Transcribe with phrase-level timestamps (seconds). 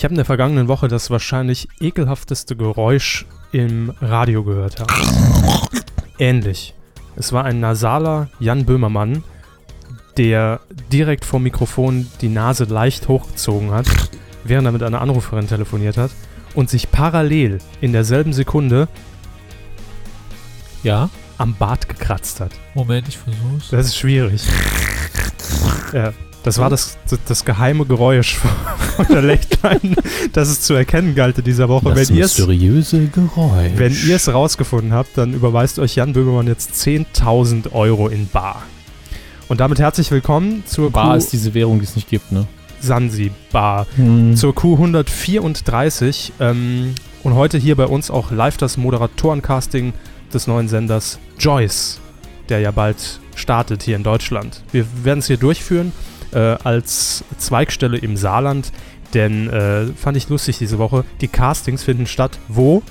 [0.00, 4.80] Ich habe in der vergangenen Woche das wahrscheinlich ekelhafteste Geräusch im Radio gehört.
[4.80, 4.90] Habe.
[6.18, 6.72] Ähnlich.
[7.16, 9.22] Es war ein nasaler Jan Böhmermann,
[10.16, 10.60] der
[10.90, 13.84] direkt vor Mikrofon die Nase leicht hochgezogen hat,
[14.42, 16.12] während er mit einer Anruferin telefoniert hat
[16.54, 18.88] und sich parallel in derselben Sekunde
[20.82, 21.10] Ja?
[21.36, 22.52] am Bart gekratzt hat.
[22.72, 23.68] Moment, ich versuch's.
[23.70, 24.44] Das ist schwierig.
[25.92, 28.36] ja, das war das, das, das geheime Geräusch
[28.96, 29.96] von der Lechlein,
[30.32, 31.90] das es zu erkennen galt in dieser Woche.
[31.90, 33.72] Das wenn ihr es mysteriöse Geräusch.
[33.76, 38.62] wenn ihr es rausgefunden habt, dann überweist euch Jan Böhmermann jetzt 10.000 Euro in Bar.
[39.48, 42.46] Und damit herzlich willkommen zur Bar Q ist diese Währung, die es nicht gibt, ne?
[42.80, 43.86] Sansibar.
[43.96, 44.36] Hm.
[44.36, 46.32] Zur Q134.
[46.40, 49.92] Ähm, und heute hier bei uns auch live das Moderatorencasting
[50.32, 52.00] des neuen Senders Joyce,
[52.48, 54.62] der ja bald startet hier in Deutschland.
[54.72, 55.92] Wir werden es hier durchführen
[56.32, 58.72] äh, als Zweigstelle im Saarland,
[59.14, 61.04] denn äh, fand ich lustig diese Woche.
[61.20, 62.82] Die Castings finden statt wo?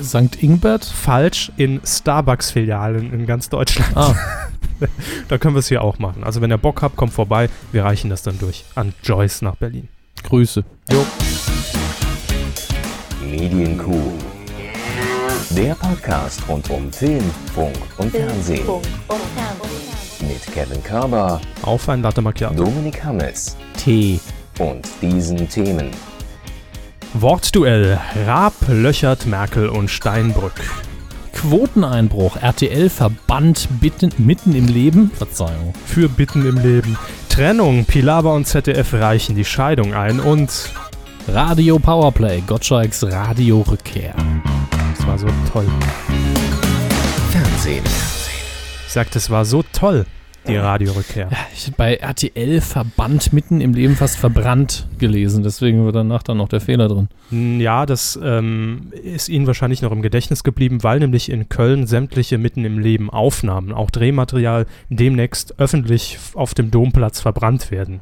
[0.00, 0.42] St.
[0.42, 0.84] Ingbert?
[0.84, 3.94] Falsch in Starbucks-Filialen in ganz Deutschland.
[3.94, 4.14] Ah,
[5.28, 6.24] Da können wir es hier auch machen.
[6.24, 7.48] Also wenn ihr Bock habt, kommt vorbei.
[7.70, 9.88] Wir reichen das dann durch an Joyce nach Berlin.
[10.24, 10.64] Grüße.
[13.24, 14.12] Medienkuh.
[15.50, 18.64] Der Podcast rund um Film, Funk und Fernsehen.
[18.64, 19.91] Funk und Fernsehen.
[20.28, 22.54] Mit Kevin Körber, Auf ein Latte Macchiato.
[22.64, 24.20] Dominik Hammes T.
[24.58, 25.90] und diesen Themen.
[27.14, 27.98] Wortduell.
[28.26, 30.60] Raab löchert Merkel und Steinbrück.
[31.34, 32.36] Quoteneinbruch.
[32.36, 35.10] RTL verbannt bitten, mitten im Leben.
[35.14, 35.74] Verzeihung.
[35.86, 36.96] Für Bitten im Leben.
[37.28, 37.84] Trennung.
[37.84, 40.20] Pilawa und ZDF reichen die Scheidung ein.
[40.20, 40.70] Und
[41.28, 42.42] Radio Powerplay.
[42.46, 44.14] Gottschalks Radiorückkehr.
[44.98, 45.66] es war so toll.
[47.30, 47.84] Fernsehen.
[48.92, 50.04] Ich sagte, es war so toll,
[50.46, 51.30] die Radiorückkehr.
[51.54, 55.42] Ich hab bei RTL verbannt mitten im Leben fast verbrannt gelesen.
[55.42, 57.08] Deswegen war danach dann noch der Fehler drin.
[57.58, 62.36] Ja, das ähm, ist Ihnen wahrscheinlich noch im Gedächtnis geblieben, weil nämlich in Köln sämtliche
[62.36, 68.00] Mitten im Leben Aufnahmen, auch Drehmaterial, demnächst öffentlich auf dem Domplatz verbrannt werden.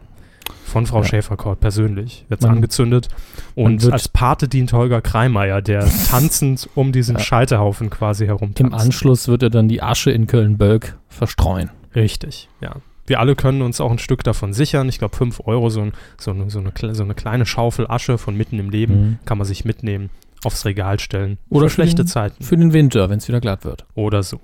[0.64, 1.04] Von Frau Ja.
[1.04, 3.08] Schäferkort persönlich wird es angezündet.
[3.54, 7.22] Und als Pate dient Holger Kreimeier, der tanzend um diesen Ja.
[7.22, 11.70] Scheiterhaufen quasi herum Im Anschluss wird er dann die Asche in Köln-Bölk verstreuen.
[11.94, 12.76] Richtig, ja.
[13.06, 14.88] Wir alle können uns auch ein Stück davon sichern.
[14.88, 18.18] Ich glaube, 5 Euro, so, ein, so, eine, so, eine, so eine kleine Schaufel Asche
[18.18, 19.18] von mitten im Leben Mhm.
[19.24, 20.10] kann man sich mitnehmen,
[20.44, 21.36] aufs Regal stellen.
[21.48, 22.44] Oder für schlechte den- Zeiten.
[22.44, 23.84] Für den Winter, wenn es wieder glatt wird.
[23.96, 24.40] oder so.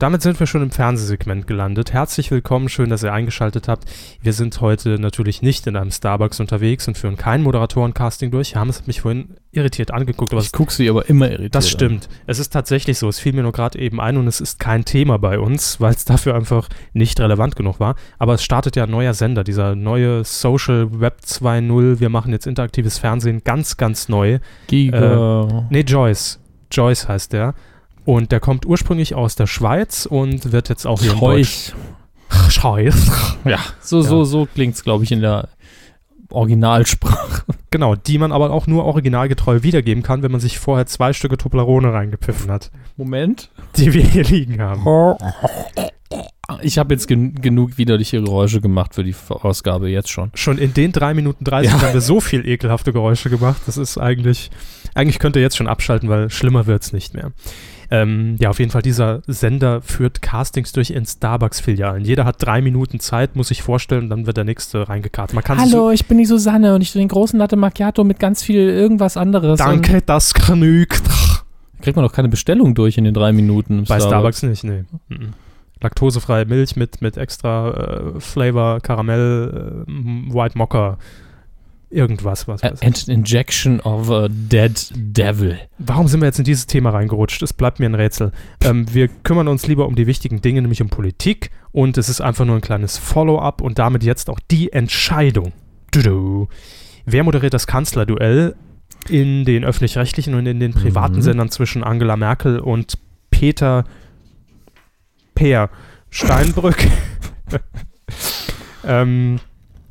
[0.00, 1.92] Damit sind wir schon im Fernsehsegment gelandet.
[1.92, 3.84] Herzlich willkommen, schön, dass ihr eingeschaltet habt.
[4.22, 8.54] Wir sind heute natürlich nicht in einem Starbucks unterwegs und führen kein Moderatorencasting durch.
[8.54, 11.54] Hermes hat mich vorhin irritiert angeguckt, aber Ich gucke sie aber immer irritiert.
[11.54, 11.70] das an.
[11.70, 12.08] stimmt.
[12.26, 13.10] Es ist tatsächlich so.
[13.10, 15.92] Es fiel mir nur gerade eben ein und es ist kein Thema bei uns, weil
[15.92, 17.94] es dafür einfach nicht relevant genug war.
[18.18, 22.00] Aber es startet ja ein neuer Sender, dieser neue Social Web 2.0.
[22.00, 24.38] Wir machen jetzt interaktives Fernsehen ganz, ganz neu.
[24.66, 25.66] Giga.
[25.68, 26.40] Nee, Joyce.
[26.72, 27.54] Joyce heißt der.
[28.04, 31.72] Und der kommt ursprünglich aus der Schweiz und wird jetzt auch hier in Deutsch.
[32.48, 32.62] Scheuch.
[32.62, 33.10] Joyce.
[33.44, 34.08] Ja, so, Ja.
[34.08, 35.48] so, so klingt es, glaube ich, in der
[36.30, 37.42] Originalsprache.
[37.70, 41.36] Genau, die man aber auch nur originalgetreu wiedergeben kann, wenn man sich vorher zwei Stücke
[41.36, 43.50] Toblerone reingepfiffen hat, Moment.
[43.76, 45.16] die wir hier liegen haben.
[46.62, 50.30] Ich habe jetzt gen genug widerliche Geräusche gemacht für die Ausgabe jetzt schon.
[50.34, 51.80] Schon in den 3 Minuten 30 Ja.
[51.80, 53.62] haben wir so viel ekelhafte Geräusche gemacht.
[53.66, 54.50] Das ist eigentlich,
[54.94, 57.30] eigentlich könnt ihr jetzt schon abschalten, weil schlimmer wird's nicht mehr.
[57.92, 62.04] Ähm, ja, auf jeden Fall, dieser Sender führt Castings durch in Starbucks-Filialen.
[62.04, 65.34] Jeder hat drei Minuten Zeit, muss ich vorstellen, dann wird der nächste reingekartet.
[65.34, 68.04] Man kann sich Hallo, ich bin die Susanne und ich will den großen Latte Macchiato
[68.04, 69.58] mit ganz viel irgendwas anderes.
[69.58, 71.02] so, danke, das genügt.
[71.82, 73.80] Kriegt man doch keine Bestellung durch in den drei Minuten.
[73.80, 74.84] im Bei Starbucks nicht, nee.
[75.08, 75.32] Mhm.
[75.80, 80.98] Laktosefreie Milch mit, mit extra äh, Flavor, Karamell, äh, White Mocha,
[81.90, 82.86] irgendwas, was weiß ich.
[82.86, 85.58] And injection of a dead devil.
[85.78, 87.42] Warum sind wir jetzt in dieses Thema reingerutscht?
[87.42, 88.32] Es bleibt mir ein Rätsel.
[88.62, 91.50] Ähm, wir kümmern uns lieber um die wichtigen Dinge, nämlich um Politik.
[91.72, 95.52] Und es ist einfach nur ein kleines Follow-up und damit jetzt auch die Entscheidung.
[95.92, 96.48] Dudu.
[97.04, 98.54] Wer moderiert das Kanzlerduell
[99.08, 101.22] in den öffentlich-rechtlichen und in den privaten Mhm.
[101.22, 102.98] Sendern zwischen Angela Merkel und
[103.30, 103.84] Peter
[105.34, 105.70] Peer
[106.10, 106.76] Steinbrück?
[108.84, 109.40] ähm,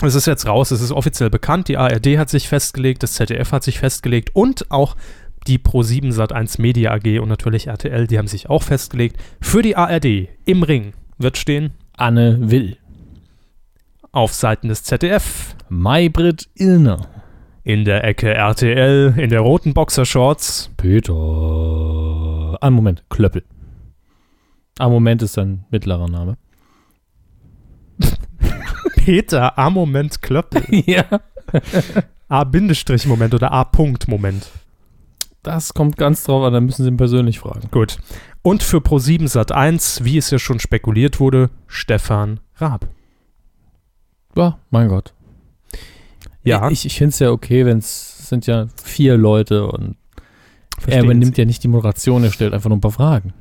[0.07, 1.67] es ist jetzt raus, es ist offiziell bekannt.
[1.67, 4.95] Die ARD hat sich festgelegt, das ZDF hat sich festgelegt und auch
[5.47, 9.17] die Pro7 Sat1 Media AG und natürlich RTL, die haben sich auch festgelegt.
[9.41, 12.77] Für die ARD im Ring wird stehen Anne Will.
[14.11, 17.07] auf Seiten des ZDF, Maybrit Illner.
[17.63, 20.71] in der Ecke RTL, in der roten Boxershorts.
[20.77, 22.57] Peter.
[22.61, 23.43] Ein Moment, Klöppel.
[24.79, 26.37] Ein Moment ist ein mittlerer Name.
[28.99, 30.63] Peter Armoment Klöppel.
[30.85, 31.05] ja.
[32.27, 34.49] A-Moment oder A-Punkt-Moment.
[35.41, 37.69] Das kommt ganz drauf an, da müssen Sie ihn persönlich fragen.
[37.71, 37.97] Gut.
[38.41, 42.87] Und für Pro7 Sat 1, wie es ja schon spekuliert wurde, Stefan Raab.
[44.35, 45.13] Ja, mein Gott.
[46.43, 49.95] Ja, Ich, ich finde es ja okay, wenn es sind ja vier Leute und
[50.87, 51.41] er übernimmt Sie.
[51.41, 53.33] ja nicht die Moderation, er stellt einfach nur ein paar Fragen.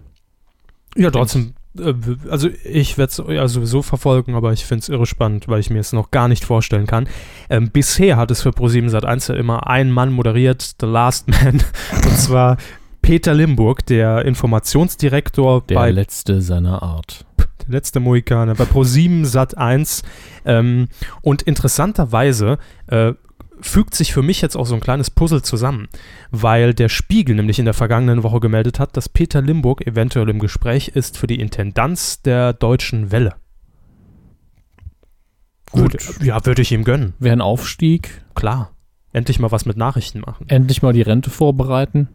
[0.96, 1.54] Ja, trotzdem.
[1.80, 1.94] Äh,
[2.30, 5.70] Also ich werde es ja sowieso verfolgen, aber ich finde es irre spannend, weil ich
[5.70, 7.08] mir es noch gar nicht vorstellen kann.
[7.50, 11.62] Ähm, bisher hat es für Pro7 Sat1 ja immer ein Mann moderiert, The Last Man,
[12.04, 12.56] und zwar
[13.02, 17.24] Peter Limburg, der Informationsdirektor Der bei letzte seiner Art.
[17.62, 20.02] der letzte Mohikaner, bei Pro7 Sat1.
[20.44, 20.88] Ähm,
[21.22, 22.58] und interessanterweise
[22.88, 23.12] äh,
[23.60, 25.88] fügt sich für mich jetzt auch so ein kleines Puzzle zusammen,
[26.30, 30.38] weil der Spiegel nämlich in der vergangenen Woche gemeldet hat, dass Peter Limburg eventuell im
[30.38, 33.34] Gespräch ist für die Intendanz der Deutschen Welle.
[35.70, 35.96] Gut.
[36.22, 37.14] ja, würde ich ihm gönnen.
[37.18, 38.70] Wäre ein Aufstieg, Klar.
[39.12, 40.46] Endlich mal was mit Nachrichten machen.
[40.48, 42.08] endlich mal die Rente vorbereiten.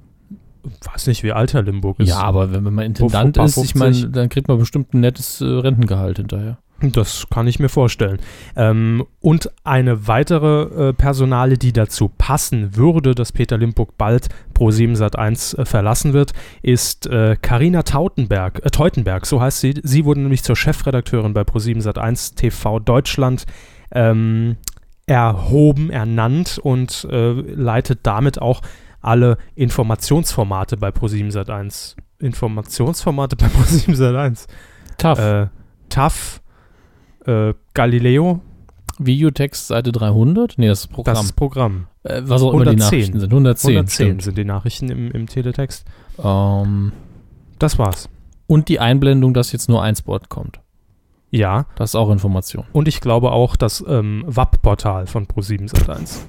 [0.86, 2.10] Weiß nicht, wie alt Herr Limburg ist.
[2.10, 3.76] Ja, aber wenn man Intendant ist, ich 50.
[3.76, 6.60] meine, dann kriegt man bestimmt ein nettes äh, Rentengehalt hinterher.
[6.92, 8.20] Das kann ich mir vorstellen.
[8.56, 14.98] Ähm, und eine weitere äh, Personale, die dazu passen würde, dass Peter Limburg bald Pro7
[14.98, 17.10] Sat1 äh, verlassen wird, ist
[17.42, 19.76] Karina Tautenberg, äh, Teutenberg, so heißt sie.
[19.84, 23.46] Sie wurde nämlich zur Chefredakteurin bei Pro7 Sat1 TV Deutschland
[23.92, 24.58] ähm,
[25.06, 28.62] erhoben, ernannt und äh, leitet damit auch
[29.02, 31.96] alle Informationsformate bei Pro7 Sat1.
[32.20, 34.48] Informationsformate bei Pro7 Sat1.
[34.98, 35.20] Tough.
[35.20, 35.48] Äh,
[35.94, 36.42] TAF,
[37.26, 38.42] äh, Galileo,
[39.00, 40.58] Videotext Seite 300?
[40.58, 41.16] Nee, das Programm.
[41.16, 41.88] das Programm.
[42.04, 42.78] äh, was auch immer die 110.
[43.00, 43.30] Nachrichten sind.
[43.32, 44.22] 110, 110 stimmt.
[44.24, 45.86] sind die Nachrichten im, im Teletext.
[46.24, 46.92] Ähm,
[47.60, 48.10] Das war's.
[48.48, 50.60] und die Einblendung, dass jetzt nur ein Spot kommt.
[51.32, 52.66] Ja, Das ist auch Information.
[52.74, 56.20] und ich glaube auch das ähm, WAP-Portal von Pro7 Sat1.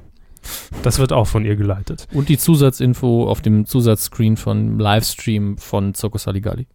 [0.82, 2.06] Das wird auch von ihr geleitet.
[2.12, 6.66] Und die Zusatzinfo auf dem Zusatzscreen von Livestream von Zirkus Saligalli.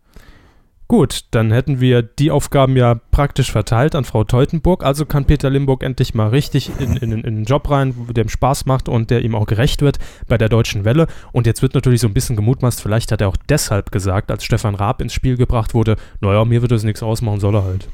[0.90, 4.84] Gut, dann hätten wir die Aufgaben ja praktisch verteilt an Frau Teutenburg.
[4.84, 8.30] Also kann Peter Limburg endlich mal richtig in, in, in einen Job rein, der ihm
[8.30, 11.06] Spaß macht und der ihm auch gerecht wird bei der Deutschen Welle.
[11.32, 14.44] Und jetzt wird natürlich so ein bisschen gemutmaßt, vielleicht hat er auch deshalb gesagt, als
[14.44, 17.88] Stefan Raab ins Spiel gebracht wurde, naja, mir wird das nichts ausmachen, soll er halt.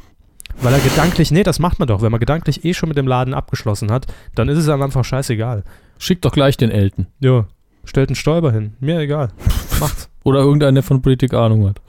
[0.62, 3.07] Weil er gedanklich, nee, das macht man doch, wenn man gedanklich eh schon mit dem
[3.07, 5.65] Laden abgeschlossen hat, dann ist es am Anfang scheißegal.
[5.98, 7.07] Schickt doch gleich den Elten.
[7.19, 7.45] Ja,
[7.83, 9.33] stellt einen Stäuber hin, mir egal.
[9.81, 10.09] Macht's.
[10.24, 11.81] Oder irgendeiner, der von Politik Ahnung hat.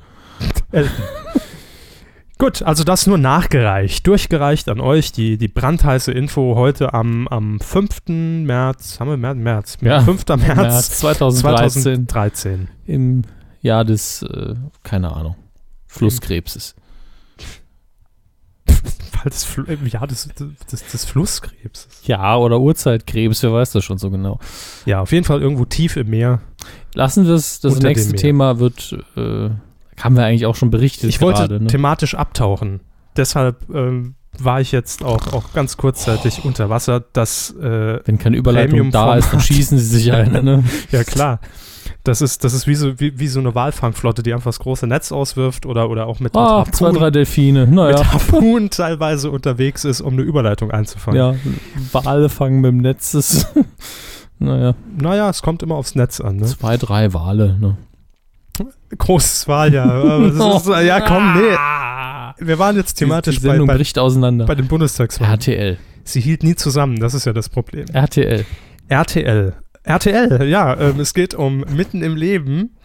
[2.39, 7.59] Gut, also das nur nachgereicht, durchgereicht an euch, die, die brandheiße Info heute am, am
[7.61, 8.09] 5.
[8.09, 9.39] März, haben wir März?
[9.39, 10.27] März, Ja, 5.
[10.29, 12.69] März, März 2013 2013.
[12.85, 13.23] im
[13.63, 15.37] Jahr des, äh, keine Ahnung,
[15.87, 16.75] Flusskrebses.
[19.25, 20.29] Das Fl Jahr des,
[20.71, 21.89] des, des Flusskrebs.
[22.05, 24.39] Ja, oder Urzeitkrebs, wer weiß das schon so genau.
[24.85, 26.43] Ja, auf jeden Fall irgendwo tief im Meer.
[26.95, 28.15] Lassen wir es, das nächste.
[28.15, 29.51] Thema wird, äh,
[30.01, 31.67] haben wir eigentlich auch schon berichtet Ich wollte gerade, ne?
[31.69, 32.81] thematisch abtauchen.
[33.17, 37.03] Deshalb ähm, war ich jetzt auch, auch ganz kurzzeitig unter Wasser.
[37.13, 40.65] Das, äh, Wenn keine Überleitung da ist, dann schießen sie sich ein, ne?
[40.91, 41.41] ja klar.
[42.05, 44.87] Das ist, das ist wie, so, wie, wie so eine Walfangflotte, die einfach das große
[44.87, 47.99] Netz auswirft oder, oder auch mit, mit Ah, zwei, Harpunen- drei Delfine, naja.
[47.99, 51.19] mit Harpunen teilweise unterwegs ist, um eine Überleitung einzufangen.
[51.19, 51.35] Ja,
[51.93, 53.47] Wale fangen mit dem Netz, ist,
[54.39, 56.37] naja, Naja, es kommt immer aufs Netz an.
[56.37, 56.47] Ne?
[56.47, 57.76] zwei, drei Wale, ne?
[58.97, 59.85] Großes Wahl, ja.
[59.85, 61.57] Aber das ist, ja, komm, nee.
[62.47, 64.45] Wir waren jetzt thematisch die, die bei, Sendung bei, bricht auseinander.
[64.47, 65.33] bei den Bundestagswahlen.
[65.35, 65.79] RTL.
[66.05, 67.87] Sie hielt nie zusammen, das ist ja das Problem.
[67.93, 68.45] RTL.
[68.89, 69.55] RTL.
[69.83, 72.77] RTL, ja, ähm, es geht um Mitten im Leben.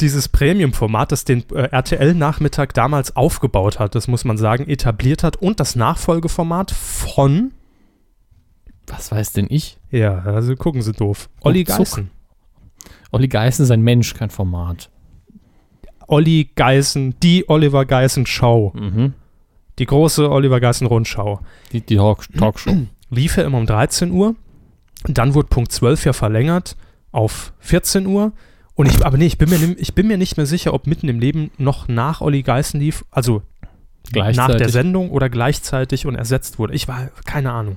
[0.00, 5.36] Dieses Premium-Format, das den äh, RTL-Nachmittag damals aufgebaut hat, das muss man sagen, etabliert hat
[5.36, 7.52] und das Nachfolgeformat von,
[8.86, 9.78] Was weiß denn ich?
[9.90, 11.64] ja, also gucken Sie doof, Olli.
[11.64, 12.10] Geißen.
[13.12, 14.90] Olli Geißen ist ein Mensch, kein Format.
[16.08, 19.14] Olli Geißen, die Oliver Geißen Show, Mhm.
[19.78, 21.40] die große Oliver Geißen Rundschau.
[21.72, 22.76] Die, die Talk Talkshow.
[23.10, 24.34] Lief ja immer um 13 Uhr,
[25.04, 26.76] dann wurde Punkt 12 ja verlängert
[27.10, 28.32] auf 14 Uhr.
[28.74, 31.08] Und ich, aber nee, ich bin, mir, ich bin mir nicht mehr sicher, ob mitten
[31.08, 33.42] im Leben noch nach Olli Geißen lief, also
[34.14, 34.68] nach der.
[34.70, 36.74] Sendung oder gleichzeitig und ersetzt wurde.
[36.74, 37.76] Ich war, keine Ahnung.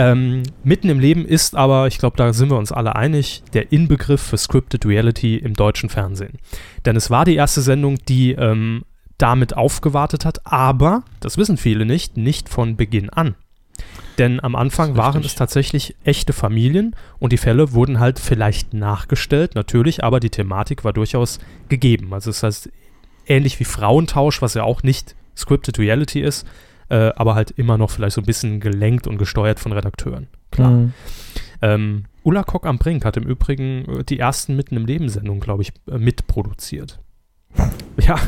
[0.00, 3.70] Ähm, mitten im Leben ist aber, ich glaube, da sind wir uns alle einig, der
[3.70, 6.38] Inbegriff für Scripted Reality im deutschen Fernsehen.
[6.86, 8.86] Denn es war die erste Sendung, die ähm,
[9.18, 13.34] damit aufgewartet hat, aber, das wissen viele nicht, nicht von Beginn an.
[14.16, 19.54] Denn am Anfang waren es tatsächlich echte Familien und die Fälle wurden halt vielleicht nachgestellt,
[19.54, 22.14] natürlich, aber die Thematik war durchaus gegeben.
[22.14, 22.70] Also das heißt,
[23.26, 26.46] ähnlich wie Frauentausch, was ja auch nicht Scripted Reality ist,
[26.90, 30.26] äh, aber halt immer noch vielleicht so ein bisschen gelenkt und gesteuert von Redakteuren.
[30.50, 30.70] Klar.
[30.70, 30.92] Mhm.
[31.62, 35.40] Ähm, Ulla Kock am Brink hat im Übrigen äh, die ersten Mitten im Leben Sendungen,
[35.40, 37.00] glaube ich, äh, mitproduziert.
[38.00, 38.18] Ja.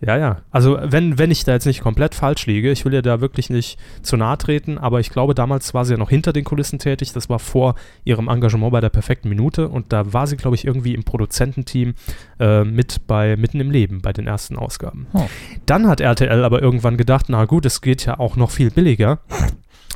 [0.00, 0.42] Ja, ja.
[0.50, 3.50] Also wenn, wenn ich da jetzt nicht komplett falsch liege, ich will ja da wirklich
[3.50, 6.78] nicht zu nahe treten, aber ich glaube, damals war sie ja noch hinter den Kulissen
[6.78, 7.12] tätig.
[7.12, 7.74] Das war vor
[8.04, 11.94] ihrem Engagement bei der perfekten Minute und da war sie, glaube ich, irgendwie im Produzententeam
[12.38, 15.08] äh, mit bei Mitten im Leben, bei den ersten Ausgaben.
[15.14, 15.26] Oh.
[15.66, 19.20] Dann hat RTL aber irgendwann gedacht, na gut, es geht ja auch noch viel billiger.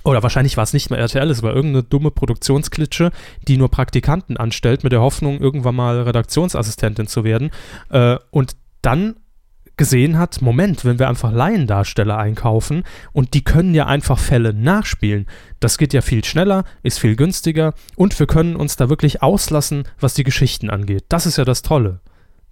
[0.05, 3.13] Oder wahrscheinlich war es nicht mehr RTL, es war irgendeine dumme Produktionsklitsche,
[3.47, 7.51] die nur Praktikanten anstellt, mit der Hoffnung, irgendwann mal Redaktionsassistentin zu werden.
[7.91, 9.15] Äh, und dann
[9.77, 15.27] gesehen hat, Moment, wenn wir einfach Laiendarsteller einkaufen und die können ja einfach Fälle nachspielen,
[15.61, 19.85] das geht ja viel schneller, ist viel günstiger und wir können uns da wirklich auslassen,
[19.99, 21.05] was die Geschichten angeht.
[21.09, 22.01] Das ist ja das Tolle.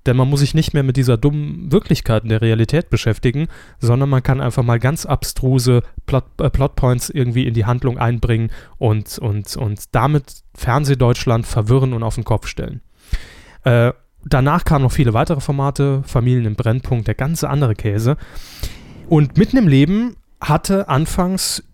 [0.06, 3.48] Denn man muss sich nicht mehr mit dieser dummen Wirklichkeit in der Realität beschäftigen,
[3.80, 8.50] sondern man kann einfach mal ganz abstruse Plot, äh, Plotpoints irgendwie in die Handlung einbringen
[8.78, 12.80] und, und, und damit Fernsehdeutschland verwirren und auf den Kopf stellen.
[13.64, 13.92] Äh,
[14.24, 18.16] danach kamen noch viele weitere Formate, Familien im Brennpunkt, der ganze andere Käse.
[19.08, 21.64] Und mitten im Leben hatte anfangs,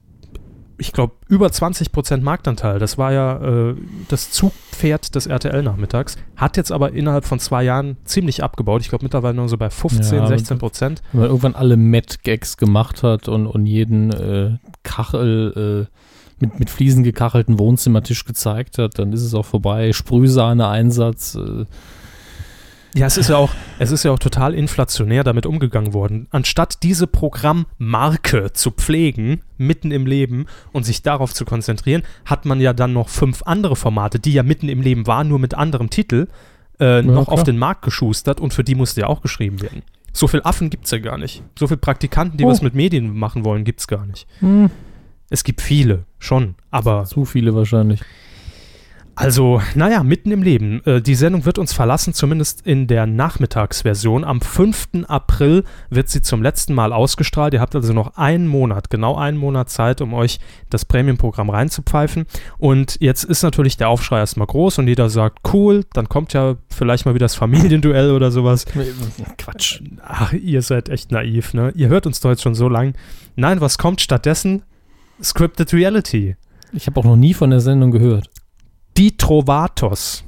[0.78, 2.78] ich glaube, über 20% Marktanteil.
[2.78, 3.76] Das war ja äh,
[4.08, 6.16] das Zugpferd des RTL-Nachmittags.
[6.36, 8.82] Hat jetzt aber innerhalb von zwei Jahren ziemlich abgebaut.
[8.82, 11.02] Ich glaube, mittlerweile nur so bei 15, Ja, 16 Prozent.
[11.12, 15.96] Wenn man irgendwann alle Met-Gags gemacht hat und, und jeden äh, Kachel, äh,
[16.38, 19.92] mit, mit Fliesen gekachelten Wohnzimmertisch gezeigt hat, dann ist es auch vorbei.
[19.92, 21.36] Sprühsahne-Einsatz.
[21.36, 21.64] Äh,
[22.96, 26.26] Ja, es ist ja auch, es ist ja auch total inflationär damit umgegangen worden.
[26.30, 32.60] Anstatt diese Programmmarke zu pflegen, mitten im Leben und sich darauf zu konzentrieren, hat man
[32.60, 35.90] ja dann noch fünf andere Formate, die ja mitten im Leben waren, nur mit anderem
[35.90, 36.28] Titel,
[36.80, 37.28] äh, noch klar.
[37.34, 39.82] auf den Markt geschustert und für die musste ja auch geschrieben werden.
[40.12, 41.42] So viel Affen gibt's ja gar nicht.
[41.58, 42.48] So viele Praktikanten, die Oh.
[42.48, 44.26] was mit Medien machen wollen, gibt's gar nicht.
[44.40, 44.70] hm,
[45.28, 48.00] Es gibt viele, schon, aber zu viele wahrscheinlich.
[49.18, 50.84] Also, naja, mitten im Leben.
[50.84, 54.24] Äh, die Sendung wird uns verlassen, zumindest in der Nachmittagsversion.
[54.24, 54.88] Am 5.
[55.08, 57.54] April wird sie zum letzten Mal ausgestrahlt.
[57.54, 62.26] Ihr habt also noch einen Monat, genau einen Monat Zeit, um euch das Premium-Programm reinzupfeifen.
[62.58, 66.56] Und jetzt ist natürlich der Aufschrei erstmal groß und jeder sagt, cool, dann kommt ja
[66.68, 68.66] vielleicht mal wieder das Familienduell oder sowas.
[69.38, 69.80] Quatsch.
[70.02, 71.72] Ach, ihr seid echt naiv, ne?
[71.74, 72.92] Ihr hört uns doch jetzt schon so lang.
[73.34, 74.62] Nein, was kommt stattdessen?
[75.22, 76.36] Scripted Reality.
[76.74, 78.28] Ich habe auch noch nie von der Sendung gehört.
[78.96, 80.24] Die Trovatos.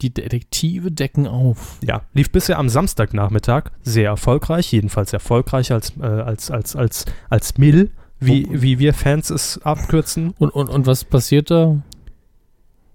[0.00, 1.78] Die Detektive decken auf.
[1.86, 7.56] Ja, lief bisher am Samstagnachmittag, sehr erfolgreich, jedenfalls erfolgreicher als, äh, als, als, als, als
[7.58, 10.34] Mill, wie, wie wir Fans es abkürzen.
[10.38, 11.80] Und, und, und was passiert da?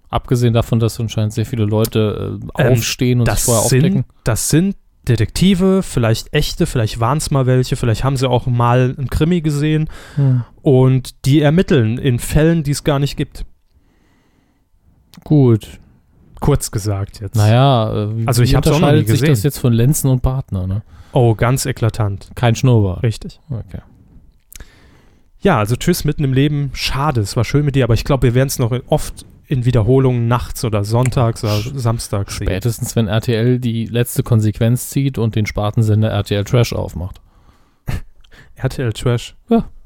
[0.09, 3.77] Abgesehen davon, dass anscheinend sehr viele Leute äh, Ähm, aufstehen und sich Das vorher sind,
[3.85, 4.05] aufdecken.
[4.25, 4.75] das sind
[5.07, 9.39] Detektive, vielleicht echte, vielleicht waren es mal welche, vielleicht haben sie auch mal einen Krimi
[9.39, 10.43] gesehen Hm.
[10.61, 13.45] und die ermitteln in Fällen, die es gar nicht gibt.
[15.23, 15.79] Gut.
[16.39, 17.35] Kurz gesagt jetzt.
[17.35, 19.29] Naja, äh, wie, Also ich auch noch nie unterscheidet sich gesehen.
[19.29, 20.83] das jetzt von Lenzen und Partner, ne?
[21.13, 22.29] Oh, ganz eklatant.
[22.35, 23.01] Kein Schnurrbart.
[23.03, 23.39] Richtig.
[23.49, 23.81] Okay.
[25.39, 26.71] Ja, also tschüss mitten im Leben.
[26.73, 29.65] Schade, es war schön mit dir, aber ich glaube, wir werden es noch oft in
[29.65, 32.47] Wiederholungen nachts oder sonntags oder samstags sehen.
[32.47, 37.21] Spätestens, wenn RTL die letzte Konsequenz zieht und den Spartensender RTL Trash aufmacht.
[38.55, 39.35] RTL Trash.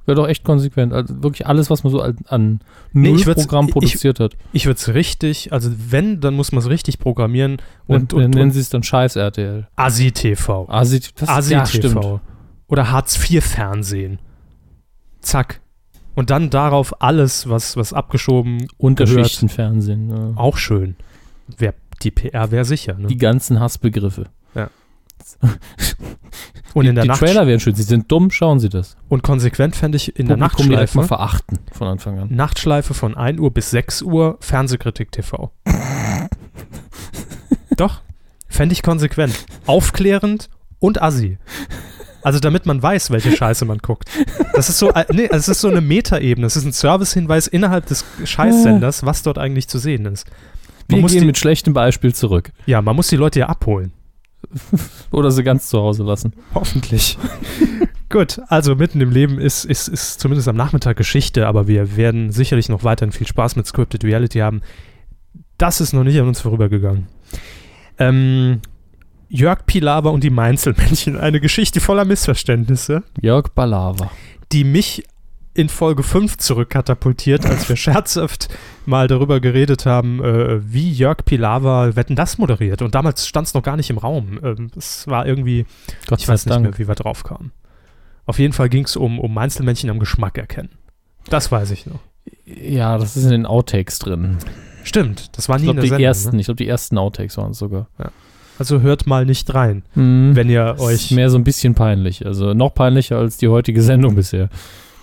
[0.05, 0.93] Wäre doch echt konsequent.
[0.93, 2.59] Also wirklich alles, was man so an, an
[2.91, 4.35] Nee, Nullprogramm ich- produziert hat.
[4.51, 8.29] Ich würde es richtig, also wenn, dann muss man es richtig programmieren und, Und, und,
[8.31, 9.67] nennen und sie es dann Scheiß RTL.
[9.75, 10.67] Asi TV.
[10.69, 11.01] Asi,
[11.51, 12.03] ja, stimmt.
[12.67, 14.19] Oder Hartz IV Fernsehen.
[15.21, 15.61] Zack.
[16.15, 20.09] Und dann darauf alles, was, was abgeschoben, Unterschichtenfernsehen.
[20.09, 20.31] Ja.
[20.35, 20.95] auch schön.
[21.57, 22.95] Wär, die PR wäre sicher.
[22.95, 23.07] Ne?
[23.07, 24.25] Die ganzen Hassbegriffe.
[26.73, 27.75] und in der die Nacht Trailer wären schön.
[27.75, 28.95] Sie sind dumm, schauen Sie das.
[29.09, 31.07] und konsequent fände ich in der Publikum mal Nachtschleife.
[31.07, 32.27] verachten von Anfang an.
[32.35, 35.51] Nachtschleife von 1 Uhr bis 6 Uhr, Fernsehkritik TV.
[37.77, 38.01] Doch,
[38.47, 39.33] fände ich konsequent.
[39.65, 41.37] Aufklärend und assi.
[42.23, 44.07] Also damit man weiß, welche Scheiße man guckt.
[44.53, 46.45] Das ist so, äh, nee, es ist so eine Metaebene.
[46.45, 50.27] Es ist ein Servicehinweis innerhalb des Scheißsenders, was dort eigentlich zu sehen ist.
[50.87, 52.51] Man Wir muss gehen die, mit schlechtem Beispiel zurück.
[52.67, 53.91] ja, man muss die Leute ja abholen.
[55.11, 56.33] Oder sie ganz zu Hause lassen.
[56.53, 57.17] Hoffentlich.
[58.09, 62.31] Gut, also mitten im Leben ist, ist, ist zumindest am Nachmittag Geschichte, aber wir werden
[62.31, 64.61] sicherlich noch weiterhin viel Spaß mit Scripted Reality haben.
[65.57, 67.07] Das ist noch nicht an uns vorübergegangen.
[67.99, 68.61] Ähm,
[69.29, 74.11] Jörg Pilawa und die Mainzelmännchen, eine Geschichte voller Missverständnisse, Jörg Balava.
[74.51, 75.05] die mich
[75.53, 78.47] in Folge 5 zurückkatapultiert, als wir scherzhaft
[78.85, 82.81] mal darüber geredet haben, äh, wie Jörg Pilawa Wetten das moderiert.
[82.81, 84.39] Und damals stand es noch gar nicht im Raum.
[84.43, 85.65] Ähm, es war irgendwie
[86.07, 86.63] Gott ich weiß nicht Dank.
[86.63, 87.51] mehr, wie wir drauf kamen.
[88.25, 90.69] Auf jeden Fall ging es um, um Einzelmännchen am Geschmack erkennen.
[91.29, 91.99] Das weiß ich noch.
[92.45, 94.37] Ja, das ist in den Outtakes drin.
[94.83, 96.05] Stimmt, das war Ich nie der die Sendung.
[96.05, 96.39] ersten, Ne?
[96.41, 97.87] ich glaube, die ersten Outtakes waren es sogar.
[98.57, 100.35] Also hört mal nicht rein, Mhm.
[100.35, 101.11] wenn ihr Ist euch.
[101.11, 102.25] mehr so ein bisschen peinlich.
[102.25, 104.49] Also noch peinlicher als die heutige Sendung bisher.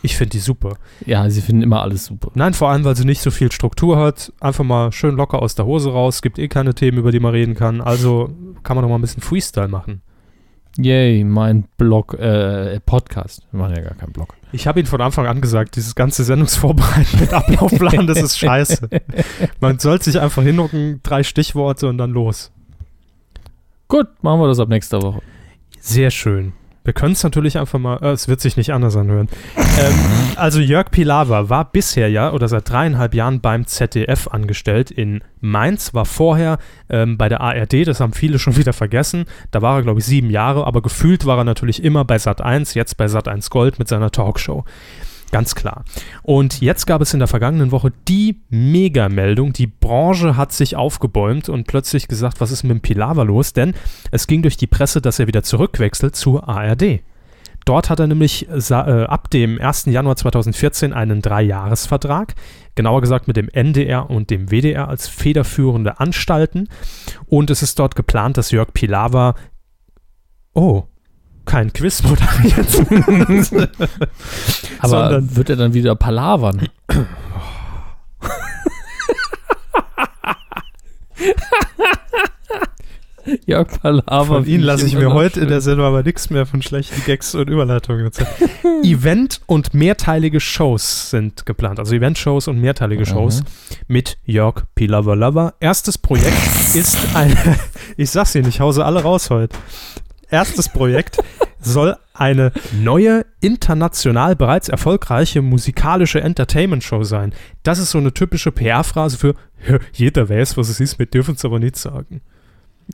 [0.02, 0.76] Ich finde die super.
[1.06, 2.30] Ja, sie finden immer alles super.
[2.34, 4.32] Nein, vor allem, weil sie nicht so viel Struktur hat.
[4.40, 6.22] Einfach mal schön locker aus der Hose raus.
[6.22, 7.80] Gibt eh keine Themen, über die man reden kann.
[7.80, 8.30] Also
[8.62, 10.02] kann man doch mal ein bisschen Freestyle machen.
[10.76, 13.42] Yay, mein Blog, äh, Podcast.
[13.50, 14.34] Wir machen ja gar keinen Blog.
[14.52, 18.88] Ich habe Ihnen von Anfang an gesagt, dieses ganze Sendungsvorbereiten mit Ablaufplan, das ist scheiße.
[19.60, 22.52] Man sollte sich einfach hinhocken, drei Stichworte und dann los.
[23.88, 25.20] Gut, machen wir das ab nächster Woche.
[25.80, 26.52] Sehr schön.
[26.88, 29.28] Wir können es natürlich einfach mal, äh, es wird sich nicht anders anhören.
[29.58, 29.94] ähm,
[30.36, 35.92] also Jörg Pilawa war bisher ja oder seit dreieinhalb Jahren beim ZDF angestellt in Mainz,
[35.92, 36.56] war vorher
[36.88, 39.26] ähm, bei der ARD, das haben viele schon wieder vergessen.
[39.50, 42.40] Da war er, glaube ich, sieben Jahre, aber gefühlt war er natürlich immer bei Sat
[42.40, 44.64] 1, jetzt bei Sat 1 Gold mit seiner Talkshow.
[45.30, 45.84] Ganz klar.
[46.22, 49.52] Und jetzt gab es in der vergangenen Woche die Mega-Meldung.
[49.52, 53.52] Die Branche hat sich aufgebäumt und plötzlich gesagt, was ist mit dem Pilawa los?
[53.52, 53.74] Denn
[54.10, 57.00] es ging durch die Presse, dass er wieder zurückwechselt zur ARD.
[57.66, 59.86] Dort hat er nämlich äh, ab dem 1.
[59.86, 62.34] Januar 2014 einen Dreijahresvertrag,
[62.74, 66.70] genauer gesagt mit dem NDR und dem WDR als federführende Anstalten.
[67.26, 69.34] Und es ist dort geplant, dass Jörg Pilawa,
[70.54, 70.84] oh,
[71.48, 72.68] kein Quiz moderiert,
[74.78, 76.68] Aber Sondern- wird er dann wieder palavern?
[83.46, 84.24] Jörg Palaver.
[84.26, 87.34] Von Ihnen lasse ich mir heute in der Sendung aber nichts mehr von schlechten Gags
[87.34, 88.28] und Überleitungen erzählen.
[88.82, 91.78] Event- und mehrteilige Shows sind geplant.
[91.78, 93.42] Also Event-Shows und mehrteilige Shows
[93.86, 95.54] mit Jörg Pilawa.
[95.60, 96.36] Erstes Projekt
[96.74, 97.36] ist ein,
[97.96, 99.56] ich sag's Ihnen, ich hause alle raus heute.
[100.30, 101.18] Erstes Projekt
[101.60, 107.32] soll eine neue, international bereits erfolgreiche musikalische Entertainment-Show sein.
[107.62, 109.34] Das ist so eine typische PR-Phrase für
[109.68, 112.20] "Ja, jeder weiß, was es ist, wir dürfen es aber nicht sagen.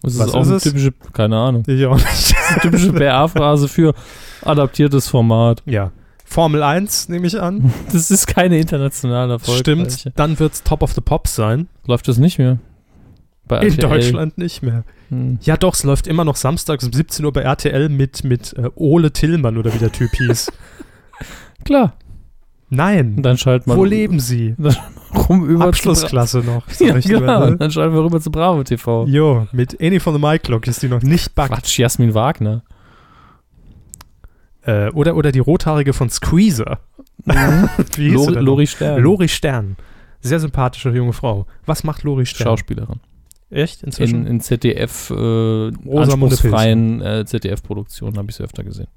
[0.02, 0.62] Das ist Was auch ist eine es?
[0.64, 2.34] typische, keine Ahnung, Ich auch nicht.
[2.50, 3.94] eine typische PR-Phrase für
[4.42, 5.62] adaptiertes Format.
[5.66, 5.92] Ja.
[6.24, 7.72] Formel 1 nehme ich an.
[7.92, 9.58] Das ist keine internationale Erfolg.
[9.58, 10.10] Stimmt.
[10.16, 11.68] Dann wird es Top of the Pops sein.
[11.86, 12.58] Läuft das nicht mehr?
[13.46, 13.88] Bei In RTL?
[13.90, 14.84] Deutschland nicht mehr.
[15.14, 15.38] Hm.
[15.42, 18.70] Ja, doch, es läuft immer noch samstags um 17 Uhr bei RTL mit, mit äh,
[18.74, 20.50] Ole Tillmann oder wie der Typ hieß.
[21.64, 21.94] Klar.
[22.70, 23.22] Nein.
[23.22, 24.54] Dann schaltet man Wo leben Sie?
[25.28, 26.64] rum über Abschlussklasse noch.
[26.80, 27.50] Ja, genau.
[27.50, 27.56] ne?
[27.56, 29.06] Dann schalten wir rüber zu Bravo TV.
[29.06, 31.52] Jo, mit Annie von the Mike Clock ist die noch nicht backt.
[31.52, 32.62] Quatsch, Jasmin Wagner.
[34.62, 36.80] Äh, oder, oder die Rothaarige von Squeezer.
[37.94, 38.34] Sie Lori?
[38.34, 39.02] Lori Stern.
[39.02, 39.76] Lori Stern.
[40.20, 41.46] Sehr sympathische junge Frau.
[41.66, 42.48] Was macht Lori Stern?
[42.48, 43.00] Schauspielerin.
[43.54, 43.82] Echt?
[43.82, 44.26] Inzwischen?
[44.26, 48.88] In, in ZDF, äh, anspruchsfreien äh, ZDF-Produktionen habe ich sie öfter gesehen.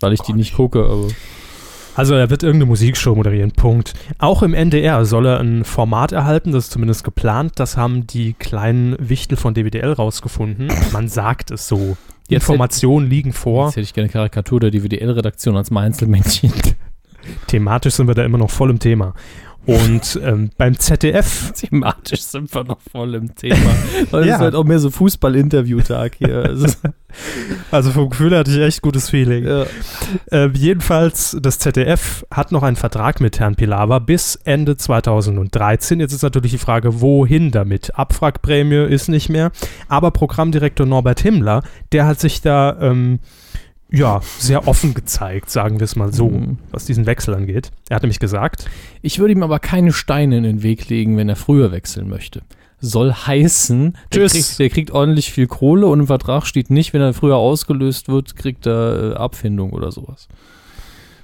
[0.00, 1.08] Weil ich die nicht gucke, aber
[1.94, 3.94] Also er wird irgendeine Musikshow moderieren, Punkt.
[4.18, 7.52] Auch im NDR soll er ein Format erhalten, das ist zumindest geplant.
[7.56, 10.68] Das haben die kleinen Wichtel von DWDL rausgefunden.
[10.92, 11.96] Man sagt es so.
[12.28, 13.66] Die Jetzt Informationen liegen vor.
[13.66, 16.52] jetzt hätte ich gerne eine Karikatur der DWDL-Redaktion als Einzelmännchen.
[17.46, 19.14] Thematisch sind wir da immer noch voll im Thema.
[19.66, 23.56] Und ähm, beim ZDF, Thematisch sind wir noch voll im Thema.
[24.10, 24.34] Weil Ja.
[24.34, 26.36] es ist halt auch mehr so Fußball-Interview-Tag hier.
[26.56, 26.66] Also,
[27.70, 29.44] also vom Gefühl hatte ich echt gutes Feeling.
[29.46, 29.64] ja.
[30.30, 35.98] Äh, jedenfalls, das ZDF hat noch einen Vertrag mit Herrn Pilawa bis Ende 2013.
[35.98, 37.96] Jetzt ist natürlich die Frage, wohin damit?
[37.98, 39.50] Abwrackprämie ist nicht mehr.
[39.88, 43.18] Aber Programmdirektor Norbert Himmler, der hat sich da ähm,
[43.90, 46.58] ja, sehr offen gezeigt, sagen wir es mal so, Mhm.
[46.72, 47.70] was diesen Wechsel angeht.
[47.88, 48.68] Er hat nämlich gesagt,
[49.02, 52.42] Ich würde ihm aber keine Steine in den Weg legen, wenn er früher wechseln möchte.
[52.80, 57.00] Soll heißen, der kriegt, der kriegt ordentlich viel Kohle und im Vertrag steht nicht, wenn
[57.00, 60.28] er früher ausgelöst wird, kriegt er äh, Abfindung oder sowas.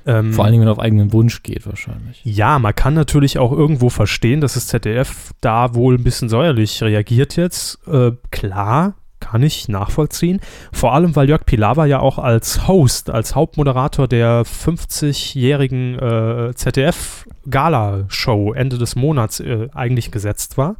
[0.07, 2.21] ähm, Vor allen Dingen, wenn er auf eigenen Wunsch geht, wahrscheinlich.
[2.25, 6.83] Ja, man kann natürlich auch irgendwo verstehen, dass das ZDF da wohl ein bisschen säuerlich
[6.83, 7.79] reagiert jetzt.
[7.87, 10.41] Äh, klar, kann ich nachvollziehen.
[10.73, 18.53] Vor allem, weil Jörg Pilawa ja auch als Host, als Hauptmoderator der 50-jährigen äh, ZDF-Gala-Show
[18.53, 20.77] Ende des Monats äh, eigentlich gesetzt war.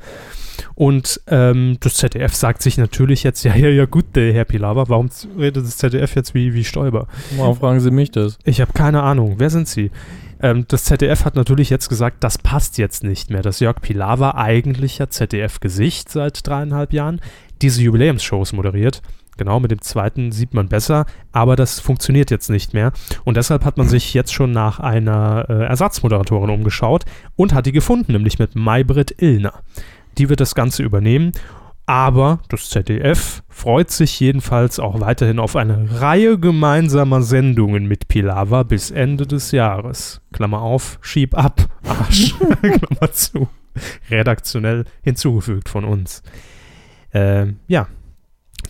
[0.75, 4.89] Und ähm, das ZDF sagt sich natürlich jetzt, ja, ja, ja, gut, der Herr Pilawa,
[4.89, 7.07] warum redet das ZDF jetzt wie, wie Stoiber?
[7.37, 8.39] Warum fragen Sie mich das?
[8.45, 9.37] Ich habe keine Ahnung.
[9.39, 9.91] Wer sind Sie?
[10.43, 13.43] Ähm, das ZDF hat natürlich jetzt gesagt, das passt jetzt nicht mehr.
[13.43, 17.21] Das Jörg Pilawa, eigentlicher ZDF-Gesicht seit dreieinhalb Jahren,
[17.63, 19.03] diese Jubiläumsshows moderiert.
[19.39, 22.93] Genau, mit dem zweiten sieht man besser, aber das funktioniert jetzt nicht mehr.
[23.25, 27.73] Und deshalb hat man sich jetzt schon nach einer äh, Ersatzmoderatorin umgeschaut und hat die
[27.73, 29.55] gefunden, nämlich mit Maybrit Illner.
[30.19, 31.33] Die wird das Ganze übernehmen.
[31.85, 38.63] Aber das ZDF freut sich jedenfalls auch weiterhin auf eine Reihe gemeinsamer Sendungen mit Pilawa
[38.63, 40.21] bis Ende des Jahres.
[40.33, 42.35] Klammer auf, schieb ab, Arsch.
[42.61, 43.49] Klammer zu.
[44.11, 46.23] Redaktionell hinzugefügt von uns.
[47.13, 47.89] Ähm, ja,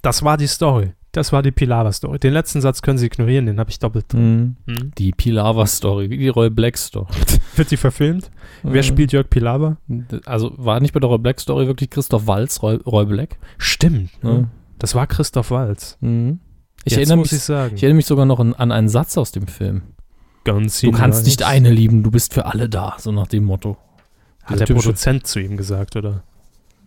[0.03, 0.93] das war die Story.
[1.15, 2.19] Das war die Pilawa-Story.
[2.19, 4.57] Den letzten Satz können Sie ignorieren, den habe ich doppelt drin.
[4.67, 4.75] Mhm.
[4.75, 4.91] Hm?
[4.97, 7.13] Die Pilawa-Story, wie die Roy Black-Story.
[7.57, 8.31] Wird die verfilmt?
[8.63, 9.77] Wer Äh, spielt Jörg Pilawa?
[10.25, 13.37] Also war nicht bei der Roy Black-Story wirklich Christoph Walz, Roy, Roy Black?
[13.59, 14.11] Stimmt.
[14.23, 14.31] Ja.
[14.33, 14.49] Ne?
[14.79, 15.99] Das war Christoph Walz.
[16.01, 16.41] Mhm.
[16.85, 17.77] Ich, Jetzt erinnere muss mich, ich sagen.
[17.77, 19.83] ich erinnere mich sogar noch an, an einen Satz aus dem Film.
[20.45, 23.77] Ganz Du kannst nicht eine lieben, du bist für alle da, so nach dem Motto.
[24.45, 26.25] Hat der typische- Produzent zu ihm gesagt, oder?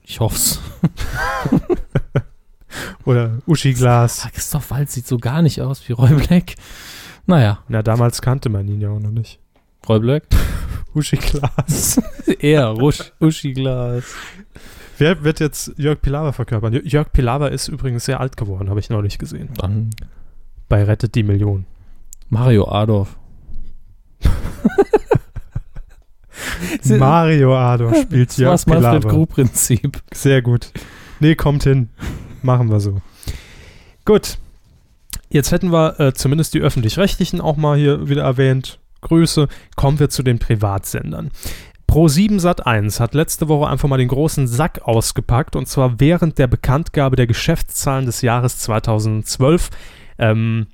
[0.05, 0.59] Ich hoff's.
[3.05, 4.23] Oder Uschi Glas.
[4.25, 6.55] Ah, Christoph Waltz sieht so gar nicht aus wie Roy Black.
[7.25, 9.39] Naja, Na, damals kannte man ihn ja auch noch nicht.
[9.87, 10.23] Roy Black?
[10.93, 12.01] Uschi Glas.
[12.39, 12.75] Er,
[13.19, 14.13] Uschi Glas.
[14.97, 16.73] Wer wird jetzt Jörg Pilawa verkörpern?
[16.73, 19.49] Jö- Jörg Pilawa ist übrigens sehr alt geworden, habe ich neulich gesehen.
[19.57, 19.89] Dann
[20.69, 21.65] Bei Rettet die Million.
[22.29, 23.17] Mario Adolf.
[26.85, 29.13] Mario Adolf spielt Das war das Manfred Pilawa.
[29.13, 30.01] Gru-Prinzip.
[30.13, 30.71] Sehr gut.
[31.19, 31.89] Nee, kommt hin.
[32.41, 33.01] Machen wir so.
[34.05, 34.37] Gut.
[35.29, 38.79] Jetzt hätten wir äh, zumindest die öffentlich-rechtlichen auch mal hier wieder erwähnt.
[39.01, 39.47] Grüße.
[39.75, 41.31] Kommen wir zu den Privatsendern.
[41.89, 46.47] Pro7 Sat1 hat letzte Woche einfach mal den großen Sack ausgepackt und zwar während der
[46.47, 49.69] Bekanntgabe der Geschäftszahlen des Jahres 2012
[50.17, 50.67] ähm,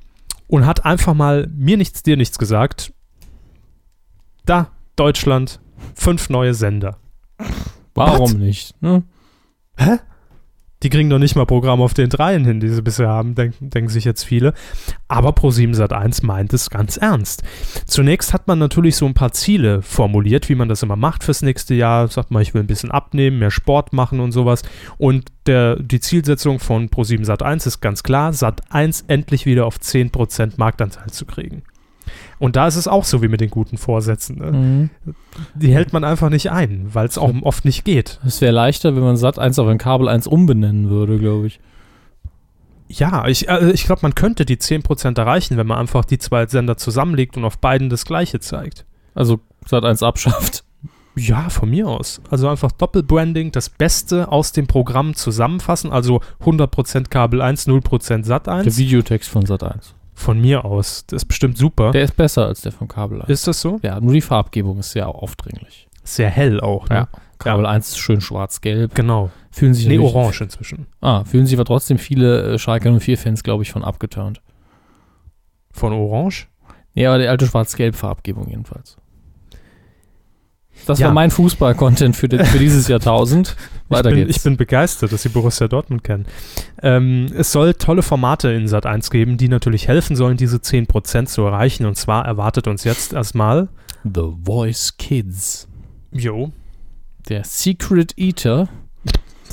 [0.47, 2.93] und hat einfach mal mir nichts, dir nichts gesagt.
[4.45, 5.59] Da, Deutschland,
[5.95, 6.97] fünf neue Sender.
[7.93, 8.81] Warum nicht?
[8.81, 9.03] Ne?
[10.83, 13.69] Die kriegen doch nicht mal Programm auf den Dreien hin, die sie bisher haben, denken,
[13.69, 14.53] denken sich jetzt viele.
[15.07, 17.43] Aber Pro7 Sat1 meint es ganz ernst.
[17.85, 21.43] Zunächst hat man natürlich so ein paar Ziele formuliert, wie man das immer macht fürs
[21.43, 22.07] nächste Jahr.
[22.07, 24.63] Sagt man, ich will ein bisschen abnehmen, mehr Sport machen und sowas.
[24.97, 30.53] Und der, die Zielsetzung von Pro7 Sat1 ist ganz klar, Sat1 endlich wieder auf 10%
[30.57, 31.61] Marktanteil zu kriegen.
[32.39, 34.37] Und da ist es auch so wie mit den guten Vorsätzen.
[34.37, 34.51] Ne?
[34.51, 34.89] Mhm.
[35.55, 38.19] Die hält man einfach nicht ein, weil es auch oft nicht geht.
[38.25, 41.59] Es wäre leichter, wenn man Sat 1 auf ein Kabel 1 umbenennen würde, glaube ich.
[42.87, 46.45] Ja, ich, äh, ich glaube, man könnte die 10% erreichen, wenn man einfach die zwei
[46.47, 48.85] Sender zusammenlegt und auf beiden das gleiche zeigt.
[49.13, 50.63] Also Sat 1 abschafft.
[51.15, 52.21] Ja, von mir aus.
[52.29, 58.47] Also einfach Doppelbranding, das Beste aus dem Programm zusammenfassen, also 100% Kabel 1, 0% Sat
[58.47, 58.77] Der 1.
[58.77, 59.93] Videotext von Sat 1.
[60.21, 61.05] Von mir aus.
[61.07, 61.91] Das ist bestimmt super.
[61.91, 63.29] Der ist besser als der von Kabel 1.
[63.29, 63.79] ist das so?
[63.81, 65.87] ja, nur die Farbgebung ist sehr aufdringlich.
[66.03, 66.95] Sehr hell auch, ne?
[66.95, 67.07] Ja.
[67.39, 68.93] Kabel 1 ist schön schwarz-gelb.
[68.93, 69.31] Genau.
[69.49, 70.85] Fühlen sich Nee, orange inzwischen.
[71.01, 74.41] Ah, fühlen sich aber trotzdem viele äh, Schalke 04-Fans, glaube ich, von abgeturnt.
[75.71, 76.47] Von orange?
[76.93, 78.97] Ja, aber die alte schwarz-gelb-Farbgebung jedenfalls.
[80.85, 81.07] Das Ja.
[81.07, 83.55] war mein Fußball-Content für, die- für dieses Jahrtausend.
[83.89, 84.37] Weiter ich bin, geht's.
[84.37, 86.25] Ich bin begeistert, dass sie Borussia Dortmund kennen.
[86.81, 91.27] Ähm, es soll tolle Formate in Sat 1 geben, die natürlich helfen sollen, diese 10%
[91.29, 91.85] zu erreichen.
[91.85, 93.67] Und zwar erwartet uns jetzt erstmal,
[94.03, 95.67] The Voice Kids.
[96.11, 96.51] jo,
[97.29, 98.67] Der Secret Eater.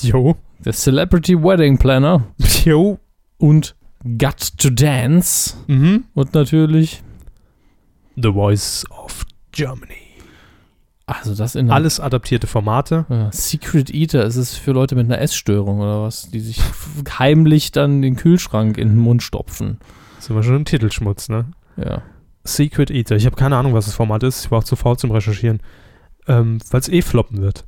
[0.00, 2.22] jo, Der Celebrity Wedding Planner.
[2.64, 2.98] jo,
[3.38, 3.74] Und
[4.16, 5.54] Got to Dance.
[5.66, 6.04] mhm.
[6.14, 7.02] Und natürlich.
[8.16, 10.07] The Voice of Germany.
[11.10, 13.06] Also das in Alles adaptierte Formate.
[13.08, 16.60] Ja, Secret Eater, ist es für Leute mit einer Essstörung oder was, die sich
[17.18, 19.78] heimlich dann den Kühlschrank in den Mund stopfen.
[20.18, 21.46] Sind wir schon im Titelschmutz, ne?
[21.78, 22.02] Ja.
[22.44, 23.16] Secret Eater.
[23.16, 24.44] Ich habe keine Ahnung, was das Format ist.
[24.44, 25.60] Ich war auch zu faul zum Recherchieren.
[26.26, 27.64] Ähm, Weil es eh floppen wird.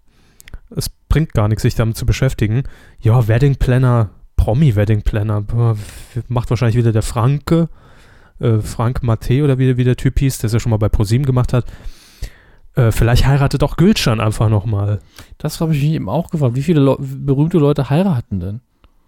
[0.77, 2.65] Es bringt gar nichts, sich damit zu beschäftigen.
[3.01, 5.41] Ja, Wedding Planner, Promi-Wedding Planner.
[5.43, 7.69] boah, w- Macht wahrscheinlich wieder der Franke.
[8.39, 10.77] Äh, Frank Mate oder wie, der- wie der Typ hieß, der es ja schon mal
[10.79, 11.65] bei ProSieben gemacht hat.
[12.75, 15.01] Äh, vielleicht heiratet auch Gülcan einfach nochmal.
[15.39, 16.55] Das habe ich mich eben auch gefragt.
[16.55, 18.61] Wie viele Leu berühmte Leute heiraten denn?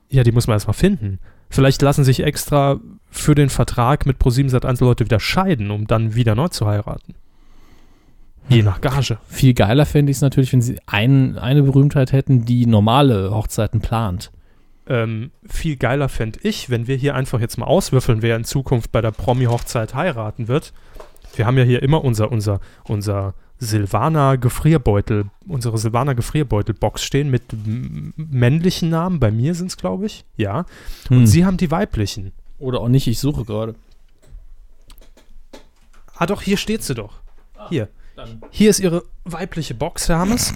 [0.08, 1.20] Ja, die muss man erstmal finden.
[1.48, 6.14] Vielleicht lassen sich extra für den Vertrag mit ProSieben Sat1 Leute wieder scheiden, um dann
[6.14, 7.14] wieder neu zu heiraten.
[8.48, 8.64] Je Hm.
[8.64, 9.18] nach Gage.
[9.28, 13.80] Viel geiler fände ich es natürlich, wenn sie ein, eine Berühmtheit hätten, die normale Hochzeiten
[13.80, 14.32] plant.
[14.88, 18.90] Ähm, viel geiler fände ich, wenn wir hier einfach jetzt mal auswürfeln, wer in Zukunft
[18.90, 20.72] bei der Promi-Hochzeit heiraten wird.
[21.36, 27.42] Wir haben ja hier immer unser, unser, unser Silvana Gefrierbeutel, unsere Silvana Gefrierbeutel-Box stehen mit
[28.16, 29.20] männlichen Namen.
[29.20, 30.24] Bei mir sind es, glaube ich.
[30.36, 30.66] Ja.
[31.10, 31.26] Und Hm.
[31.26, 32.32] sie haben die weiblichen.
[32.58, 33.74] Oder auch nicht, ich suche gerade.
[36.16, 37.20] Ah, doch, hier steht sie doch.
[37.68, 37.88] Hier.
[38.50, 40.52] Hier ist ihre weibliche Box, Herr Hammes.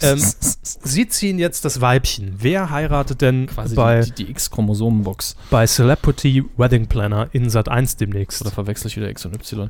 [0.00, 0.18] Ähm,
[0.62, 2.34] Sie ziehen jetzt das Weibchen.
[2.38, 5.36] Wer heiratet denn Quasi bei, die, die X-Chromosomenbox.
[5.50, 8.40] bei Celebrity Wedding Planner in Sat 1 demnächst?
[8.40, 9.68] Oder verwechsel ich wieder X und Y?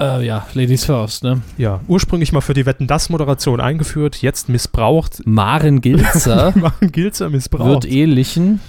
[0.00, 1.42] Äh, ja, Ladies first, ne?
[1.56, 5.22] Ja, ursprünglich mal für die Wetten das Moderation eingeführt, jetzt missbraucht.
[5.26, 7.68] Maren Gilzer Machen Gilzer missbraucht.
[7.68, 8.60] wird ehelichen.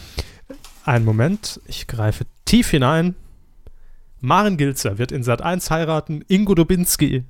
[0.86, 3.16] Einen Moment, ich greife tief hinein.
[4.22, 7.24] Maren Gilzer wird in Sat 1 heiraten, Ingo Dubinski.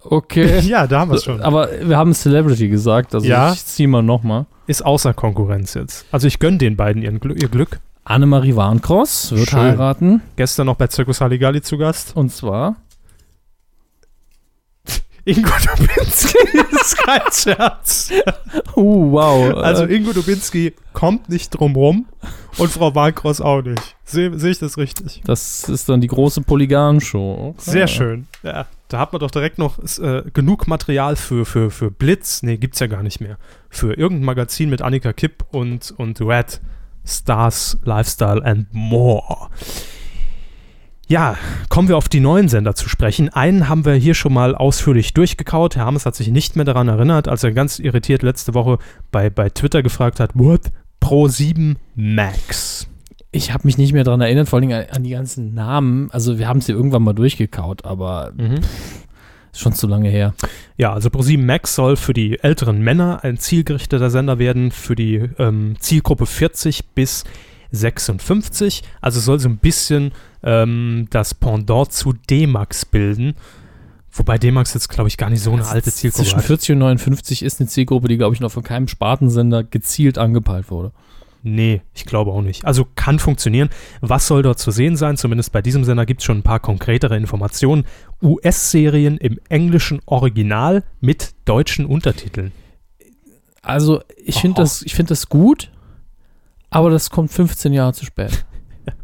[0.00, 0.60] Okay.
[0.62, 1.40] Ja, da haben wir es schon.
[1.40, 3.52] Aber wir haben Celebrity gesagt, also Ja.
[3.52, 4.46] ich zieh mal nochmal.
[4.66, 6.06] Ist außer Konkurrenz jetzt.
[6.12, 7.80] Also ich gönne den beiden ihren Gl ihr Glück.
[8.04, 9.58] Annemarie Warnkross wird Schön.
[9.60, 10.22] heiraten.
[10.36, 12.16] Gestern noch bei Circus Halligalli zu Gast.
[12.16, 12.76] Und zwar
[15.28, 16.38] Ingo Dubinski
[16.72, 18.10] ist kein Scherz.
[18.74, 19.56] Uh, wow.
[19.56, 22.06] Also Ingo Dubinski kommt nicht drum rum
[22.56, 23.96] und Frau Warnkross auch nicht.
[24.04, 25.20] Sehe seh ich das richtig?
[25.26, 27.50] das ist dann die große Polygan-Show.
[27.50, 27.70] Okay.
[27.70, 28.26] Sehr schön.
[28.42, 32.42] Ja, da hat man doch direkt noch äh, genug Material für, für, für Blitz.
[32.42, 33.36] Nee, gibt's ja gar nicht mehr.
[33.68, 36.62] Für irgendein Magazin mit Annika Kipp und, und Red
[37.04, 39.50] Stars, Lifestyle and more.
[41.10, 41.38] Ja,
[41.70, 43.30] kommen wir auf die neuen Sender zu sprechen.
[43.30, 45.74] Einen haben wir hier schon mal ausführlich durchgekaut.
[45.74, 48.76] Herr Hammes hat sich nicht mehr daran erinnert, als er ganz irritiert letzte Woche
[49.10, 50.70] bei, bei Twitter gefragt hat, what?
[51.00, 52.88] Pro 7 Max.
[53.32, 56.10] Ich habe mich nicht mehr daran erinnert, vor allem an, an die ganzen Namen.
[56.10, 58.34] Also wir haben sie irgendwann mal durchgekaut, aber
[59.52, 60.34] ist schon zu lange her.
[60.76, 65.30] Ja, also ProSieben Max soll für die älteren Männer ein zielgerichteter Sender werden, für die
[65.38, 67.24] ähm, Zielgruppe 40 bis
[67.72, 68.82] 56.
[69.00, 73.34] Also soll so ein bisschen ähm, das Pendant zu D-Max bilden.
[74.10, 76.44] Wobei D-Max jetzt, glaube ich, gar nicht so eine alte Zielgruppe Zwischen hat.
[76.44, 80.70] 40 und 59 ist eine Zielgruppe, die, glaube ich, noch von keinem Spartensender gezielt angepeilt
[80.70, 80.92] wurde.
[81.44, 82.64] Nee, ich glaube auch nicht.
[82.64, 83.68] Also kann funktionieren.
[84.00, 85.16] Was soll dort zu sehen sein?
[85.16, 87.84] Zumindest bei diesem Sender gibt es schon ein paar konkretere Informationen.
[88.20, 92.50] US-Serien im englischen Original mit deutschen Untertiteln.
[93.62, 94.40] Also ich Oh.
[94.40, 95.70] finde das, ich find das gut,
[96.70, 98.44] aber das kommt 15 Jahre zu spät.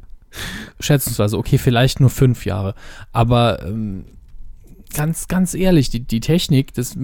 [0.80, 2.74] Schätzungsweise, okay, vielleicht nur fünf Jahre.
[3.12, 4.04] Aber ähm,
[4.92, 6.96] ganz, ganz ehrlich, die, die Technik, das,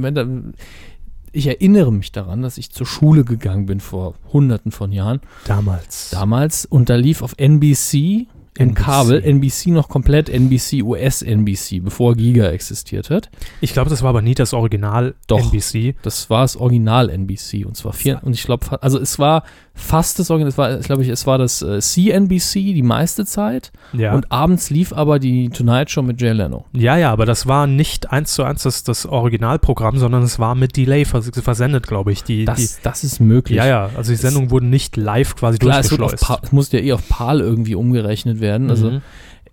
[1.33, 6.11] ich erinnere mich daran, dass ich zur Schule gegangen bin vor hunderten von Jahren, Damals.
[6.11, 8.27] damals, und da lief auf NBC
[8.59, 8.75] im.
[8.75, 13.31] Kabel, NBC noch komplett NBC, US-NBC, bevor Giga existiert hat.
[13.61, 15.41] Ich glaube, das war aber nie das Original Doch.
[15.41, 15.95] NBC.
[16.03, 19.45] Das war das Original NBC und zwar vier, und ich glaube, also es war
[19.81, 23.73] fast das Original, es war, glaube ich, es war das äh, CNBC die meiste Zeit
[23.93, 24.15] Ja.
[24.15, 26.65] und abends lief aber die Tonight Show mit Jay Leno.
[26.73, 30.55] ja, ja, aber das war nicht eins zu eins das, das Originalprogramm, sondern es war
[30.55, 32.23] mit Delay vers versendet, glaube ich.
[32.25, 33.55] Die, Das, das ist möglich.
[33.61, 36.11] die, ja, ja, also die Es- Sendungen wurden nicht live quasi Klar, es, wird auf
[36.11, 36.41] durchgeschleust.
[36.43, 38.71] Pa- es musste ja eh auf PAL irgendwie umgerechnet werden.
[38.71, 39.03] Also, Mhm.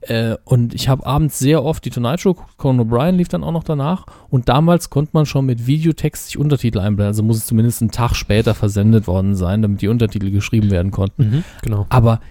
[0.08, 3.52] Äh, und ich habe abends sehr oft die Tonight Show, Conan O'Brien lief dann auch
[3.52, 4.06] noch danach.
[4.30, 7.08] Und damals konnte man schon mit Videotext sich Untertitel einblenden.
[7.08, 10.91] Also muss es zumindest einen Tag später versendet worden sein, damit die Untertitel geschrieben werden
[10.91, 11.30] konnten.
[11.30, 11.86] Mhm, genau.
[11.89, 12.22] Aber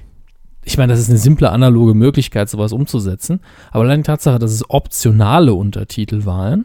[0.64, 3.40] ich meine, das ist eine simple analoge Möglichkeit, sowas umzusetzen.
[3.70, 6.64] Aber allein die Tatsache, dass es optionale Untertitel waren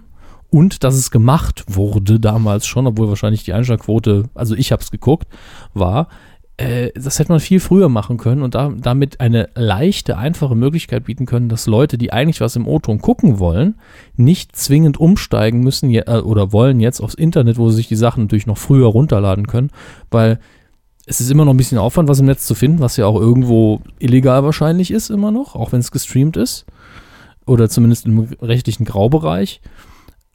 [0.50, 4.92] und dass es gemacht wurde damals schon, obwohl wahrscheinlich die Einschlagquote, also ich habe es
[4.92, 5.28] geguckt,
[5.74, 6.08] war,
[6.62, 11.06] äh, das hätte man viel früher machen können und da, damit eine leichte, einfache Möglichkeit
[11.06, 13.76] bieten können, dass Leute, die eigentlich was im O-Ton gucken wollen,
[14.16, 17.96] nicht zwingend umsteigen müssen je, äh, oder wollen jetzt aufs Internet, wo sie sich die
[17.96, 19.72] Sachen natürlich noch früher runterladen können,
[20.12, 20.40] weil
[21.08, 23.20] es ist immer noch ein bisschen Aufwand, was im Netz zu finden, was ja auch
[23.20, 26.66] irgendwo illegal wahrscheinlich ist, immer noch, auch wenn es gestreamt ist.
[27.48, 29.62] Oder zumindest im rechtlichen Graubereich.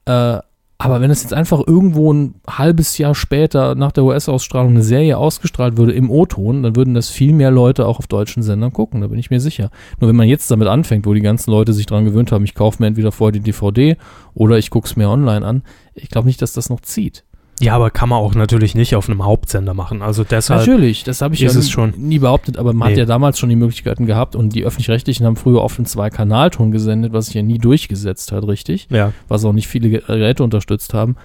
[0.07, 0.41] Äh,
[0.79, 5.17] aber wenn es jetzt einfach irgendwo ein halbes Jahr später nach der US-Ausstrahlung eine Serie
[5.17, 9.01] ausgestrahlt würde im O-Ton, dann würden das viel mehr Leute auch auf deutschen Sendern gucken,
[9.01, 9.71] da bin ich mir sicher.
[10.01, 12.55] Nur wenn man jetzt damit anfängt, wo die ganzen Leute sich dran gewöhnt haben, ich
[12.55, 13.97] kaufe mir entweder vorher die DVD
[14.35, 15.63] oder ich gucke es mir online an,
[15.95, 17.25] ich glaube nicht, dass das noch zieht.
[17.59, 20.03] Ja, aber kann man auch natürlich nicht auf einem Hauptsender machen.
[20.03, 20.61] Also deshalb.
[20.61, 21.95] Natürlich, das habe ich ja es nie, schon.
[21.97, 23.01] nie behauptet, aber man hat Nee.
[23.01, 27.15] ja damals schon die Möglichkeiten gehabt und die Öffentlich-Rechtlichen haben früher oft einen Zwei-Kanalton gesendet,
[27.15, 29.13] was sich ja nie durchgesetzt hat, richtig, Ja.
[29.29, 31.17] was auch nicht viele Geräte unterstützt haben.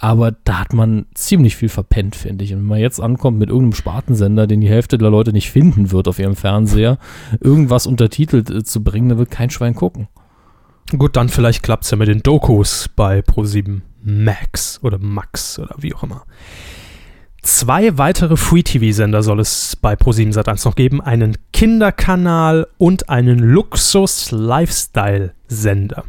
[0.00, 2.52] Aber da hat man ziemlich viel verpennt, finde ich.
[2.52, 5.90] Und wenn man jetzt ankommt mit irgendeinem Spartensender, den die Hälfte der Leute nicht finden
[5.90, 6.98] wird auf ihrem Fernseher,
[7.40, 10.06] irgendwas untertitelt äh, zu bringen, da wird kein Schwein gucken.
[10.96, 15.74] Gut, dann vielleicht klappt es ja mit den Dokus bei Pro7 Max oder Max oder
[15.78, 16.24] wie auch immer.
[17.42, 21.00] Zwei weitere Free-TV-Sender soll es bei Pro7 Sat1 noch geben.
[21.00, 26.04] Einen Kinderkanal und einen Luxus-Lifestyle-Sender.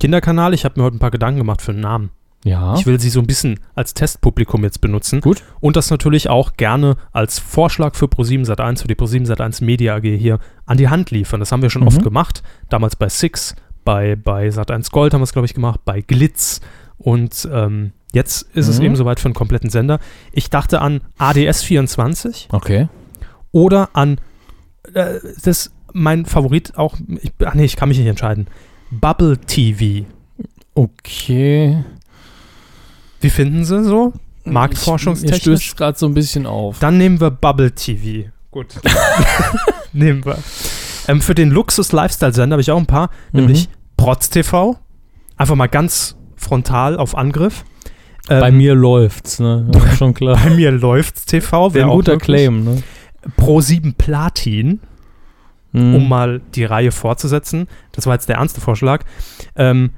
[0.00, 2.10] Kinderkanal, ich habe mir heute ein paar Gedanken gemacht für einen Namen.
[2.44, 2.74] Ja.
[2.74, 5.22] Ich will sie so ein bisschen als Testpublikum jetzt benutzen.
[5.22, 5.42] Gut.
[5.60, 9.96] Und das natürlich auch gerne als Vorschlag für Pro7 Sat1, für die Pro7 Sat1 Media
[9.96, 11.40] AG hier an die Hand liefern.
[11.40, 11.88] Das haben wir schon Mhm.
[11.88, 12.42] oft gemacht.
[12.68, 16.60] Damals bei Six, bei, bei Sat1 Gold haben wir es, glaube ich, gemacht, bei Glitz
[16.98, 18.84] und ähm, jetzt ist es Mhm.
[18.86, 19.98] eben soweit für einen kompletten Sender.
[20.32, 22.88] Ich dachte an ADS 24 Okay.
[23.52, 24.18] oder an
[24.94, 28.46] äh, das mein Favorit auch, ich, ach nee, ich kann mich nicht entscheiden.
[28.90, 30.06] Bubble TV.
[30.74, 31.84] Okay.
[33.20, 34.12] Wie finden Sie so?
[34.44, 35.40] Mir Marktforschungstechnisch?
[35.40, 36.78] stößt gerade so ein bisschen auf.
[36.80, 38.28] Dann nehmen wir Bubble TV.
[38.50, 38.74] Gut.
[39.92, 40.38] nehmen wir.
[41.08, 43.40] Ähm, für den Luxus-Lifestyle-Sender habe ich auch ein paar, Mhm.
[43.40, 43.68] nämlich
[44.04, 44.76] Protz TV.
[45.36, 47.64] Einfach mal ganz frontal auf Angriff.
[48.28, 49.68] Ähm, Bei mir läuft's, ne?
[49.74, 50.38] Ja, schon klar.
[50.42, 51.74] Bei mir läuft's TV.
[51.74, 52.26] Wäre ein guter möglich.
[52.26, 52.82] Claim, ne?
[53.36, 54.80] Pro 7 Platin,
[55.72, 55.94] Mhm.
[55.96, 57.66] um mal die Reihe fortzusetzen.
[57.92, 59.04] Das war jetzt der ernste Vorschlag.
[59.56, 59.90] Ähm,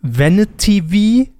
[0.00, 1.30] Vanity TV.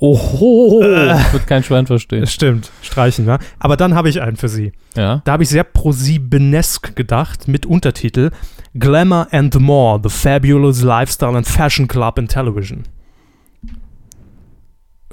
[0.00, 1.16] Oho, Äh.
[1.32, 2.26] wird kein Schwein verstehen.
[2.26, 3.38] Stimmt, streichen, ne?
[3.58, 4.72] Aber dann habe ich einen für Sie.
[4.96, 5.22] Ja.
[5.24, 8.30] Da habe ich sehr pro-siebenesk gedacht, mit Untertitel
[8.74, 12.84] Glamour and More, The Fabulous Lifestyle and Fashion Club in Television.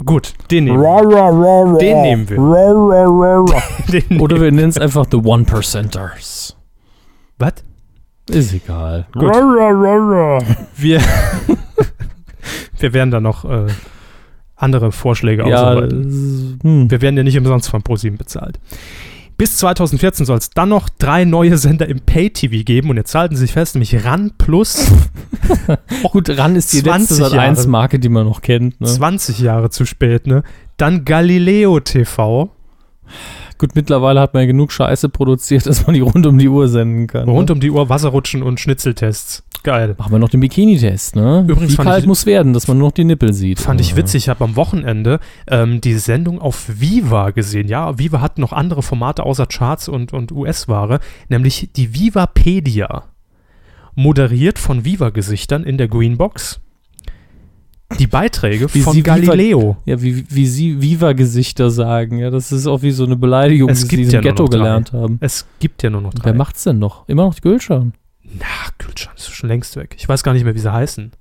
[0.03, 1.77] Gut, den nehmen wir.
[1.79, 2.37] Den nehmen wir.
[4.09, 6.57] Den Oder wir nennen es einfach The One Percenters.
[7.39, 7.53] Was?
[8.29, 9.07] Ist egal.
[9.13, 9.33] Gut.
[10.75, 10.99] Wir,
[12.79, 13.67] wir werden da noch äh,
[14.55, 16.59] andere Vorschläge Ja, ausarbeiten.
[16.61, 16.91] hm.
[16.91, 18.59] Wir werden ja nicht umsonst von ProSieben bezahlt.
[19.37, 23.35] Bis 2014 soll es dann noch drei neue Sender im Pay-TV geben und jetzt halten
[23.35, 24.89] Sie sich fest, nämlich RAN Plus
[26.11, 27.51] Gut, RAN ist die 20 letzte Jahre.
[27.51, 28.79] Sat1-Marke, die man noch kennt.
[28.79, 28.87] Ne?
[28.87, 30.43] 20 Jahre zu spät, ne?
[30.77, 32.49] Dann Galileo TV,
[33.57, 36.67] Gut, mittlerweile hat man ja genug Scheiße produziert, dass man die rund um die Uhr
[36.67, 37.29] senden kann.
[37.29, 37.53] rund ne?
[37.53, 39.43] um die Uhr Wasserrutschen und Schnitzeltests.
[39.63, 39.95] Geil.
[39.97, 41.43] Machen wir noch den Bikini-Test, ne?
[41.47, 43.59] Übrigens Wie fand kalt ich- muss werden, dass man nur noch die Nippel sieht.
[43.59, 44.25] Fand ich witzig.
[44.25, 47.67] Ich habe am Wochenende ähm, die Sendung auf Viva gesehen.
[47.67, 53.05] Ja, Viva hat noch andere Formate außer Charts und, und US-Ware, nämlich die Vivapedia.
[53.95, 56.59] Moderiert von Viva-Gesichtern in der Greenbox.
[57.99, 59.77] Die Beiträge Wie von sie Viva- Galileo.
[59.85, 62.17] Ja, wie, wie sie Viva-Gesichter sagen.
[62.17, 64.91] Ja, das ist auch wie so eine Beleidigung, Es die sie ja im Ghetto gelernt
[64.91, 65.17] haben.
[65.21, 66.25] Es gibt ja nur noch drei.
[66.25, 67.07] Wer macht's denn noch?
[67.07, 67.93] Immer noch die Gülschan.
[68.23, 68.45] Na,
[68.79, 69.95] Gülcan ist schon längst weg.
[69.99, 71.11] Ich weiß gar nicht mehr, wie sie heißen.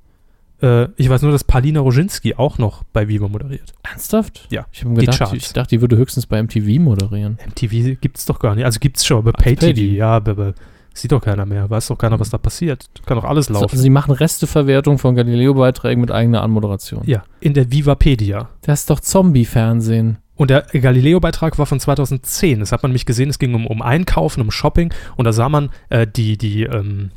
[0.63, 3.75] Äh, ich weiß nur, dass Palina Roginski auch noch bei Viva moderiert.
[3.83, 4.47] Ernsthaft?
[4.51, 5.35] Ja, Ich die gedacht, Charts.
[5.35, 7.39] ich dachte, die würde höchstens bei MTV moderieren.
[7.47, 8.65] MTV gibt's doch gar nicht.
[8.65, 9.95] Also gibt's schon, aber Pay-TV, Pay-TV.
[9.97, 10.55] ja, aber
[10.95, 11.69] sieht doch keiner mehr.
[11.69, 12.87] Weiß doch keiner, was da passiert.
[13.05, 13.77] Kann doch alles Also, laufen.
[13.79, 17.03] sie machen Resteverwertung von Galileo-Beiträgen mit eigener Anmoderation.
[17.05, 18.49] Ja, in der Vivapedia.
[18.63, 20.19] Das ist doch Zombie-Fernsehen.
[20.37, 22.61] Und der Galileo-Beitrag war von 2010.
[22.61, 25.49] Das hat man nämlich gesehen, es ging um, um Einkaufen, um Shopping und da sah
[25.49, 27.11] man äh, die, die ähm,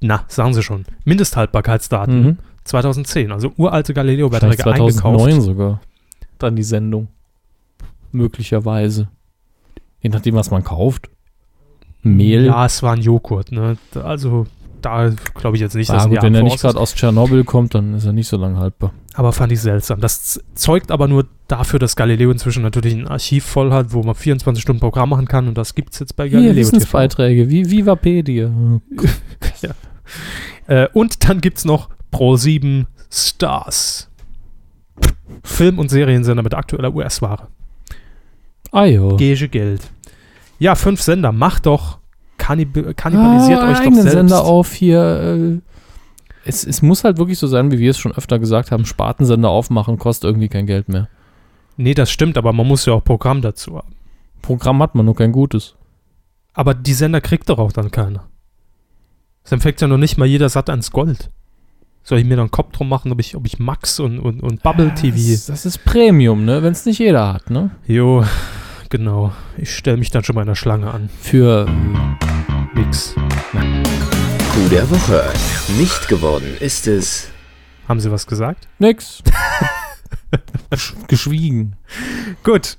[0.00, 2.38] na, sagen Sie schon, Mindesthaltbarkeitsdaten Mhm.
[2.64, 3.32] 2010.
[3.32, 5.42] Also uralte Galileo-Beiträge 2009 eingekauft.
[5.46, 5.80] sogar.
[6.38, 7.08] Dann die Sendung.
[8.10, 9.08] Möglicherweise.
[10.00, 11.08] Je nachdem, was man kauft.
[12.02, 12.46] Mehl.
[12.46, 13.76] Ja, es war ein Joghurt, ne?
[14.02, 14.46] Also
[14.82, 17.44] da glaube ich jetzt nicht, ah, dass gut, Jahr wenn er nicht gerade aus Tschernobyl
[17.44, 18.92] kommt, dann ist er nicht so lange haltbar.
[19.14, 20.00] Aber fand ich seltsam.
[20.00, 24.14] Das zeugt aber nur dafür, dass Galileo inzwischen natürlich ein Archiv voll hat, wo man
[24.14, 26.76] 24 Stunden Programm machen kann und das gibt es jetzt bei Hier, Galileo TV.
[26.76, 28.50] Wissensbeiträge, wie Vivapedia.
[30.66, 34.10] Äh, und dann gibt es noch Pro7 Stars.
[35.42, 37.48] Film- und Seriensender mit aktueller US-Ware.
[38.70, 39.16] Ah jo.
[39.16, 39.80] Gege Geld.
[40.62, 41.32] Ja, fünf Sender.
[41.32, 41.98] Macht doch.
[42.38, 44.12] Kannib kannibalisiert ah, euch doch selbst.
[44.12, 45.00] Sender auf hier.
[45.20, 45.60] Äh,
[46.44, 49.48] es, es muss halt wirklich so sein, wie wir es schon öfter gesagt haben, Spartensender
[49.48, 51.08] aufmachen kostet irgendwie kein Geld mehr.
[51.76, 53.92] Nee, das stimmt, aber man muss ja auch Programm dazu haben.
[54.40, 55.74] Programm hat man nur kein gutes.
[56.54, 58.28] Aber die Sender kriegt doch auch dann keiner.
[59.42, 61.30] Es empfängt ja noch nicht mal jeder satt ans Gold.
[62.04, 64.40] Soll ich mir dann einen Kopf drum machen, ob ich, ob ich Max und, und,
[64.40, 65.16] und Bubble TV.
[65.16, 66.62] Das, das ist Premium, ne?
[66.62, 67.72] Wenn es nicht jeder hat, ne?
[67.84, 68.24] Jo,
[68.92, 69.32] genau.
[69.56, 71.08] Ich stelle mich dann schon mal in der Schlange an.
[71.20, 71.66] Für
[72.74, 73.14] Nix.
[73.14, 75.24] Coup der Woche.
[75.78, 77.28] Nicht geworden ist es.
[77.88, 78.68] Haben Sie was gesagt?
[78.78, 79.22] nix.
[80.70, 81.76] Gesch- Geschwiegen.
[82.44, 82.76] Gut.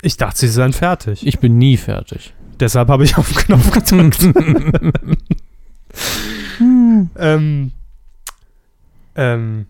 [0.00, 1.26] Ich dachte, Sie seien fertig.
[1.26, 2.32] Ich bin nie fertig.
[2.60, 4.22] Deshalb habe ich auf den Knopf gedrückt.
[6.60, 7.72] ähm.
[9.16, 9.66] Ähm.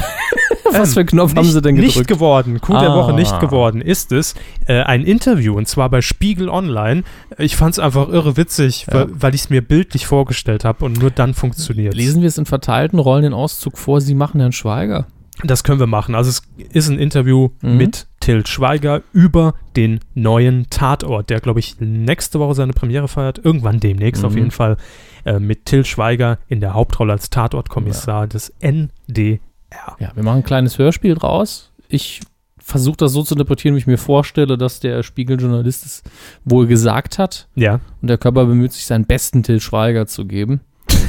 [0.72, 2.08] Was für einen Knopf haben nicht, sie denn Nicht gedrückt?
[2.08, 2.60] geworden.
[2.60, 2.96] Coup der Ah.
[2.96, 4.34] Woche nicht geworden ist es
[4.66, 7.02] äh, ein Interview und zwar bei Spiegel Online.
[7.38, 9.06] Ich fand es einfach irre witzig, Ja.
[9.10, 11.94] weil, ich es mir bildlich vorgestellt habe und nur dann funktioniert.
[11.94, 15.06] Lesen wir es in verteilten Rollen den Auszug vor, Sie machen Herrn Schweiger.
[15.44, 16.14] Das können wir machen.
[16.14, 17.76] Also es ist ein Interview Mhm.
[17.76, 23.38] mit Till Schweiger über den neuen Tatort, der, glaube ich, nächste Woche seine Premiere feiert.
[23.44, 24.38] Irgendwann demnächst auf Mhm.
[24.38, 24.76] jeden Fall.
[25.24, 29.38] Äh, mit Till Schweiger in der Hauptrolle als Tatortkommissar des NDR.
[29.72, 31.72] Ja, wir machen ein kleines Hörspiel draus.
[31.88, 32.20] Ich
[32.58, 36.02] versuche das so zu interpretieren, wie ich mir vorstelle, dass der Spiegeljournalist es
[36.44, 37.48] wohl gesagt hat.
[37.54, 37.80] Ja.
[38.02, 40.60] Und der Körper bemüht sich, seinen besten Till Schweiger zu geben.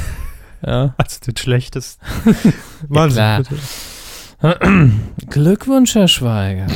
[0.66, 0.92] Ja.
[0.98, 2.04] Also den schlechtesten.
[2.88, 3.44] Wahnsinn.
[4.40, 4.90] bitte.
[5.30, 6.66] Glückwunsch, Herr Schweiger.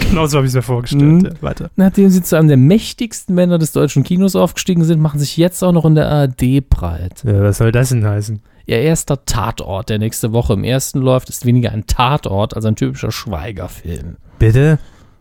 [0.00, 1.02] Genau so habe ich es mir vorgestellt.
[1.02, 1.24] Mhm.
[1.24, 1.70] Ja, weiter.
[1.76, 5.62] Nachdem sie zu einem der mächtigsten Männer des deutschen Kinos aufgestiegen sind, machen sich jetzt
[5.62, 7.22] auch noch in der ARD breit.
[7.24, 8.40] Ja, was soll das denn heißen?
[8.66, 12.76] Ihr erster Tatort, der nächste Woche im ersten läuft, ist weniger ein Tatort als ein
[12.76, 14.16] typischer Schweigerfilm.
[14.38, 14.78] Bitte?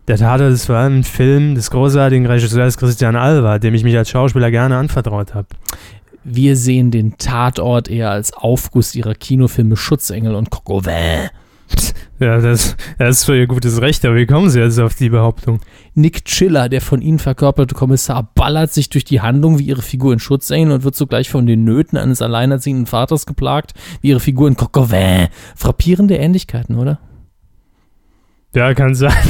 [0.07, 3.97] Der Tatort ist vor allem ein Film des großartigen Regisseurs Christian Alva, dem ich mich
[3.97, 5.47] als Schauspieler gerne anvertraut habe.
[6.23, 11.29] Wir sehen den Tatort eher als Aufguss ihrer Kinofilme Schutzengel und Coquevin.
[12.21, 15.09] Ja, das, das ist für ihr gutes Recht, aber wie kommen Sie jetzt auf die
[15.09, 15.59] Behauptung?
[15.95, 20.13] Nick Chiller, der von ihnen verkörperte Kommissar, ballert sich durch die Handlung wie ihre Figur
[20.13, 24.47] in Schutzengel und wird zugleich von den Nöten eines alleinerziehenden Vaters geplagt, wie ihre Figur
[24.47, 25.29] in Coquevin.
[25.55, 26.99] Frappierende Ähnlichkeiten, oder?
[28.53, 29.13] Ja, kann sein.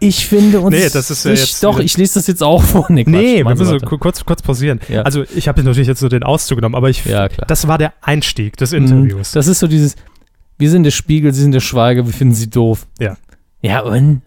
[0.00, 0.74] Ich finde uns.
[0.76, 2.86] Nee, das ist ja jetzt Doch, ich lese das jetzt auch vor.
[2.88, 4.80] Nee, Quatsch, Nee, wir müssen ku- kurz, kurz pausieren.
[4.88, 5.02] Ja.
[5.02, 7.46] Also, ich habe natürlich jetzt nur den Auszug genommen, aber ich, Ja, klar.
[7.46, 8.78] das war der Einstieg des Mhm.
[8.78, 9.32] Interviews.
[9.32, 9.94] Das ist so dieses,
[10.58, 12.86] wir sind der Spiegel, Sie sind der Schweiger, wir finden Sie doof.
[12.98, 13.16] Ja.
[13.62, 14.20] Ja, und?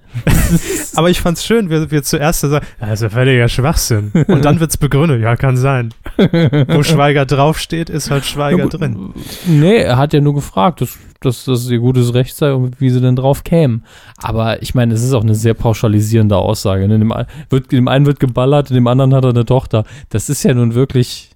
[0.96, 4.12] Aber ich fand's schön, wie wir zuerst sagen, das ist ja völliger Schwachsinn.
[4.28, 5.22] Und dann wird's begründet.
[5.22, 5.94] Ja, kann sein.
[6.18, 9.14] Wo Schweiger draufsteht, ist halt Schweiger Ja, drin.
[9.46, 12.90] Nee, er hat ja nur gefragt, dass, dass das ihr gutes Recht sei und wie
[12.90, 13.86] sie denn drauf kämen.
[14.18, 16.86] Aber ich meine, es ist auch eine sehr pauschalisierende Aussage.
[16.88, 17.00] Ne?
[17.00, 17.14] Dem,
[17.50, 19.86] wird, dem einen wird geballert, dem anderen hat er eine Tochter.
[20.10, 21.30] Das ist ja nun wirklich,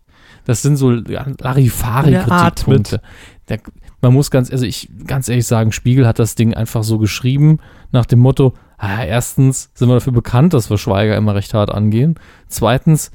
[0.46, 3.02] das sind so Larifari-Kritikpunkte.
[4.04, 7.60] Man muss ganz, also ich ganz ehrlich sagen, Spiegel hat das Ding einfach so geschrieben,
[7.94, 11.72] nach dem Motto, ah, erstens sind wir dafür bekannt, dass wir Schweiger immer recht hart
[11.72, 12.16] angehen.
[12.50, 13.12] Zweitens,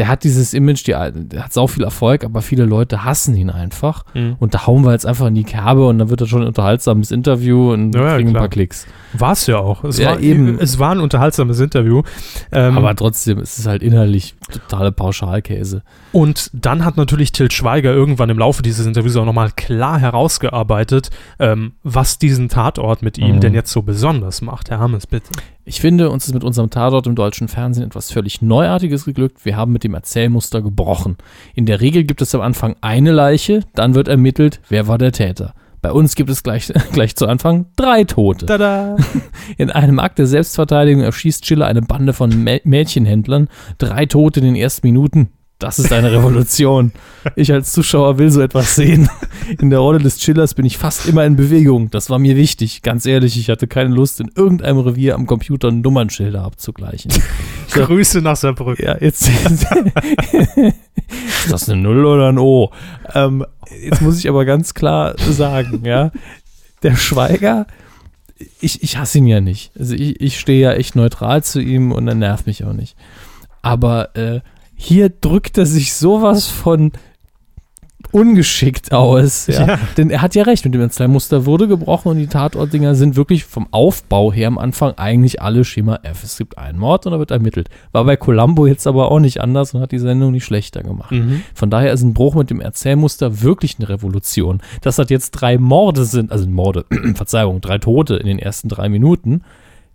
[0.00, 3.50] der hat dieses Image, die, der hat sau viel Erfolg, aber viele Leute hassen ihn
[3.50, 4.06] einfach.
[4.14, 4.36] Mhm.
[4.38, 6.48] Und da hauen wir jetzt einfach in die Kerbe und dann wird das schon ein
[6.48, 8.42] unterhaltsames Interview und Ja, ja, kriegen ein klar.
[8.44, 8.86] paar Klicks.
[9.12, 9.84] War's ja auch.
[9.84, 10.58] Es, Ja, war, eben.
[10.58, 12.00] es war ein unterhaltsames Interview.
[12.50, 15.82] Ähm, Aber trotzdem ist es halt inhaltlich totale Pauschalkäse.
[16.12, 21.10] Und dann hat natürlich Til Schweiger irgendwann im Laufe dieses Interviews auch nochmal klar herausgearbeitet,
[21.38, 23.40] ähm, was diesen Tatort mit ihm Mhm.
[23.40, 24.70] denn jetzt so besonders macht.
[24.70, 25.28] Herr Hammes, bitte.
[25.70, 29.44] Ich finde, uns ist mit unserem Tatort im deutschen Fernsehen etwas völlig Neuartiges geglückt.
[29.44, 31.16] Wir haben mit dem Erzählmuster gebrochen.
[31.54, 35.12] In der Regel gibt es am Anfang eine Leiche, dann wird ermittelt, wer war der
[35.12, 35.54] Täter.
[35.80, 38.46] Bei uns gibt es gleich, gleich zu Anfang drei Tote.
[38.46, 38.96] Tada!
[39.58, 43.46] In einem Akt der Selbstverteidigung erschießt Schiller eine Bande von Mä Mädchenhändlern.
[43.78, 45.28] Drei Tote in den ersten Minuten.
[45.60, 46.90] Das ist eine Revolution.
[47.36, 49.10] Ich als Zuschauer will so etwas sehen.
[49.60, 51.90] In der Rolle des Chillers bin ich fast immer in Bewegung.
[51.90, 52.80] Das war mir wichtig.
[52.80, 57.12] Ganz ehrlich, ich hatte keine Lust, in irgendeinem Revier am Computer Nummernschilder abzugleichen.
[57.68, 57.80] So.
[57.84, 58.86] Grüße nach Saarbrücken.
[58.86, 59.28] Ja, jetzt.
[60.32, 62.70] ist das eine Null oder ein O?
[63.12, 63.44] Ähm,
[63.86, 66.10] jetzt muss ich aber ganz klar sagen, ja,
[66.82, 67.66] der Schweiger,
[68.62, 69.72] ich, ich hasse ihn ja nicht.
[69.78, 72.96] Also ich, ich stehe ja echt neutral zu ihm und er nervt mich auch nicht.
[73.60, 74.40] Aber äh,
[74.82, 76.92] hier drückt er sich sowas von
[78.12, 79.46] ungeschickt aus.
[79.46, 79.66] Ja?
[79.66, 79.78] Ja.
[79.98, 83.44] Denn er hat ja recht, mit dem Muster wurde gebrochen und die Tatortdinger sind wirklich
[83.44, 86.24] vom Aufbau her am Anfang eigentlich alle Schema F.
[86.24, 87.68] Es gibt einen Mord und da wird ermittelt.
[87.92, 91.12] War bei Columbo jetzt aber auch nicht anders und hat die Sendung nicht schlechter gemacht.
[91.12, 91.42] Mhm.
[91.54, 94.62] Von daher ist ein Bruch mit dem Erzählmuster wirklich eine Revolution.
[94.80, 98.88] Dass das jetzt drei Morde sind, also Morde, Verzeihung, drei Tote in den ersten drei
[98.88, 99.42] Minuten,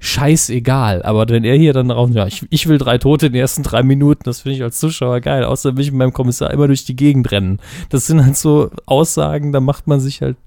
[0.06, 1.04] scheißegal.
[1.04, 3.64] Aber wenn er hier dann drauf, ja, ich, ich will drei Tote in den ersten
[3.64, 5.44] drei Minuten, das finde ich als Zuschauer geil.
[5.44, 7.60] Außer will ich mit meinem Kommissar immer durch die Gegend rennen.
[7.90, 10.38] Das sind halt so Aussagen, da macht man sich halt,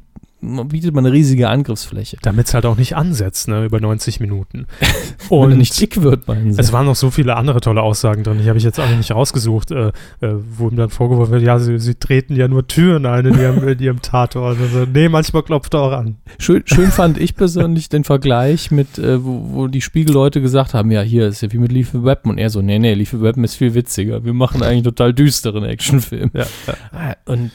[0.41, 2.17] bietet man eine riesige Angriffsfläche.
[2.23, 4.67] Damit es halt auch nicht ansetzt, ne, über 90 Minuten.
[5.29, 6.61] Und nicht dick wird, meinen sie.
[6.61, 9.11] es waren noch so viele andere tolle Aussagen drin, die habe ich jetzt alle nicht
[9.11, 9.89] rausgesucht, äh,
[10.21, 13.39] äh, wo ihm dann vorgeworfen wird, ja, sie, sie treten ja nur Türen ein in
[13.39, 14.59] ihrem, in ihrem Tatort.
[14.61, 16.17] Also, nee, manchmal klopft er auch an.
[16.39, 20.91] Schön, schön fand ich persönlich den Vergleich mit, äh, wo, wo die Spiegelleute gesagt haben,
[20.91, 22.33] ja, hier ist ja wie mit Lethal Weapon.
[22.33, 24.25] Und er so, nee, nee, Lethal Weapon ist viel witziger.
[24.25, 26.31] Wir machen eigentlich total düsteren Actionfilm.
[26.33, 26.47] Ja,
[26.93, 27.51] Ah, Und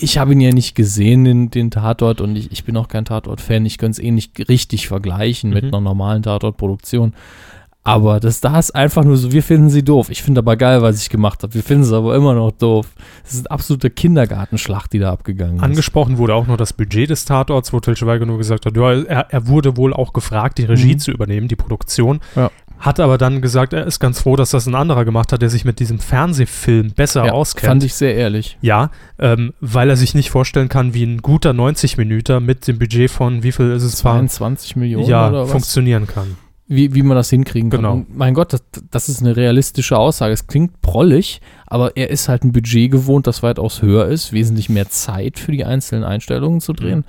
[0.00, 3.04] ich habe ihn ja nicht gesehen, den, den Tatort, und ich, ich bin auch kein
[3.04, 3.66] Tatort-Fan.
[3.66, 5.68] Ich könnte es eh nicht richtig vergleichen mit Mhm.
[5.74, 7.14] einer normalen Tatort-Produktion.
[7.84, 10.10] Aber das da ist einfach nur so, wir finden sie doof.
[10.10, 11.54] Ich finde aber geil, was ich gemacht habe.
[11.54, 12.86] Wir finden sie aber immer noch doof.
[13.22, 15.62] Das ist eine absolute Kindergartenschlacht, die da abgegangen ist.
[15.62, 18.92] Angesprochen wurde auch noch das Budget des Tatorts, wo Til Schweiger nur gesagt hat, ja,
[18.92, 20.98] er, er wurde wohl auch gefragt, die Regie Mhm.
[20.98, 22.20] zu übernehmen, die Produktion.
[22.36, 22.50] Ja.
[22.78, 25.50] Hat aber dann gesagt, er ist ganz froh, dass das ein anderer gemacht hat, der
[25.50, 27.68] sich mit diesem Fernsehfilm besser ja, auskennt.
[27.68, 28.56] fand ich sehr ehrlich.
[28.60, 33.10] ja, ähm, weil er sich nicht vorstellen kann, wie ein guter 90-Minüter mit dem Budget
[33.10, 34.04] von, wie viel ist es?
[34.04, 35.50] War, 22 Millionen ja, oder was?
[35.50, 36.36] funktionieren kann.
[36.70, 37.80] Wie, wie man das hinkriegen kann.
[37.80, 37.92] Genau.
[37.94, 40.34] Und mein Gott, das, das ist eine realistische Aussage.
[40.34, 44.68] Es klingt prollig, aber er ist halt ein Budget gewohnt, das weitaus höher ist, wesentlich
[44.68, 47.04] mehr Zeit für die einzelnen Einstellungen zu drehen.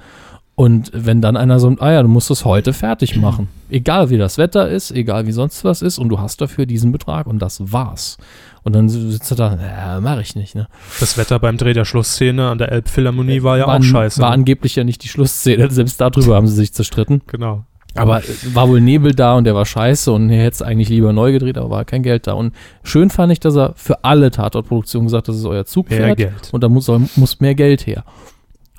[0.60, 3.48] Und wenn dann einer so, ah ja, du musst das heute fertig machen.
[3.70, 6.92] Egal wie das Wetter ist, egal wie sonst was ist, und du hast dafür diesen
[6.92, 8.18] Betrag und das war's.
[8.64, 10.68] Und dann sitzt er da, ja, mach ich nicht, ne?
[11.00, 14.22] Das Wetter beim Dreh der Schlussszene an der Elbphilharmonie war ja war, auch scheiße.
[14.22, 14.36] War ne?
[14.36, 17.22] angeblich ja nicht die Schlussszene, selbst darüber haben sie sich zerstritten.
[17.28, 17.64] genau.
[17.96, 20.90] Aber es war wohl Nebel da und der war scheiße und er hätte es eigentlich
[20.90, 22.34] lieber neu gedreht, aber war kein Geld da.
[22.34, 22.54] Und
[22.84, 26.16] schön fand ich, dass er für alle Tatortproduktionen gesagt hat, das ist euer Zugpferd Mehr
[26.18, 26.50] Geld.
[26.52, 28.04] und da muss, muss mehr Geld her.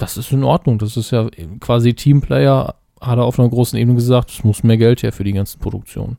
[0.00, 0.78] Das ist in Ordnung.
[0.78, 1.28] Das ist ja
[1.60, 5.24] quasi Teamplayer, hat er auf einer großen Ebene gesagt, es muss mehr Geld her für
[5.24, 6.16] die ganzen Produktionen.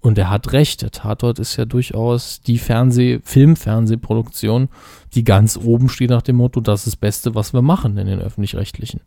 [0.00, 0.82] Und er hat recht.
[0.82, 4.68] Der Tatort ist ja durchaus die Fernseh-, Film-Fernsehproduktion,
[5.14, 8.06] die ganz oben steht nach dem Motto, das ist das Beste, was wir machen in
[8.06, 9.00] den Öffentlich-Rechtlichen.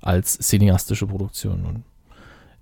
[0.00, 1.64] Als cineastische Produktion.
[1.64, 1.84] Und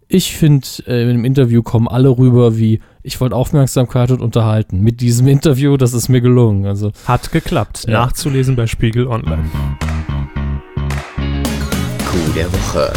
[0.09, 4.81] ich finde, äh, im Interview kommen alle rüber wie, ich wollte Aufmerksamkeit und unterhalten.
[4.81, 6.67] Mit diesem Interview, das ist mir gelungen.
[6.67, 7.87] Also, Hat geklappt.
[7.89, 8.01] Ja.
[8.05, 9.45] Nachzulesen bei Spiegel Online.
[12.17, 12.93] Coup der Woche.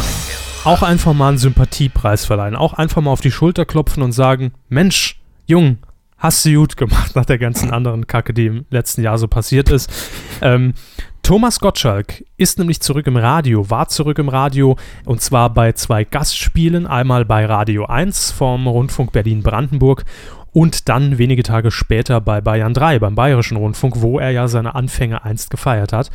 [0.64, 2.56] Auch einfach mal einen Sympathiepreis verleihen.
[2.56, 5.78] Auch einfach mal auf die Schulter klopfen und sagen: Mensch, Jung,
[6.16, 9.70] hast du gut gemacht nach der ganzen anderen Kacke, die im letzten Jahr so passiert
[9.70, 9.90] ist.
[10.40, 10.72] Ähm,
[11.22, 16.04] Thomas Gottschalk ist nämlich zurück im Radio, war zurück im Radio und zwar bei zwei
[16.04, 16.86] Gastspielen.
[16.86, 20.04] Einmal bei Radio 1 vom Rundfunk Berlin-Brandenburg
[20.52, 24.74] und dann wenige Tage später bei Bayern 3, beim Bayerischen Rundfunk, wo er ja seine
[24.74, 26.10] Anfänge einst gefeiert hat.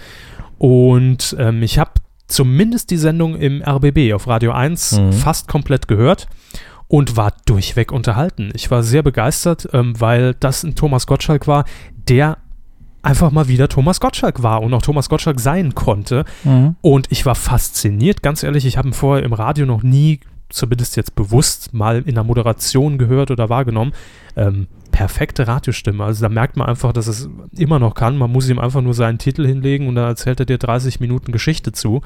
[0.57, 1.91] Und ähm, ich habe
[2.27, 5.13] zumindest die Sendung im RBB auf Radio 1 Mhm.
[5.13, 6.27] fast komplett gehört
[6.87, 8.51] und war durchweg unterhalten.
[8.53, 11.65] Ich war sehr begeistert, ähm, weil das ein Thomas Gottschalk war,
[12.07, 12.37] der
[13.01, 16.25] einfach mal wieder Thomas Gottschalk war und auch Thomas Gottschalk sein konnte.
[16.81, 20.19] Und ich war fasziniert, ganz ehrlich, ich habe ihn vorher im Radio noch nie,
[20.49, 23.93] zumindest jetzt bewusst, mal in der Moderation gehört oder wahrgenommen.
[24.35, 26.05] Ähm, perfekte Radiostimme.
[26.05, 28.17] Also da merkt man einfach, dass es immer noch kann.
[28.17, 31.33] Man muss ihm einfach nur seinen Titel hinlegen und dann erzählt er dir 30 Minuten
[31.33, 31.99] Geschichte zu.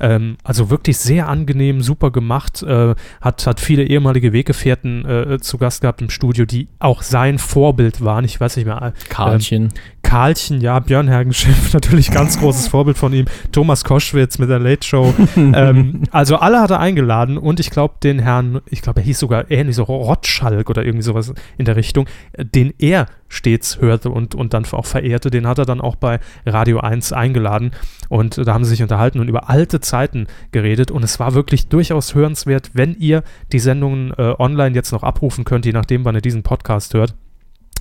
[0.00, 2.64] Ähm, also wirklich sehr angenehm, super gemacht.
[2.64, 7.38] Äh, hat, hat viele ehemalige Weggefährten äh, zu Gast gehabt im Studio, die auch sein
[7.38, 8.24] Vorbild waren.
[8.24, 8.82] Ich weiß nicht mehr.
[8.82, 9.72] äh, Karlchen.
[10.06, 13.26] Karlchen, ja, Björn Hergenschiff, natürlich ganz großes Vorbild von ihm.
[13.50, 15.12] Thomas Koschwitz mit der Late Show.
[15.36, 19.18] ähm, also alle hat er eingeladen und ich glaube, den Herrn, ich glaube, er hieß
[19.18, 24.10] sogar ähnlich so Rotschalk oder irgendwie sowas in der Richtung, äh, den er stets hörte
[24.10, 27.72] und, und dann auch verehrte, den hat er dann auch bei Radio 1 eingeladen
[28.08, 31.68] und da haben sie sich unterhalten und über alte Zeiten geredet und es war wirklich
[31.68, 36.14] durchaus hörenswert, wenn ihr die Sendungen äh, online jetzt noch abrufen könnt, je nachdem, wann
[36.14, 37.14] ihr diesen Podcast hört,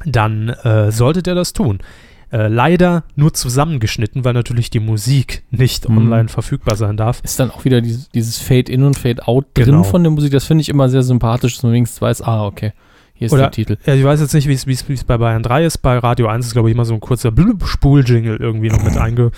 [0.06, 1.80] dann äh, solltet ihr das tun.
[2.32, 5.98] Äh, leider nur zusammengeschnitten, weil natürlich die Musik nicht Mhm.
[5.98, 7.22] online verfügbar sein darf.
[7.24, 9.84] Ist dann auch wieder dieses, dieses Fade-In und Fade-Out drin Genau.
[9.84, 10.32] von der Musik.
[10.32, 12.74] Das finde ich immer sehr sympathisch, dass man wenigstens weiß, ah, okay,
[13.18, 13.78] hier ist Oder- der Titel.
[13.86, 15.78] Ja, ich weiß jetzt nicht, wie es- bei Bayern 3 ist.
[15.80, 17.32] Bei Radio 1 ist, glaube ich, immer so ein kurzer
[17.66, 19.32] Spul-Jingle irgendwie noch mit einge,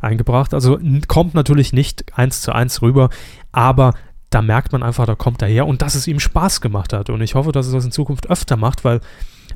[0.00, 0.54] eingebracht.
[0.54, 0.78] Also
[1.08, 3.10] kommt natürlich nicht eins zu eins rüber,
[3.52, 3.94] aber
[4.30, 7.10] da merkt man einfach, da kommt er her und dass es ihm Spaß gemacht hat.
[7.10, 9.00] Und ich hoffe, dass es das in Zukunft öfter macht, weil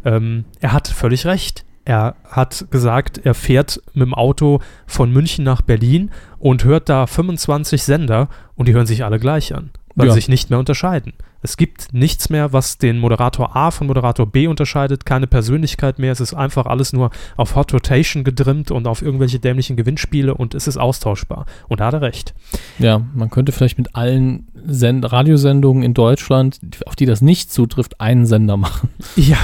[0.05, 1.65] ähm, er hat völlig recht.
[1.85, 7.07] Er hat gesagt, er fährt mit dem Auto von München nach Berlin und hört da
[7.07, 10.13] 25 Sender und die hören sich alle gleich an, weil Ja.
[10.13, 11.13] sie sich nicht mehr unterscheiden.
[11.43, 16.11] Es gibt nichts mehr, was den Moderator A von Moderator B unterscheidet, keine Persönlichkeit mehr.
[16.13, 20.55] Es ist einfach alles nur auf Hot Rotation gedrimmt und auf irgendwelche dämlichen Gewinnspiele und
[20.55, 21.47] es ist austauschbar.
[21.69, 22.35] Und da hat er recht.
[22.79, 28.01] Ja, man könnte vielleicht mit allen Send Radiosendungen in Deutschland, auf die das nicht zutrifft,
[28.01, 28.89] einen Sender machen.
[29.17, 29.39] Ja,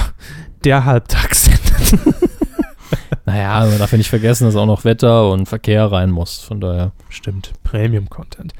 [0.65, 2.13] der Halbtagssender.
[3.35, 6.39] Naja, aber man darf ja nicht vergessen, dass auch noch Wetter und Verkehr rein muss.
[6.39, 6.91] Von daher.
[7.09, 8.53] Stimmt, Premium-Content.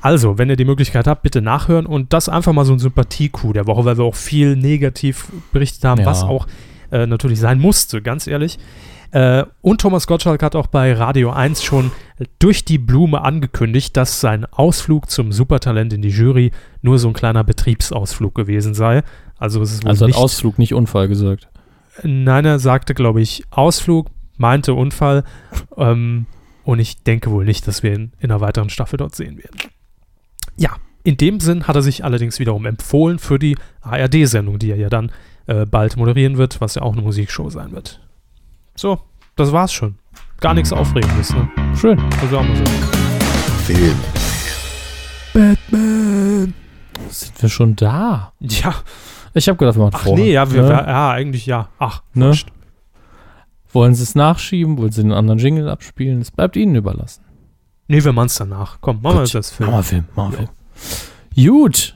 [0.00, 3.52] Also, wenn ihr die Möglichkeit habt, bitte nachhören und das einfach mal so ein Sympathie-Coup
[3.52, 6.06] der Woche, weil wir auch viel negativ berichtet haben, Ja.
[6.06, 6.46] was auch
[6.90, 8.58] äh, natürlich sein musste, ganz ehrlich.
[9.12, 11.90] Äh, und Thomas Gottschalk hat auch bei Radio 1 schon
[12.38, 16.50] durch die Blume angekündigt, dass sein Ausflug zum Supertalent in die Jury
[16.82, 19.02] nur so ein kleiner Betriebsausflug gewesen sei.
[19.38, 21.48] Also es ist wohl Also hat nicht Ausflug, nicht Unfall gesagt.
[22.02, 25.24] Nein, er sagte, glaube ich, Ausflug, meinte Unfall.
[25.76, 26.26] Ähm,
[26.64, 29.58] und ich denke wohl nicht, dass wir ihn in einer weiteren Staffel dort sehen werden.
[30.56, 30.70] Ja,
[31.04, 34.88] in dem Sinn hat er sich allerdings wiederum empfohlen für die ARD-Sendung, die er ja
[34.88, 35.12] dann
[35.46, 38.00] äh, bald moderieren wird, was ja auch eine Musikshow sein wird.
[38.74, 39.00] So,
[39.36, 39.96] das war's schon.
[40.40, 41.48] Gar nichts Aufregendes, ne?
[41.76, 41.98] Schön.
[42.20, 42.64] Also auch mal so.
[43.64, 43.96] Film.
[45.32, 46.54] Batman!
[47.08, 48.32] Sind wir schon da?
[48.40, 48.74] Ja,
[49.34, 50.24] Ich habe gedacht, wir machen ach vorher.
[50.24, 50.70] nee, ja, wir, Ne?
[50.70, 51.68] ja, eigentlich ja.
[51.78, 52.26] Ach, Ne?
[52.26, 52.48] wurscht.
[53.72, 54.78] Wollen sie es nachschieben?
[54.78, 56.20] Wollen sie den anderen Jingle abspielen?
[56.20, 57.22] Es bleibt ihnen überlassen.
[57.88, 58.78] Nee, wir machen's danach.
[58.80, 59.22] Komm, machen wir Gut.
[59.28, 59.70] das als Film.
[59.70, 60.04] Machen wir Film.
[60.16, 60.48] Machen wir Film.
[61.60, 61.94] Gut.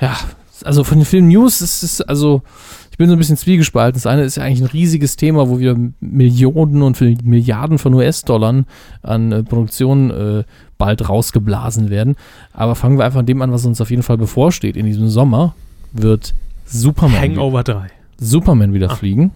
[0.00, 0.16] Ja,
[0.64, 2.42] also von den Film News ist es, also,
[2.90, 3.94] ich bin so ein bisschen zwiegespalten.
[3.96, 8.64] Das eine ist ja eigentlich ein riesiges Thema, wo wir Millionen und Milliarden von US-Dollar
[9.02, 10.44] an äh, Produktion äh,
[10.78, 12.16] bald rausgeblasen werden.
[12.52, 14.76] Aber fangen wir einfach an dem an, was uns auf jeden Fall bevorsteht.
[14.76, 15.54] In diesem Sommer
[15.92, 16.34] wird
[16.66, 17.88] Superman, Hangover 3.
[18.18, 18.94] Superman wieder Ah.
[18.96, 19.32] fliegen.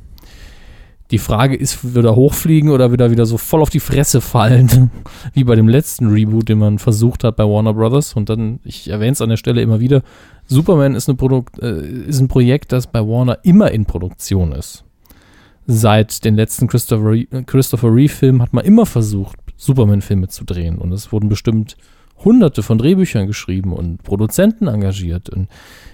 [1.15, 4.21] Die Frage ist, wird er hochfliegen oder wird er wieder so voll auf die Fresse
[4.21, 4.91] fallen,
[5.33, 8.15] wie bei dem letzten Reboot, den man versucht hat bei Warner Brothers.
[8.15, 10.03] Und dann, ich erwähne es an der Stelle immer wieder,
[10.47, 14.83] Superman ist, Produkt, äh, ist ein Projekt, das bei Warner immer in Produktion ist.
[15.69, 20.79] Seit den letzten Christopher, Re Christopher Reeve-Filmen hat man immer versucht, Superman-Filme zu drehen.
[20.79, 21.77] Und es wurden bestimmt
[22.25, 25.47] hunderte von Drehbüchern geschrieben und Produzenten engagiert und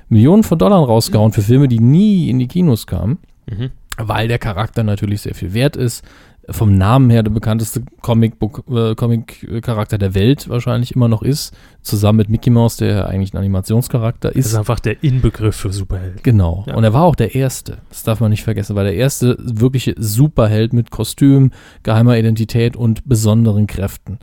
[0.08, 3.18] Millionen von Dollar rausgehauen für Filme, die nie in die Kinos kamen
[3.50, 3.70] Mhm.
[4.08, 6.04] Weil der Charakter natürlich sehr viel wert ist.
[6.48, 12.16] Vom Namen her der bekannteste Comic-Book- äh, Comic-Charakter der Welt wahrscheinlich immer noch ist, zusammen
[12.16, 14.54] mit Mickey Mouse, der eigentlich ein Animationscharakter Das ist ist.
[14.56, 16.20] einfach der Inbegriff für Superhelden.
[16.24, 16.64] Genau.
[16.66, 16.74] Ja.
[16.74, 17.78] Und er war auch der Erste.
[17.90, 18.74] Das darf man nicht vergessen.
[18.74, 21.52] War der erste wirkliche Superheld mit Kostüm,
[21.84, 24.18] geheimer Identität und besonderen Kräften.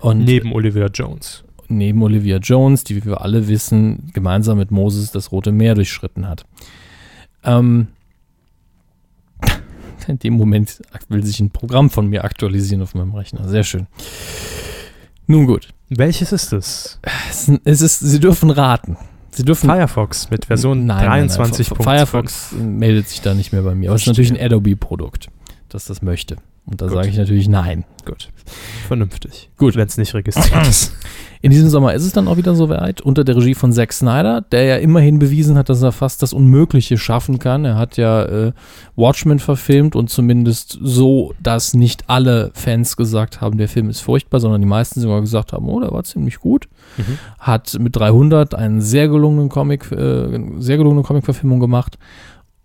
[0.00, 1.42] Und Neben Olivia Jones.
[1.66, 6.28] neben Olivia Jones, die, wie wir alle wissen, gemeinsam mit Moses das Rote Meer durchschritten
[6.28, 6.44] hat.
[7.42, 7.88] Ähm,
[10.08, 13.48] in dem Moment will sich ein Programm von mir aktualisieren auf meinem Rechner.
[13.48, 13.86] Sehr schön.
[15.26, 15.68] Nun gut.
[15.90, 17.00] Welches ist es?
[17.64, 18.96] Es, ist, Sie dürfen raten.
[19.30, 19.68] Sie dürfen.
[19.68, 21.50] Firefox mit Version Nein, nein, nein.
[21.50, 21.82] 23.5.
[21.82, 23.90] Firefox meldet sich da nicht mehr bei mir.
[23.90, 25.28] Aber es ist natürlich ein Adobe-Produkt,
[25.68, 26.36] das das möchte.
[26.70, 27.84] Und da sage ich natürlich nein.
[28.04, 28.28] Gut.
[28.86, 29.50] Vernünftig.
[29.56, 29.74] Gut.
[29.74, 30.92] Wenn es nicht registriert ist.
[31.40, 34.40] In diesem Sommer ist es dann auch wieder soweit, unter der Regie von Zack Snyder,
[34.40, 37.64] der ja immerhin bewiesen hat, dass er fast das Unmögliche schaffen kann.
[37.64, 38.52] Er hat ja äh,
[38.96, 44.40] Watchmen verfilmt und zumindest so, dass nicht alle Fans gesagt haben, der Film ist furchtbar,
[44.40, 46.68] sondern die meisten sogar gesagt haben, oh, der war ziemlich gut.
[46.96, 47.18] Mhm.
[47.38, 51.98] Hat mit 300 einen sehr gelungenen Comic, äh, sehr gelungene Comic-Verfilmung gemacht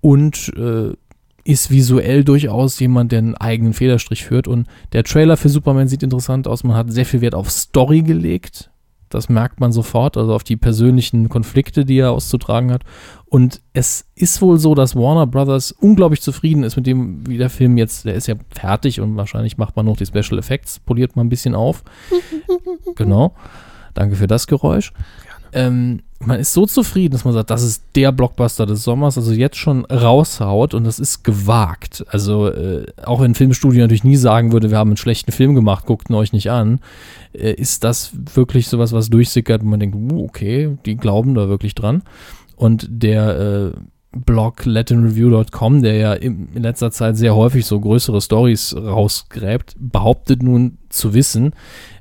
[0.04, 0.94] und äh,
[1.44, 4.48] ist visuell durchaus jemand, der einen eigenen Federstrich führt.
[4.48, 6.64] Und der Trailer für Superman sieht interessant aus.
[6.64, 8.70] Man hat sehr viel Wert auf Story gelegt.
[9.10, 12.82] Das merkt man sofort, also auf die persönlichen Konflikte, die er auszutragen hat.
[13.26, 17.52] Und es ist wohl so, dass Warner Brothers unglaublich zufrieden ist mit dem, wie der
[17.52, 21.16] Film jetzt, der ist ja fertig und wahrscheinlich macht man noch die Special Effects, poliert
[21.16, 21.84] man ein bisschen auf.
[22.96, 23.36] genau.
[23.94, 24.94] Danke für das Geräusch.
[25.52, 29.32] Ähm, man ist so zufrieden, dass man sagt, das ist der Blockbuster des Sommers, also
[29.32, 32.06] jetzt schon raushaut und das ist gewagt.
[32.10, 35.56] Also äh, auch wenn ein Filmstudio natürlich nie sagen würde, wir haben einen schlechten Film
[35.56, 36.80] gemacht, guckt ihn euch nicht an,
[37.34, 41.50] äh, ist das wirklich sowas, was durchsickert und man denkt, uh, okay, die glauben da
[41.50, 42.04] wirklich dran.
[42.56, 43.72] Und der äh,
[44.16, 50.78] Blog latinreview.com, der ja in letzter Zeit sehr häufig so größere Stories rausgräbt, behauptet nun
[50.90, 51.54] zu wissen,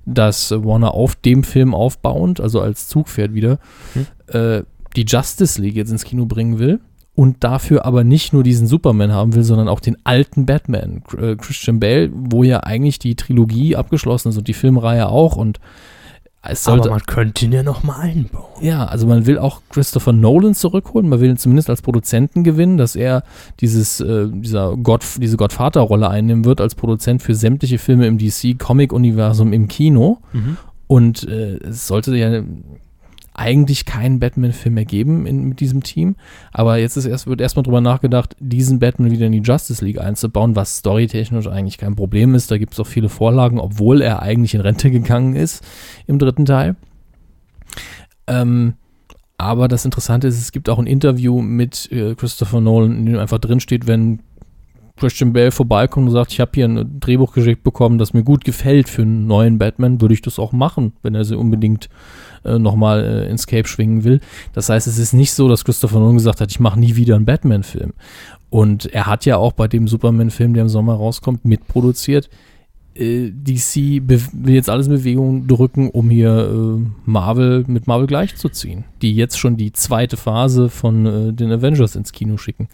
[0.05, 3.59] dass Warner auf dem Film aufbauend, also als Zugpferd wieder,
[3.95, 4.07] Hm.
[4.29, 4.63] äh,
[4.97, 6.81] die Justice League jetzt ins Kino bringen will
[7.15, 11.37] und dafür aber nicht nur diesen Superman haben will, sondern auch den alten Batman, äh,
[11.37, 15.61] Christian Bale, wo ja eigentlich die Trilogie abgeschlossen ist und die Filmreihe auch und
[16.45, 18.51] es sollte Aber man könnte ihn ja noch mal einbauen.
[18.61, 21.09] ja, also man will auch Christopher Nolan zurückholen.
[21.09, 23.23] Man will ihn zumindest als Produzenten gewinnen, dass er
[23.61, 29.53] dieses, äh, dieser Gott, diese Gottvater-Rolle einnehmen wird als Produzent für sämtliche Filme im DC-Comic-Universum
[29.53, 30.19] im Kino.
[30.33, 30.57] Mhm.
[30.89, 32.43] Und äh, es sollte ja
[33.35, 36.17] eigentlich keinen Batman-Film mehr geben in, mit diesem Team.
[36.53, 40.01] Aber jetzt ist erst, wird erstmal drüber nachgedacht, diesen Batman wieder in die Justice League
[40.01, 42.51] einzubauen, was storytechnisch eigentlich kein Problem ist.
[42.51, 45.65] Da gibt es auch viele Vorlagen, obwohl er eigentlich in Rente gegangen ist
[46.07, 46.77] im dritten Teil.
[48.27, 48.75] Ähm,
[49.39, 53.19] aber das Interessante ist, es gibt auch ein Interview mit äh, Christopher Nolan, in dem
[53.19, 54.21] einfach drinsteht, wenn
[55.03, 58.45] Christian Bale vorbeikommt und sagt, ich habe hier ein Drehbuch geschickt bekommen, das mir gut
[58.45, 61.89] gefällt für einen neuen Batman, würde ich das auch machen, wenn er sie unbedingt
[62.45, 64.21] äh, nochmal äh, ins Cape schwingen will.
[64.53, 67.17] Das heißt, es ist nicht so, dass Christopher Nolan gesagt hat, ich mache nie wieder
[67.17, 67.95] einen Batman-Film.
[68.49, 72.31] Und er hat ja auch bei dem Superman-Film, der im Sommer rauskommt, mitproduziert.
[72.95, 78.85] Äh, DC will jetzt alles in Bewegung drücken, um hier äh, Marvel mit Marvel gleichzuziehen,
[79.01, 82.69] die jetzt schon die zweite Phase von äh, den Avengers ins Kino schicken.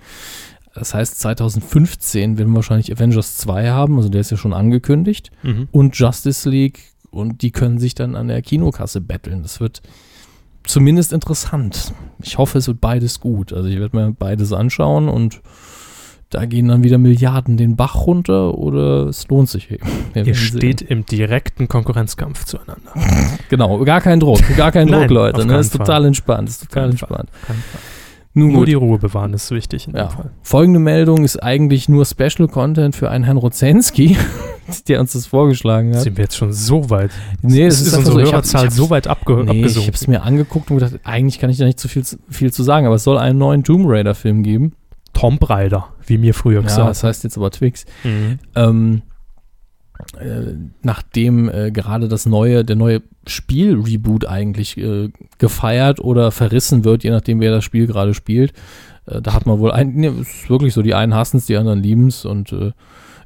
[0.78, 5.30] Das heißt, 2015 werden wir wahrscheinlich Avengers 2 haben, also der ist ja schon angekündigt,
[5.42, 5.68] Mhm.
[5.72, 9.42] und Justice League und die können sich dann an der Kinokasse betteln.
[9.42, 9.82] Das wird
[10.64, 11.92] zumindest interessant.
[12.22, 13.52] Ich hoffe, es wird beides gut.
[13.52, 15.40] Also ich werde mir beides anschauen und
[16.30, 19.86] da gehen dann wieder Milliarden den Bach runter oder es lohnt sich eben.
[20.12, 20.88] Wir Ihr steht sehen.
[20.88, 22.92] im direkten Konkurrenzkampf zueinander.
[23.48, 25.46] Genau, gar kein Druck, gar kein Druck, Leute.
[25.46, 25.58] Ne?
[25.58, 27.30] Ist total entspannt, ist total entspannt.
[27.46, 27.56] Fall.
[28.39, 28.68] Nun Nur gut.
[28.68, 30.05] die Ruhe bewahren ist wichtig in Ja.
[30.07, 30.30] dem Fall.
[30.43, 34.16] Folgende Meldung ist eigentlich nur Special Content für einen Herrn Rozenski,
[34.89, 36.03] der uns das vorgeschlagen hat.
[36.03, 37.11] Sind wir jetzt schon so weit?
[37.43, 39.76] Nee, es ist, einfach unsere so, ich hab- Hörerzahl hab's- so weit abge Nee, ich
[39.76, 42.53] habe es mir angeguckt und gedacht, eigentlich kann ich da nicht so viel, zu- viel
[42.53, 44.72] zu sagen, aber es soll einen neuen Tomb Raider-Film geben.
[45.14, 46.89] Tomb Raider, wie mir früher Ja, gesagt.
[46.91, 47.86] das heißt jetzt aber Twix.
[48.05, 48.39] Mhm.
[48.55, 49.03] Ähm,
[50.18, 57.05] äh, nachdem äh, gerade das neue, der neue Spiel-Reboot eigentlich äh, gefeiert oder verrissen wird,
[57.05, 58.53] je nachdem, wer das Spiel gerade spielt.
[59.07, 61.57] Äh, da hat man wohl ein, es ist wirklich so, die einen hassen es, die
[61.57, 62.72] anderen lieben es und äh,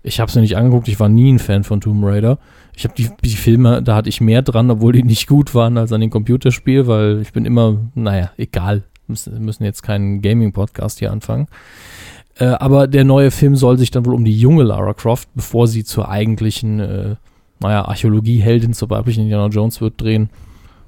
[0.02, 2.38] ich habe es mir nicht angeguckt, ich war nie ein Fan von Tomb Raider.
[2.74, 5.78] Ich habe die, die Filme, da hatte ich mehr dran, obwohl die nicht gut waren
[5.78, 8.82] als an den Computerspiel, weil ich bin immer, naja, egal.
[9.06, 11.48] Wir müssen jetzt keinen Gaming-Podcast hier anfangen.
[12.42, 15.68] Äh, aber der neue Film soll sich dann wohl um die junge Lara Croft, bevor
[15.68, 17.14] sie zur eigentlichen, äh,
[17.60, 20.28] naja, Archäologie-Heldin, zur weiblichen Indiana Jones wird drehen.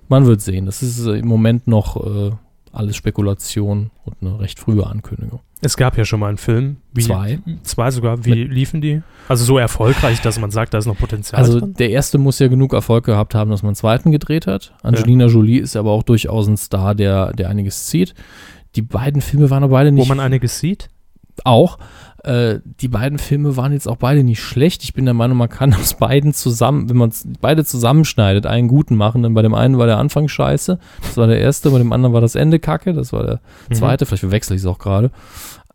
[0.09, 0.66] Man wird sehen.
[0.66, 2.32] Das ist äh, im Moment noch äh,
[2.72, 5.40] alles Spekulation und eine recht frühe Ankündigung.
[5.61, 6.78] Es gab ja schon mal einen Film.
[6.92, 7.38] Wie, Zwei.
[7.62, 8.24] Zwei sogar.
[8.24, 9.02] Wie liefen die?
[9.28, 11.74] Also so erfolgreich, dass man sagt, da ist noch Potenzial Also drin.
[11.78, 14.74] der erste muss ja genug Erfolg gehabt haben, dass man einen zweiten gedreht hat.
[14.82, 18.14] Angelina Jolie ist aber auch durchaus ein Star, der, der einiges zieht.
[18.74, 20.88] Die beiden Filme waren aber beide Wo nicht man einiges sieht.
[21.45, 21.78] Auch.
[22.22, 24.82] Äh, die beiden Filme waren jetzt auch beide nicht schlecht.
[24.85, 28.97] Ich bin der Meinung, man kann aus beiden zusammen, wenn man beide zusammenschneidet, einen guten
[28.97, 29.22] machen.
[29.22, 32.14] Denn bei dem einen war der Anfang scheiße, das war der erste, bei dem anderen
[32.14, 33.74] war das Ende kacke, das war der Mhm.
[33.74, 34.07] zweite.
[34.07, 35.11] Vielleicht verwechsel ich es auch gerade.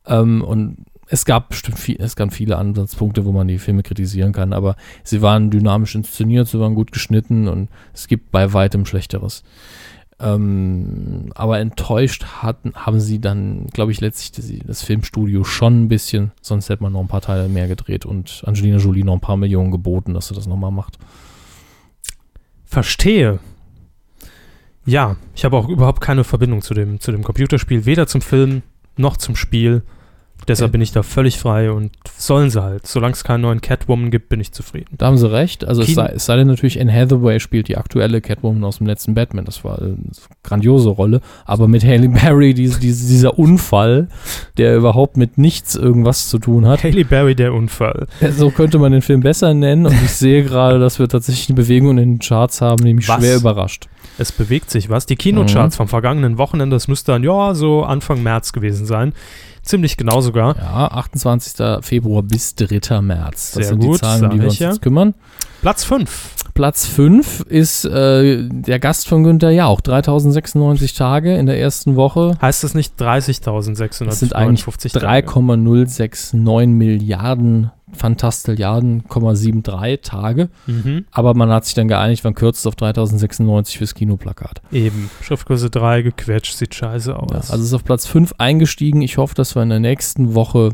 [0.08, 0.78] Ähm, und
[1.12, 4.76] es gab bestimmt viel, es gab viele Ansatzpunkte, wo man die Filme kritisieren kann, aber
[5.04, 9.44] sie waren dynamisch inszeniert, sie waren gut geschnitten und es gibt bei weitem Schlechteres.
[10.22, 16.32] Ähm, aber enttäuscht hatten, haben sie dann, glaube ich, letztlich das, Filmstudio schon ein bisschen,
[16.42, 19.38] sonst hätte man noch ein paar Teile mehr gedreht und Angelina Jolie noch ein paar
[19.38, 20.98] Millionen geboten, dass sie das nochmal macht.
[22.66, 23.40] Verstehe.
[24.86, 28.62] Ja, ich habe auch überhaupt keine Verbindung zu dem, zu dem Computerspiel, weder zum Film
[28.98, 29.84] noch zum Spiel.
[30.48, 32.88] Deshalb bin ich da völlig frei und sollen sie halt.
[32.88, 34.88] Solange es keinen neuen Catwoman gibt, bin ich zufrieden.
[34.98, 35.64] Da haben sie recht.
[35.64, 38.88] Also es sei, es sei denn natürlich, Anne Hathaway spielt die aktuelle Catwoman aus dem
[38.88, 39.46] letzten Batman.
[39.46, 39.98] Das war eine
[40.44, 41.22] grandiose Rolle.
[41.46, 44.08] Aber mit Halle Berry, diese, diese, dieser Unfall,
[44.58, 46.84] der überhaupt mit nichts irgendwas zu tun hat.
[46.84, 48.08] Haley Berry, der Unfall.
[48.36, 49.86] So könnte man den Film besser nennen.
[49.86, 53.08] Und ich sehe gerade, dass wir tatsächlich eine Bewegung in den Charts haben, die mich
[53.08, 53.18] Was?
[53.20, 53.88] schwer überrascht.
[54.18, 55.06] Es bewegt sich was.
[55.06, 55.78] Die Kinocharts Mhm.
[55.78, 59.14] vom vergangenen Wochenende, das müsste dann, ja, so Anfang März gewesen sein.
[59.70, 60.58] Ziemlich genau sogar.
[60.58, 61.86] Ja, 28.
[61.86, 63.02] Februar bis 3.
[63.02, 63.52] März.
[63.52, 64.70] Das Sehr sind gut, die Zahlen, um die wir uns ja.
[64.70, 65.14] jetzt kümmern.
[65.62, 66.36] Platz 5.
[66.56, 69.82] Platz 5 ist äh, der Gast von Günther Jauch.
[69.82, 72.36] 3096 Tage in der ersten Woche.
[72.42, 75.00] Heißt das nicht 30.659 Das sind eigentlich Tage?
[75.00, 76.34] 3,069
[76.70, 80.50] Milliarden Fantastilliarden, 73 Tage.
[80.68, 81.06] Mhm.
[81.12, 84.62] Aber man hat sich dann geeinigt, man kürzt auf 3096 fürs Kinoplakat.
[84.72, 85.10] Eben.
[85.22, 87.30] Schriftgröße 3 gequetscht, sieht scheiße aus.
[87.32, 89.02] Ja, also es ist auf Platz 5 eingestiegen.
[89.02, 90.72] Ich hoffe, dass wir in der nächsten Woche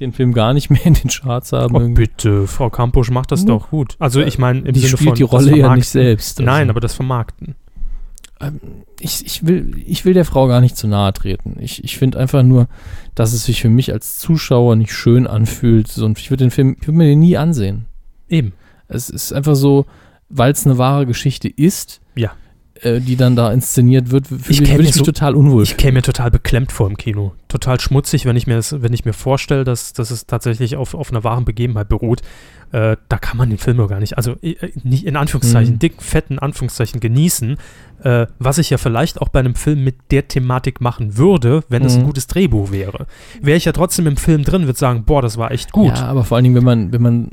[0.00, 1.74] den Film gar nicht mehr in den Charts haben.
[1.74, 3.46] oh, bitte, Frau Kampusch macht das Hm.
[3.48, 3.96] doch gut.
[3.98, 6.38] Also ich meine im die Sinne spielt von die Rolle ja nicht selbst.
[6.38, 6.50] also.
[6.50, 7.56] Nein, aber das Vermarkten.
[8.40, 8.60] Ähm,
[9.00, 11.56] ich, ich, will, ich will der Frau gar nicht zu nahe treten.
[11.60, 12.68] Ich, ich finde einfach nur,
[13.14, 15.96] dass es sich für mich als Zuschauer nicht schön anfühlt.
[15.98, 17.86] Und ich würde den Film, ich würde mir den nie ansehen.
[18.28, 18.52] Eben.
[18.88, 19.86] Es ist einfach so,
[20.28, 22.32] weil es eine wahre Geschichte ist, Ja.
[22.82, 25.94] Äh, die dann da inszeniert wird, fühle Ich ich, mich so- total unwohl Ich käme
[25.94, 27.32] mir total beklemmt vor im Kino.
[27.48, 30.94] Total schmutzig, wenn ich mir, das, wenn ich mir vorstelle, dass, dass es tatsächlich auf,
[30.94, 32.20] auf einer wahren Begebenheit beruht.
[32.70, 34.54] Äh, da kann man den Film doch gar nicht, also äh,
[34.84, 35.78] nicht in Anführungszeichen, Mhm.
[35.78, 37.56] dick, fetten Anführungszeichen genießen.
[38.02, 41.82] Äh, was ich ja vielleicht auch bei einem Film mit der Thematik machen würde, wenn
[41.84, 42.06] es ein Mhm.
[42.06, 43.06] gutes Drehbuch wäre.
[43.40, 45.96] Wäre ich ja trotzdem im Film drin, würde sagen, boah, das war echt gut.
[45.96, 47.30] Ja, aber vor allen Dingen, wenn man, wenn man,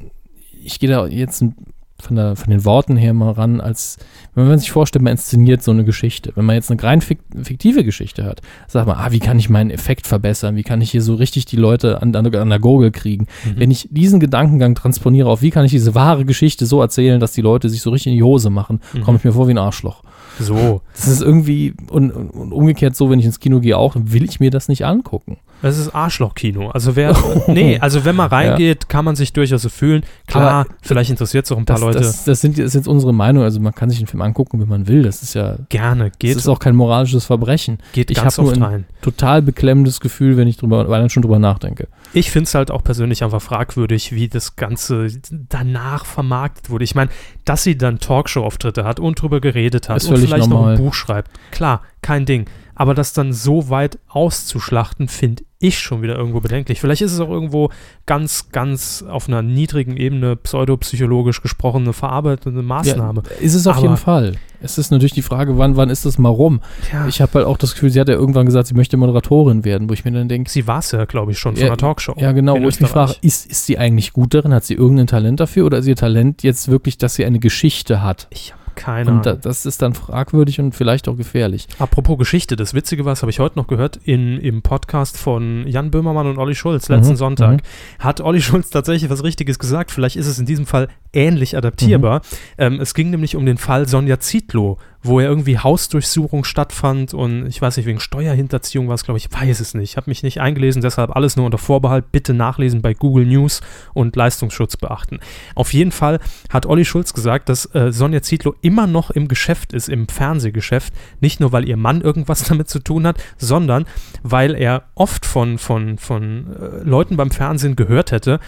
[0.63, 1.55] ich gehe da jetzt ein-
[1.99, 3.97] von, der, von den Worten her mal ran, als
[4.35, 6.31] wenn man sich vorstellt, man inszeniert so eine Geschichte.
[6.35, 9.49] Wenn man jetzt eine rein fik fiktive Geschichte hat, sagt man, ah, wie kann ich
[9.49, 10.55] meinen Effekt verbessern?
[10.55, 13.27] Wie kann ich hier so richtig die Leute an, an, an der Gurgel kriegen?
[13.45, 13.53] Mhm.
[13.59, 17.31] Wenn ich diesen Gedankengang transponiere auf, wie kann ich diese wahre Geschichte so erzählen, dass
[17.31, 19.01] die Leute sich so richtig in die Hose machen, Mhm.
[19.01, 20.03] komme ich mir vor wie ein Arschloch.
[20.37, 23.95] So, Das ist irgendwie, und, und, und umgekehrt so, wenn ich ins Kino gehe auch,
[23.97, 25.37] will ich mir das nicht angucken.
[25.61, 26.69] Das ist Arschlochkino.
[26.69, 27.15] Also wer,
[27.47, 30.03] nee, also wenn man reingeht, kann man sich durchaus so fühlen.
[30.27, 31.99] Klar, Aber vielleicht interessiert es auch ein paar Das, Leute.
[31.99, 34.59] das, das, sind, das ist jetzt unsere Meinung, also man kann sich den Film angucken,
[34.61, 35.03] wenn man will.
[35.03, 37.79] Das ist ja, Gerne, das geht, ist auch kein moralisches Verbrechen.
[37.93, 38.85] geht ich ganz hab nur oft in- rein.
[39.01, 41.87] Total beklemmendes Gefühl, wenn ich drüber, weil ich schon drüber nachdenke.
[42.13, 45.07] Ich finde es halt auch persönlich einfach fragwürdig, wie das Ganze
[45.49, 46.83] danach vermarktet wurde.
[46.83, 47.09] Ich meine,
[47.45, 50.73] dass sie dann Talkshow-Auftritte hat und drüber geredet hat Ist und vielleicht noch normal.
[50.73, 51.29] ein Buch schreibt.
[51.51, 52.45] Klar, kein Ding.
[52.75, 56.79] Aber das dann so weit auszuschlachten, finde ich schon wieder irgendwo bedenklich.
[56.81, 57.69] Vielleicht ist es auch irgendwo
[58.05, 63.23] ganz, ganz auf einer niedrigen Ebene pseudopsychologisch gesprochene verarbeitende Maßnahme.
[63.25, 64.33] Ja, ist es auf Aber- jeden Fall.
[64.61, 66.59] Es ist natürlich die Frage, wann, wann ist das mal rum?
[66.91, 69.63] Ja, Ich habe halt auch das Gefühl, sie hat ja irgendwann gesagt, sie möchte Moderatorin
[69.63, 71.67] werden, wo ich mir dann denke, sie war es ja, glaube ich, schon von Ja,
[71.67, 72.15] einer Talkshow.
[72.17, 74.53] ja genau, wo ich mich frage, ist, ist sie eigentlich gut darin?
[74.53, 78.01] Hat sie irgendein Talent dafür oder ist ihr Talent jetzt wirklich, dass sie eine Geschichte
[78.01, 78.27] hat?
[78.31, 81.67] Ich habe Keine Und da, das ist dann fragwürdig und vielleicht auch gefährlich.
[81.79, 85.65] Apropos Geschichte, das Witzige war, das habe ich heute noch gehört, in, im Podcast von
[85.67, 88.03] Jan Böhmermann und Olli Schulz letzten Mhm, Sonntag, mhm.
[88.03, 89.91] hat Olli Schulz tatsächlich was Richtiges gesagt.
[89.91, 92.21] Vielleicht ist es in diesem Fall ähnlich adaptierbar.
[92.57, 97.45] Ähm, es ging nämlich um den Fall Sonja Zietlow, wo ja irgendwie Hausdurchsuchung stattfand und
[97.47, 99.91] ich weiß nicht, wegen Steuerhinterziehung war es, glaube ich, weiß es nicht.
[99.91, 102.11] Ich habe mich nicht eingelesen, deshalb alles nur unter Vorbehalt.
[102.11, 103.61] Bitte nachlesen bei Google News
[103.93, 105.19] und Leistungsschutz beachten.
[105.53, 109.73] Auf jeden Fall hat Olli Schulz gesagt, dass äh, Sonja Zietlow immer noch im Geschäft
[109.73, 110.93] ist, im Fernsehgeschäft.
[111.19, 113.85] Nicht nur, weil ihr Mann irgendwas damit zu tun hat, sondern
[114.23, 118.39] weil er oft von, von, von äh, Leuten beim Fernsehen gehört hätte,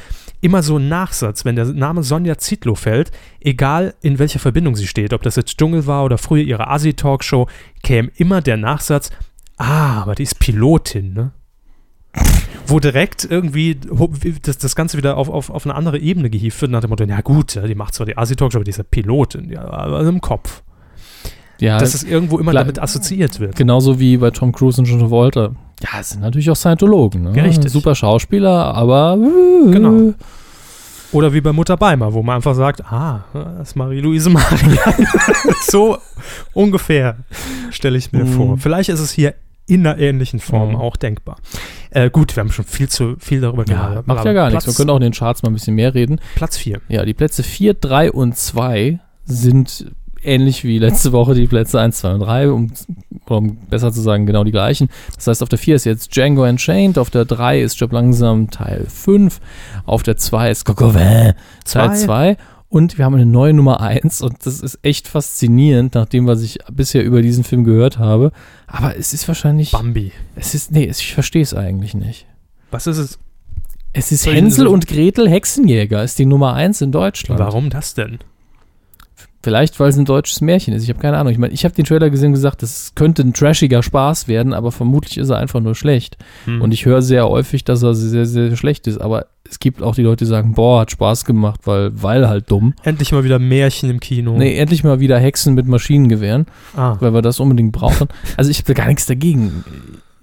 [0.42, 4.88] immer so ein Nachsatz, wenn der Name Sonja Zietlow fällt, egal in welcher Verbindung sie
[4.88, 7.48] steht, ob das jetzt Dschungel war oder früher ihre Asi-Talkshow,
[7.84, 9.12] käme immer der Nachsatz,
[9.58, 11.32] ah, aber die ist Pilotin, ne?
[12.66, 13.78] Wo direkt irgendwie
[14.42, 17.04] das, das Ganze wieder auf, auf, auf eine andere Ebene gehievt wird, nach dem Motto,
[17.04, 20.20] ja gut, die macht zwar die Asi-Talkshow, aber die ist ja Pilotin, ja, aber im
[20.20, 20.64] Kopf.
[21.60, 23.56] Ja, Dass es irgendwo immer damit assoziiert wird.
[23.56, 25.56] genauso wie bei Tom Cruise und John Travolta.
[25.82, 27.24] Ja, es sind natürlich auch Scientologen.
[27.24, 27.34] Ne?
[27.36, 27.72] Ja, richtig.
[27.72, 29.18] Super Schauspieler, aber
[29.72, 30.14] Genau.
[31.14, 34.94] Oder wie bei Mutter Beimer, wo man einfach sagt, ah, das ist Marie-Louise Maria.
[35.62, 35.98] so
[36.54, 37.18] ungefähr
[37.72, 38.34] stelle ich mir Mhm.
[38.34, 38.58] vor.
[38.58, 39.34] Vielleicht ist es hier
[39.68, 40.76] in einer ähnlichen Form Mhm.
[40.76, 41.38] auch denkbar.
[41.92, 44.08] Äh, gut, wir haben schon viel zu viel darüber Ja, geredet.
[44.08, 44.68] macht ja gar nichts.
[44.68, 46.20] Wir können auch in den Charts mal ein bisschen mehr reden.
[46.36, 46.82] Platz 4.
[46.90, 49.88] Ja, die Plätze 4, 3 und 2 sind
[50.28, 52.72] ähnlich wie letzte Woche die Plätze 1, 2 und 3, um,
[53.28, 54.90] um besser zu sagen, genau die gleichen.
[55.16, 58.50] Das heißt, auf der 4 ist jetzt Django Unchained, auf der 3 ist Job Langsam
[58.50, 59.40] Teil 5,
[59.86, 61.34] auf der 2 ist Coquevin
[61.66, 62.36] Teil Zwei.
[62.36, 62.38] 2
[62.70, 66.42] und wir haben eine neue Nummer 1 und das ist echt faszinierend, nach dem, was
[66.42, 68.32] ich bisher über diesen Film gehört habe.
[68.68, 70.12] Aber es ist wahrscheinlich, Bambi.
[70.36, 72.26] es ist, nee, ich verstehe es eigentlich nicht.
[72.70, 73.20] Was ist es?
[73.94, 77.40] Es ist Hänsel und Gretel Hexenjäger, ist die Nummer 1 in Deutschland.
[77.40, 78.20] Warum das denn?
[79.48, 80.84] Vielleicht, weil es ein deutsches Märchen ist.
[80.84, 81.32] Ich habe keine Ahnung.
[81.32, 84.52] Ich meine, ich habe den Trailer gesehen und gesagt, das könnte ein trashiger Spaß werden,
[84.52, 86.18] aber vermutlich ist er einfach nur schlecht.
[86.44, 86.62] Hm.
[86.62, 88.98] Und ich höre sehr häufig, dass er sehr, sehr schlecht ist.
[88.98, 92.52] Aber es gibt auch die Leute, die sagen, boah, hat Spaß gemacht, weil, weil halt
[92.52, 92.74] dumm.
[92.84, 94.38] Endlich mal wieder Märchen im Kino.
[94.38, 98.10] Nee, endlich mal wieder Hexen mit Maschinengewehren, Ah, weil wir das unbedingt brauchen.
[98.36, 99.64] Also ich habe da gar nichts dagegen.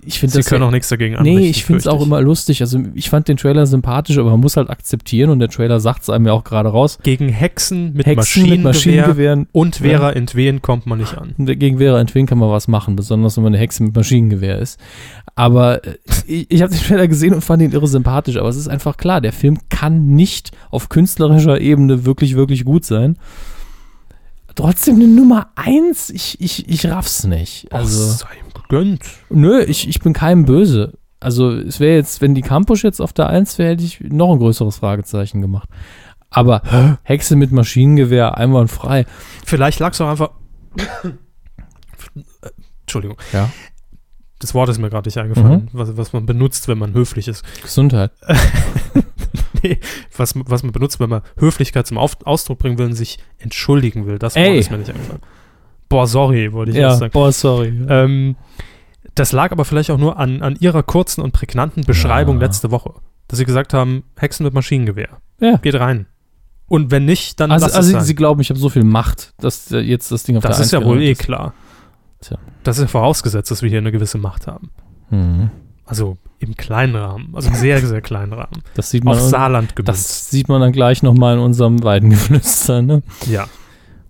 [0.06, 1.40] Ich finde Sie das können ja- auch nichts dagegen anrichten.
[1.40, 2.60] Nee, ich finde es auch immer lustig.
[2.60, 6.02] Also ich fand den Trailer sympathisch, aber man muss halt akzeptieren und der Trailer sagt
[6.02, 6.98] es einem ja auch gerade raus.
[7.02, 11.34] Gegen Hexen mit Hexen Maschinengewehr, mit Maschinengewehren und Vera Entwehen kommt man nicht an.
[11.38, 14.78] Gegen Vera Entwin kann man was machen, besonders wenn man eine Hexe mit Maschinengewehr ist.
[15.36, 15.94] Aber äh,
[16.26, 18.96] ich, ich habe den Trailer gesehen und fand ihn irre sympathisch, aber es ist einfach
[18.96, 23.16] klar, der Film kann nicht auf künstlerischer Ebene wirklich, wirklich gut sein.
[24.54, 27.66] Trotzdem eine Nummer eins, ich, ich, ich raff's nicht.
[27.72, 28.26] Also, Also, sei
[28.64, 29.04] ihm gegönnt.
[29.30, 30.94] nö, ich, ich bin keinem böse.
[31.20, 34.32] Also, es wäre jetzt, wenn die Campus jetzt auf der Eins wäre, hätte ich noch
[34.32, 35.68] ein größeres Fragezeichen gemacht.
[36.28, 39.06] Aber Hexe mit Maschinengewehr, einwandfrei.
[39.46, 40.30] Vielleicht lag es auch einfach.
[42.82, 43.16] Entschuldigung.
[43.32, 43.50] Ja.
[44.40, 45.68] Das Wort ist mir gerade nicht eingefallen, Mhm.
[45.72, 47.44] was, was man benutzt, wenn man höflich ist.
[47.62, 48.10] Gesundheit.
[49.62, 49.78] nee,
[50.16, 54.06] was, was man benutzt, wenn man Höflichkeit zum Auf Ausdruck bringen will und sich entschuldigen
[54.06, 54.18] will.
[54.18, 54.58] Das Wort Ey.
[54.58, 55.22] ist mir nicht eingefallen.
[55.88, 57.12] Boah, sorry, wollte ich Ja, sagen.
[57.12, 57.72] boah, sorry.
[57.88, 58.36] Ähm,
[59.14, 62.46] das lag aber vielleicht auch nur an, an ihrer kurzen und prägnanten Beschreibung Ja.
[62.46, 62.94] letzte Woche.
[63.28, 65.08] Dass sie gesagt haben, Hexen mit Maschinengewehr.
[65.40, 65.56] Ja.
[65.58, 66.06] Geht rein.
[66.66, 68.04] Und wenn nicht, dann Also, lass also es sie, sein.
[68.04, 70.72] sie glauben, ich habe so viel Macht, dass äh, jetzt das Ding auf das ist
[70.72, 71.20] ja wohl eh ist.
[71.20, 71.52] klar.
[72.20, 72.38] Tja.
[72.64, 74.70] Das ist ja vorausgesetzt, dass wir hier eine gewisse Macht haben.
[75.10, 75.50] Mhm.
[75.84, 77.28] Also im kleinen Rahmen.
[77.34, 78.62] Also im sehr, sehr kleinen Rahmen.
[78.74, 79.88] Das sieht man, Auf Saarland gemünzt.
[80.04, 82.80] das sieht man dann gleich nochmal in unserem Weidengeflüster.
[82.82, 83.02] Ne?
[83.26, 83.46] Ja.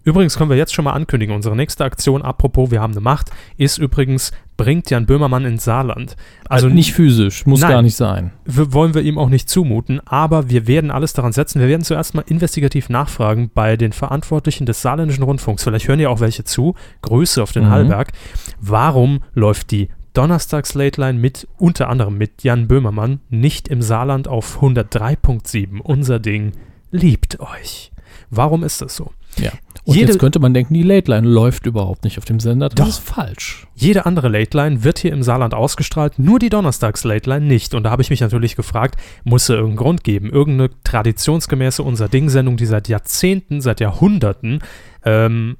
[0.05, 3.31] Übrigens können wir jetzt schon mal ankündigen, unsere nächste Aktion, apropos, wir haben eine Macht,
[3.57, 6.17] ist übrigens, bringt Jan Böhmermann ins Saarland.
[6.49, 7.71] Also nicht physisch, muss Nein.
[7.71, 8.33] gar nicht sein.
[8.45, 11.61] wollen wir ihm auch nicht zumuten, aber wir werden alles daran setzen.
[11.61, 15.65] Wir werden zuerst mal investigativ nachfragen bei den Verantwortlichen des Saarländischen Rundfunks.
[15.65, 16.75] Vielleicht hören ja auch welche zu.
[17.03, 17.71] Grüße auf den Mhm.
[17.71, 18.13] Hallberg.
[18.61, 24.29] Warum läuft die Donnerstags Late Line mit unter anderem mit Jan Böhmermann nicht im Saarland
[24.29, 25.81] auf 103.7?
[25.81, 26.53] Unser Ding
[26.91, 27.91] liebt euch.
[28.31, 29.11] Warum ist das so?
[29.39, 29.51] Ja.
[29.85, 32.71] Und Jede- jetzt könnte man denken, die Late Line läuft überhaupt nicht auf dem Sender.
[32.71, 32.89] Das Doch.
[32.89, 33.67] ist falsch.
[33.75, 37.75] Jede andere Late Line wird hier im Saarland ausgestrahlt, nur die Donnerstags Late Line nicht.
[37.75, 40.31] Und da habe ich mich natürlich gefragt, muss es irgendeinen Grund geben?
[40.31, 44.61] Irgendeine traditionsgemäße Unser Ding-Sendung, die seit Jahrzehnten, seit Jahrhunderten
[45.05, 45.59] ähm,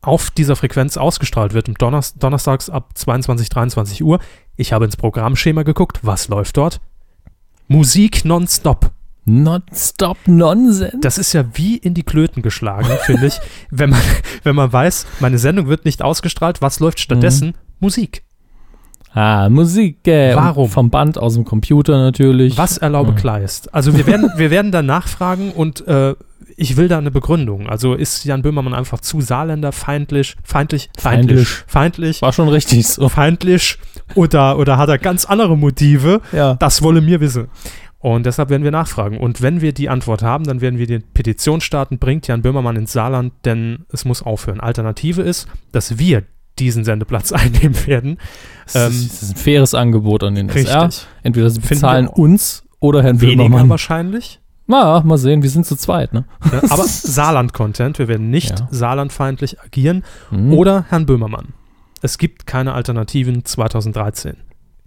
[0.00, 4.18] auf dieser Frequenz ausgestrahlt wird, Donners donnerstags ab 22, 23 Uhr.
[4.56, 6.00] Ich habe ins Programmschema geguckt.
[6.02, 6.80] Was läuft dort?
[7.68, 8.90] Musik nonstop.
[9.24, 10.94] Non-stop Nonsens.
[11.00, 13.38] Das ist ja wie in die Klöten geschlagen, finde ich,
[13.70, 14.00] wenn man,
[14.42, 16.60] wenn man weiß, meine Sendung wird nicht ausgestrahlt.
[16.60, 17.54] Was läuft stattdessen?
[17.80, 18.24] Musik.
[19.14, 20.06] Ah, Musik.
[20.08, 20.70] Äh, Warum?
[20.70, 22.56] Vom Band aus dem Computer natürlich.
[22.56, 23.16] Was erlaube Mhm.
[23.16, 23.72] Kleist?
[23.74, 26.14] Also wir werden, wir werden da nachfragen und äh,
[26.56, 27.68] ich will da eine Begründung.
[27.68, 31.38] Also ist Jan Böhmermann einfach zu Saarländer feindlich, feindlich, Feindlich.
[31.38, 33.08] feindlich, feindlich, War schon richtig so.
[33.08, 33.78] feindlich
[34.14, 36.20] oder, oder hat er ganz andere Motive?
[36.32, 36.54] Ja.
[36.54, 37.48] Das wolle mir wissen.
[38.02, 39.16] Und deshalb werden wir nachfragen.
[39.16, 42.74] Und wenn wir die Antwort haben, dann werden wir die Petition starten, bringt Jan Böhmermann
[42.76, 44.58] ins Saarland, denn es muss aufhören.
[44.60, 46.24] Alternative ist, dass wir
[46.58, 48.18] diesen Sendeplatz einnehmen werden.
[48.64, 50.86] Das, Ähm, ist, das ist ein faires Angebot an den SR.
[50.86, 51.06] Richtig.
[51.22, 53.68] Entweder sie bezahlen uns oder Herrn Weniger Böhmermann.
[53.68, 54.40] wahrscheinlich.
[54.66, 56.24] Na, mal sehen, wir sind zu zweit, ne?
[56.70, 57.98] Aber Saarland-Content.
[58.00, 58.68] Wir werden nicht Ja.
[58.70, 60.02] saarlandfeindlich agieren.
[60.32, 60.52] Mhm.
[60.54, 61.48] Oder Herrn Böhmermann.
[62.00, 64.36] Es gibt keine Alternativen 2013.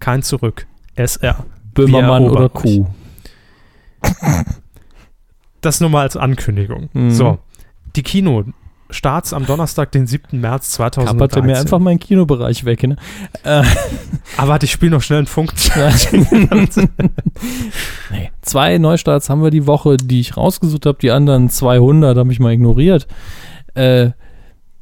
[0.00, 0.66] Kein Zurück.
[0.96, 1.46] SR.
[1.72, 2.86] Böhmermann oder erobern euch.
[5.60, 6.90] Das nur mal als Ankündigung.
[6.92, 7.10] Mhm.
[7.10, 7.38] So.
[7.96, 10.40] Die Kino-Starts am Donnerstag, den 7.
[10.40, 11.46] März Kappert er 2013.
[11.46, 12.96] mir einfach meinen Kinobereich weg, ne?
[13.42, 13.64] Äh,
[14.36, 15.52] Aber warte, ich spiele noch schnell einen Funk.
[18.10, 18.30] nee.
[18.42, 20.98] Zwei Neustarts haben wir die Woche, die ich rausgesucht habe.
[21.00, 23.06] Die anderen 200 habe ich mal ignoriert.
[23.74, 24.10] Äh,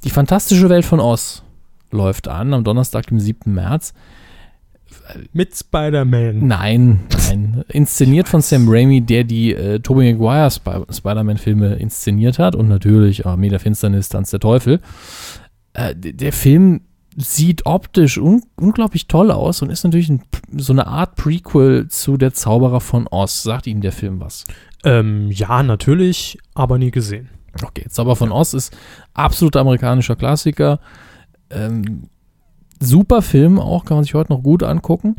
[0.04, 1.42] die fantastische Welt von Oz
[1.90, 3.54] läuft an am Donnerstag, dem 7.
[3.54, 3.94] März.
[5.32, 6.46] Mit Spider-Man.
[6.46, 7.64] Nein, nein.
[7.68, 12.56] Inszeniert von Sam Raimi, der die äh, Tobey Maguire Sp Spider-Man-Filme inszeniert hat.
[12.56, 14.80] Und natürlich Armee der Finsternis, Tanz der Teufel.
[15.74, 16.82] Äh, der Film
[17.16, 20.22] sieht optisch un unglaublich toll aus und ist natürlich ein,
[20.56, 23.42] so eine Art Prequel zu Der Zauberer von Oz.
[23.42, 24.44] Sagt Ihnen der Film was?
[24.84, 27.28] Ähm, ja, natürlich, aber nie gesehen.
[27.62, 28.76] Okay, Zauber von Oz ist
[29.12, 30.80] absoluter amerikanischer Klassiker.
[31.50, 32.08] Ähm,
[32.84, 35.16] super Film auch, kann man sich heute noch gut angucken.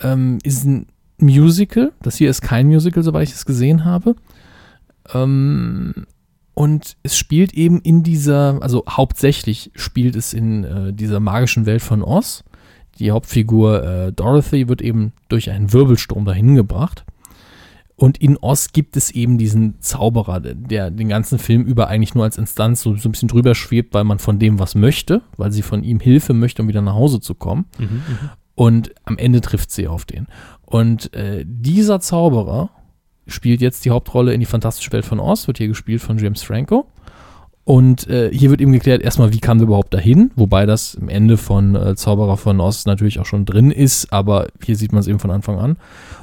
[0.00, 0.86] Ähm, ist ein
[1.18, 1.92] Musical.
[2.02, 4.16] Das hier ist kein Musical, soweit ich es gesehen habe.
[5.12, 6.06] Ähm,
[6.54, 11.82] und es spielt eben in dieser, also hauptsächlich spielt es in äh, dieser magischen Welt
[11.82, 12.44] von Oz.
[12.98, 17.04] Die Hauptfigur äh, Dorothy wird eben durch einen Wirbelsturm dahin gebracht.
[18.00, 22.22] Und in Oz gibt es eben diesen Zauberer, der den ganzen Film über eigentlich nur
[22.22, 25.50] als Instanz so, so ein bisschen drüber schwebt, weil man von dem was möchte, weil
[25.50, 27.64] sie von ihm Hilfe möchte, um wieder nach Hause zu kommen.
[28.54, 30.28] Und am Ende trifft sie auf den.
[30.64, 32.70] Und äh, dieser Zauberer
[33.26, 36.42] spielt jetzt die Hauptrolle in die fantastische Welt von Oz, wird hier gespielt von James
[36.44, 36.86] Franco.
[37.64, 40.30] Und äh, hier wird eben geklärt, erstmal, wie kam wir überhaupt dahin?
[40.36, 44.46] Wobei das im Ende von äh, Zauberer von Oz natürlich auch schon drin ist, aber
[44.64, 45.76] hier sieht man es eben von Anfang an.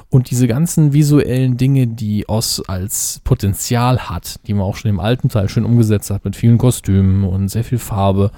[0.08, 5.00] Und diese ganzen visuellen Dinge, die Oz als Potenzial hat, die man auch schon im
[5.00, 8.30] alten Teil schön umgesetzt hat, mit vielen Kostümen und sehr viel Farbe,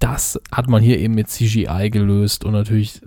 [0.00, 3.00] das hat man hier eben mit CGI gelöst und natürlich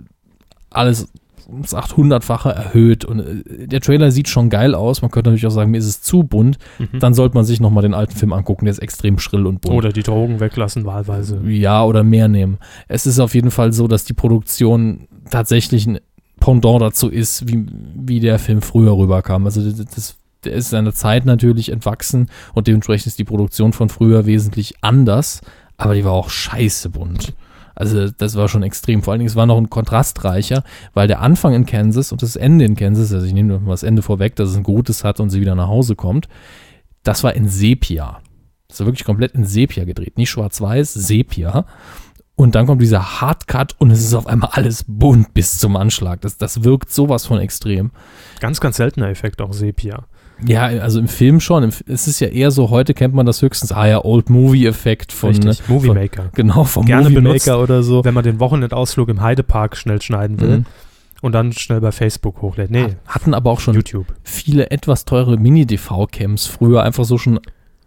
[0.70, 1.08] alles
[1.48, 3.04] ums 800-fache erhöht.
[3.04, 5.02] Und äh, der Trailer sieht schon geil aus.
[5.02, 6.58] Man könnte natürlich auch sagen, mir ist es zu bunt.
[6.78, 7.00] Mhm.
[7.00, 8.64] Dann sollte man sich nochmal den alten Film angucken.
[8.64, 9.74] Der ist extrem schrill und bunt.
[9.74, 11.40] Oder die Drogen weglassen, wahlweise.
[11.46, 12.58] Ja, oder mehr nehmen.
[12.88, 15.98] Es ist auf jeden Fall so, dass die Produktion tatsächlich ein
[16.40, 19.46] Pendant dazu ist, wie, wie der Film früher rüberkam.
[19.46, 24.26] Also das, der ist seiner Zeit natürlich entwachsen und dementsprechend ist die Produktion von früher
[24.26, 25.40] wesentlich anders,
[25.76, 27.34] aber die war auch scheiße bunt.
[27.74, 29.02] Also das war schon extrem.
[29.02, 30.62] Vor allen Dingen, es war noch ein kontrastreicher,
[30.92, 33.82] weil der Anfang in Kansas und das Ende in Kansas, also ich nehme mal das
[33.82, 36.28] Ende vorweg, dass es ein Gutes hat und sie wieder nach Hause kommt,
[37.02, 38.20] das war in Sepia.
[38.68, 40.18] Das war wirklich komplett in Sepia gedreht.
[40.18, 41.66] Nicht schwarz-weiß, Sepia.
[42.36, 46.20] Und dann kommt dieser Hardcut und es ist auf einmal alles bunt bis zum Anschlag.
[46.22, 47.92] Das, das wirkt sowas von extrem.
[48.40, 50.04] Ganz, ganz seltener Effekt auch Sepia.
[50.44, 51.62] Ja, also im Film schon.
[51.62, 55.12] Im, es ist ja eher so, heute kennt man das höchstens, ah ja, Old Movie-Effekt
[55.12, 56.30] von, Richtig, Movie von Maker.
[56.34, 58.04] genau, vom Gerne Movie benutzt, Maker oder so.
[58.04, 60.64] Wenn man den Wochenendausflug im Heidepark schnell schneiden will Mhm.
[61.22, 62.72] und dann schnell bei Facebook hochlädt.
[62.72, 64.06] Nee, Hatten aber auch schon YouTube.
[64.24, 67.38] viele etwas teure Mini-DV-Cams früher einfach so schon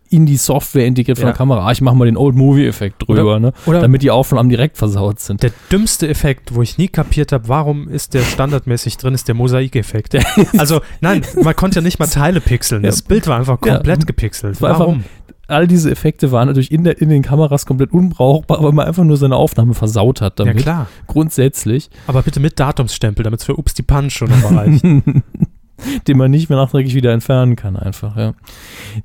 [0.09, 1.31] in die Software integriert von Ja.
[1.31, 1.65] der Kamera.
[1.67, 3.53] Ah, ich mache mal den Old Movie-Effekt drüber, Oder- ne?
[3.65, 5.43] oder- damit die Aufnahmen direkt versaut sind.
[5.43, 9.35] Der dümmste Effekt, wo ich nie kapiert habe, warum ist der standardmäßig drin, ist der
[9.35, 10.17] Mosaikeffekt.
[10.57, 12.83] Also, nein, man konnte ja nicht mal Teile pixeln.
[12.83, 12.89] Ja.
[12.89, 13.75] Das Bild war einfach Ja.
[13.75, 14.61] komplett gepixelt.
[14.61, 15.03] War einfach- Warum?
[15.49, 19.05] All diese Effekte waren natürlich in, der, in den Kameras komplett unbrauchbar, weil man einfach
[19.05, 20.63] nur seine Aufnahme versaut hat Ja, damit.
[20.63, 20.87] klar.
[21.07, 21.89] Grundsätzlich.
[22.05, 24.83] Aber bitte mit Datumsstempel, damit es für Ups die Punch schon reicht.
[26.07, 28.33] den man nicht mehr nachträglich wieder entfernen kann, einfach, ja.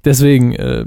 [0.04, 0.86] Deswegen, äh,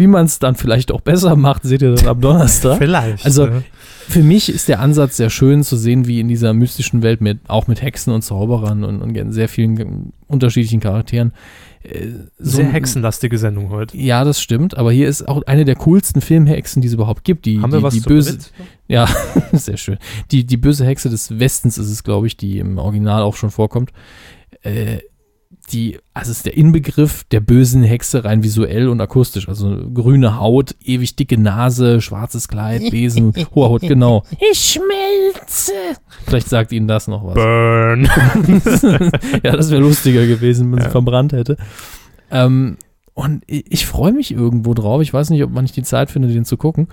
[0.00, 2.78] wie man es dann vielleicht auch besser macht, seht ihr dann am Donnerstag.
[2.78, 3.24] Vielleicht.
[3.26, 3.62] Also, ne?
[4.08, 7.38] Für mich ist der Ansatz sehr schön zu sehen, wie in dieser mystischen Welt mit
[7.48, 11.32] auch mit Hexen und Zauberern und, und sehr vielen unterschiedlichen Charakteren.
[11.82, 12.08] Äh,
[12.38, 13.96] so Sehr hexenlastige Sendung heute.
[13.96, 17.46] Ja, das stimmt, aber hier ist auch eine der coolsten Filmhexen, die es überhaupt gibt.
[17.46, 18.38] Die, Haben die, wir was die zu böse,
[18.86, 19.08] ja,
[19.52, 19.98] sehr schön.
[20.30, 23.50] Die, die böse Hexe des Westens ist es, glaube ich, die im Original auch schon
[23.50, 23.92] vorkommt.
[24.62, 24.98] Äh,
[25.72, 29.48] die, also es ist der Inbegriff der bösen Hexe rein visuell und akustisch.
[29.48, 34.22] Also grüne Haut, ewig dicke Nase, schwarzes Kleid, Besen, hoher Haut, genau.
[34.50, 35.72] Ich schmelze.
[36.26, 37.34] Vielleicht sagt Ihnen das noch was.
[37.34, 38.04] Burn.
[39.42, 40.84] ja, das wäre lustiger gewesen, wenn man Ja.
[40.86, 41.56] sie verbrannt hätte.
[42.30, 42.76] Ähm,
[43.14, 45.02] Und ich, ich freue mich irgendwo drauf.
[45.02, 46.88] Ich weiß nicht, ob man nicht die Zeit findet, den zu gucken.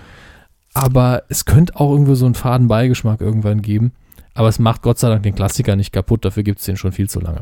[0.74, 3.92] Aber es könnte auch irgendwo so einen faden Beigeschmack irgendwann geben.
[4.34, 6.24] Aber es macht Gott sei Dank den Klassiker nicht kaputt.
[6.24, 7.40] Dafür gibt es den schon viel zu lange.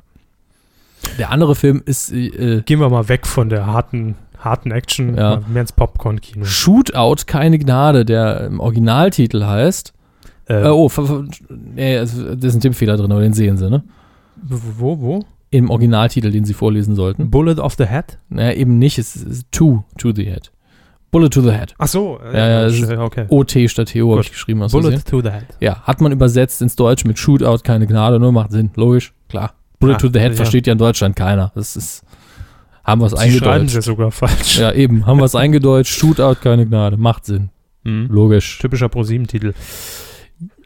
[1.19, 5.41] Der andere Film ist äh, Gehen wir mal weg von der harten, harten Action, Ja.
[5.49, 6.45] mehr ins Popcorn-Kino.
[6.45, 9.93] Shootout, keine Gnade, der im Originaltitel heißt.
[10.49, 10.91] Äh, Äh, oh,
[11.75, 12.17] nee, da ist
[12.55, 13.83] ein Tippfehler drin, aber den sehen sie, ne?
[14.43, 15.25] wo, wo?
[15.51, 17.31] Im Originaltitel, den sie vorlesen sollten.
[17.31, 18.19] Bullet of the Head?
[18.29, 20.53] Naja, eben nicht, es ist to, to the head.
[21.13, 21.75] Bullet to the head.
[21.79, 22.19] Ach so.
[22.21, 23.25] äh, Ja, ja, ist- okay.
[23.29, 24.61] OT statt TO habe ich geschrieben.
[24.71, 25.47] Bullet to the Head.
[25.61, 29.55] Ja, hat man übersetzt ins Deutsch mit Shootout, keine Gnade, nur macht Sinn, logisch, klar.
[29.87, 30.37] Bullet Ah, to the head ja.
[30.37, 31.53] versteht ja in Deutschland keiner.
[31.55, 32.03] Das ist,
[32.85, 33.71] haben wir es eingedeutscht.
[33.71, 34.59] sie sogar falsch.
[34.59, 37.51] Ja, eben, haben wir es eingedeutscht, Shootout, keine Gnade, macht Sinn,
[37.85, 38.09] Hm.
[38.11, 38.59] logisch.
[38.59, 39.53] Typischer ProSieben-Titel.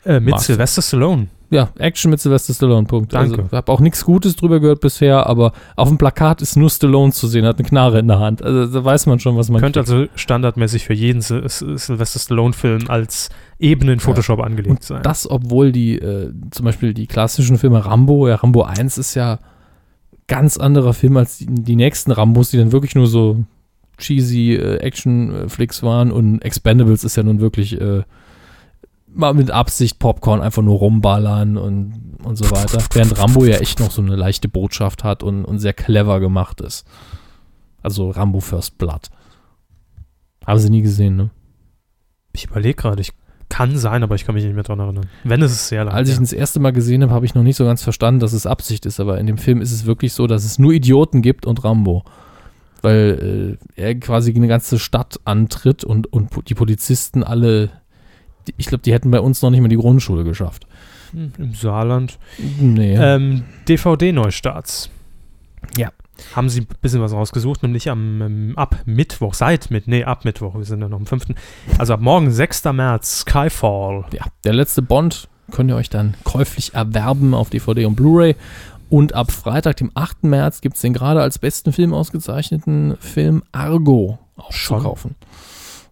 [0.04, 1.28] Äh, mit Macht Sylvester Stallone.
[1.52, 3.12] Ja, Action mit Sylvester Stallone, Punkt.
[3.12, 3.42] Danke.
[3.42, 7.10] Also, habe auch nichts Gutes drüber gehört bisher, aber auf dem Plakat ist nur Stallone
[7.12, 8.40] zu sehen, hat eine Knarre in der Hand.
[8.42, 9.90] Also da weiß man schon, was man Könnte kriegt.
[9.90, 15.02] also standardmäßig für jeden Sy- Sylvester Stallone-Film als Ebene in Photoshop angelegt sein.
[15.02, 19.40] Das, obwohl die, äh, zum Beispiel die klassischen Filme Rambo, ja, Rambo 1 ist ja
[20.28, 23.42] ganz anderer Film als die, die nächsten Rambos, die dann wirklich nur so
[23.98, 28.02] cheesy äh, Action-Flicks waren und Expendables ist ja nun wirklich äh,
[29.12, 32.82] mal mit Absicht Popcorn einfach nur rumballern und, und so weiter.
[32.92, 36.60] Während Rambo ja echt noch so eine leichte Botschaft hat und, und sehr clever gemacht
[36.60, 36.86] ist.
[37.82, 39.08] Also Rambo First Blood.
[40.46, 41.30] Haben sie nie gesehen, ne?
[42.32, 43.12] Ich überlege gerade, ich
[43.48, 45.06] kann sein, aber ich kann mich nicht mehr dran erinnern.
[45.24, 45.92] Wenn es ist sehr lang.
[45.92, 48.20] Als ich ihn das erste Mal gesehen habe, habe ich noch nicht so ganz verstanden,
[48.20, 49.00] dass es Absicht ist.
[49.00, 52.04] Aber in dem Film ist es wirklich so, dass es nur Idioten gibt und Rambo.
[52.80, 57.70] Weil äh, er quasi eine ganze Stadt antritt und, und die Polizisten alle,
[58.56, 60.66] ich glaube, die hätten bei uns noch nicht mal die Grundschule geschafft.
[61.12, 62.18] Hm, Im Saarland.
[62.58, 62.96] Nee.
[62.96, 64.90] Ähm, DVD-Neustarts.
[65.76, 65.90] Ja.
[66.34, 70.24] Haben sie ein bisschen was rausgesucht, nämlich am ähm, ab Mittwoch, seit mit, nee, ab
[70.26, 71.28] Mittwoch, wir sind ja noch am 5.
[71.78, 72.64] Also ab morgen, 6.
[72.64, 74.04] März, Skyfall.
[74.12, 78.36] ja, der letzte Bond könnt ihr euch dann käuflich erwerben auf DVD und Blu-ray.
[78.88, 80.24] Und ab Freitag, dem 8.
[80.24, 84.82] März, gibt es den gerade als besten Film ausgezeichneten Film Argo auch Schon?
[84.82, 85.14] kaufen.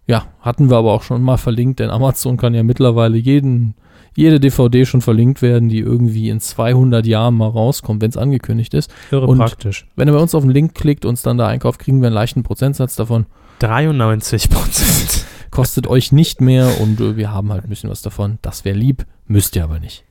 [0.09, 3.75] Ja, hatten wir aber auch schon mal verlinkt, denn Amazon kann ja mittlerweile jeden,
[4.15, 8.73] jede DVD schon verlinkt werden, die irgendwie in 200 Jahren mal rauskommt, wenn es angekündigt
[8.73, 8.91] ist.
[9.11, 9.85] Irre Und- praktisch.
[9.95, 12.15] Wenn ihr bei uns auf den Link klickt und dann da einkauft, kriegen wir einen
[12.15, 13.27] leichten Prozentsatz davon.
[13.59, 15.25] 93 Prozent.
[15.51, 18.39] Kostet euch nicht mehr und äh, wir haben halt ein bisschen was davon.
[18.41, 20.03] Das wäre lieb, müsst ihr aber nicht.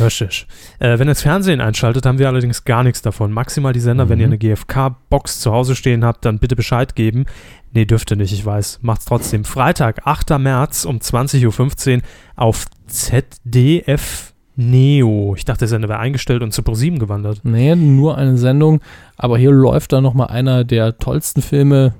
[0.00, 0.46] Richtig.
[0.78, 3.32] Äh, wenn ihr das Fernsehen einschaltet, haben wir allerdings gar nichts davon.
[3.32, 4.22] Maximal die Sender, wenn Mhm.
[4.22, 7.26] ihr eine GFK-Box zu Hause stehen habt, dann bitte Bescheid geben.
[7.72, 8.80] Nee, dürft ihr nicht, ich weiß.
[8.82, 9.44] Macht's trotzdem.
[9.44, 10.38] Freitag, 8.
[10.38, 12.02] März um 20.15 Uhr
[12.36, 15.34] auf ZDF Neo.
[15.36, 17.40] Ich dachte, der Sender wäre eingestellt und zu ProSieben gewandert.
[17.44, 18.80] Nee, nur eine Sendung,
[19.16, 21.94] aber hier läuft dann nochmal einer der tollsten Filme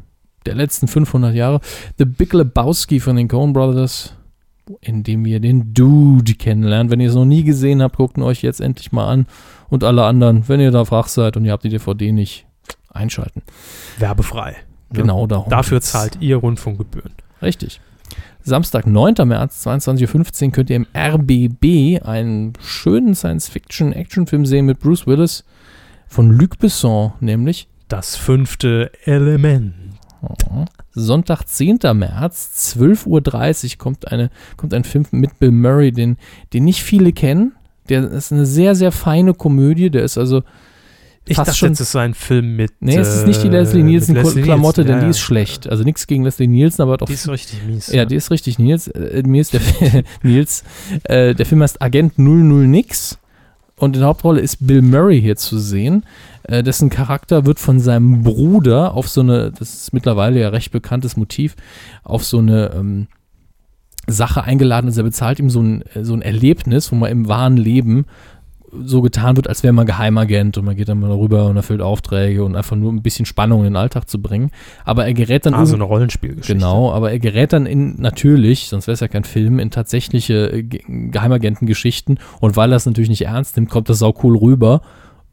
[0.45, 1.61] der letzten 500 Jahre.
[1.97, 4.15] The Big Lebowski von den Coen Brothers,
[4.81, 6.91] in dem ihr den Dude kennenlernt.
[6.91, 9.27] Wenn ihr es noch nie gesehen habt, guckt ihn euch jetzt endlich mal an.
[9.71, 12.47] Und alle anderen, wenn ihr da wach seid und ihr habt die DVD nicht,
[12.91, 13.43] einschalten.
[13.99, 14.57] Werbefrei.
[14.93, 15.01] Ne?
[15.01, 15.51] Genau darum.
[15.51, 17.13] Dafür zahlt ihr Rundfunkgebühren.
[17.41, 17.81] Richtig.
[18.45, 19.15] Samstag, 9.
[19.25, 25.45] März, 22.15 Uhr könnt ihr im RBB einen schönen Science-Fiction-Actionfilm sehen mit Bruce Willis
[26.09, 29.75] von Luc Besson, nämlich Das fünfte Element.
[30.23, 30.65] Oh.
[30.93, 31.79] Sonntag, 10.
[31.95, 33.07] März, 12.30
[33.73, 36.17] Uhr kommt, eine, kommt ein Film mit Bill Murray, den,
[36.53, 37.53] den nicht viele kennen.
[37.89, 39.91] Der ist eine sehr, sehr feine Komödie.
[39.91, 40.43] Der ist also.
[41.25, 42.73] Ich fast dachte schon, jetzt, sei ein Film mit.
[42.81, 45.07] Nee, es ist nicht die äh, Leslie mit Nielsen Leslie Klamotte, Nielsen, denn ja, die
[45.07, 45.11] ja.
[45.11, 45.69] ist schlecht.
[45.69, 47.07] Also nichts gegen Leslie Nielsen, aber doch.
[47.07, 47.93] Die ist richtig mies.
[47.93, 48.59] ja, die ist richtig.
[48.59, 49.61] Nils, äh, Nils, der,
[50.23, 50.65] Nils,
[51.05, 53.19] äh, der Film heißt Agent 00 Nix.
[53.77, 56.05] Und in der Hauptrolle ist Bill Murray hier zu sehen.
[56.45, 60.73] Äh, dessen Charakter wird von seinem Bruder auf so eine, das ist mittlerweile ja recht
[60.73, 61.57] bekanntes Motiv,
[62.03, 63.07] auf so eine ähm,
[64.07, 64.87] Sache eingeladen.
[64.87, 68.07] Also er bezahlt ihm so ein, äh, so ein Erlebnis, wo man im wahren Leben
[68.85, 71.83] so getan wird, als wäre man Geheimagent und man geht dann mal darüber und erfüllt
[71.83, 74.51] Aufträge und einfach nur ein bisschen Spannung in den Alltag zu bringen.
[74.85, 76.55] Aber er gerät dann Ah, so eine Rollenspielgeschichte.
[76.55, 80.51] Genau, aber er gerät dann in, natürlich, sonst wäre es ja kein Film, in tatsächliche
[80.53, 82.19] äh, Ge- Geheimagentengeschichten.
[82.41, 84.81] Und weil er es natürlich nicht ernst nimmt, kommt das sau cool rüber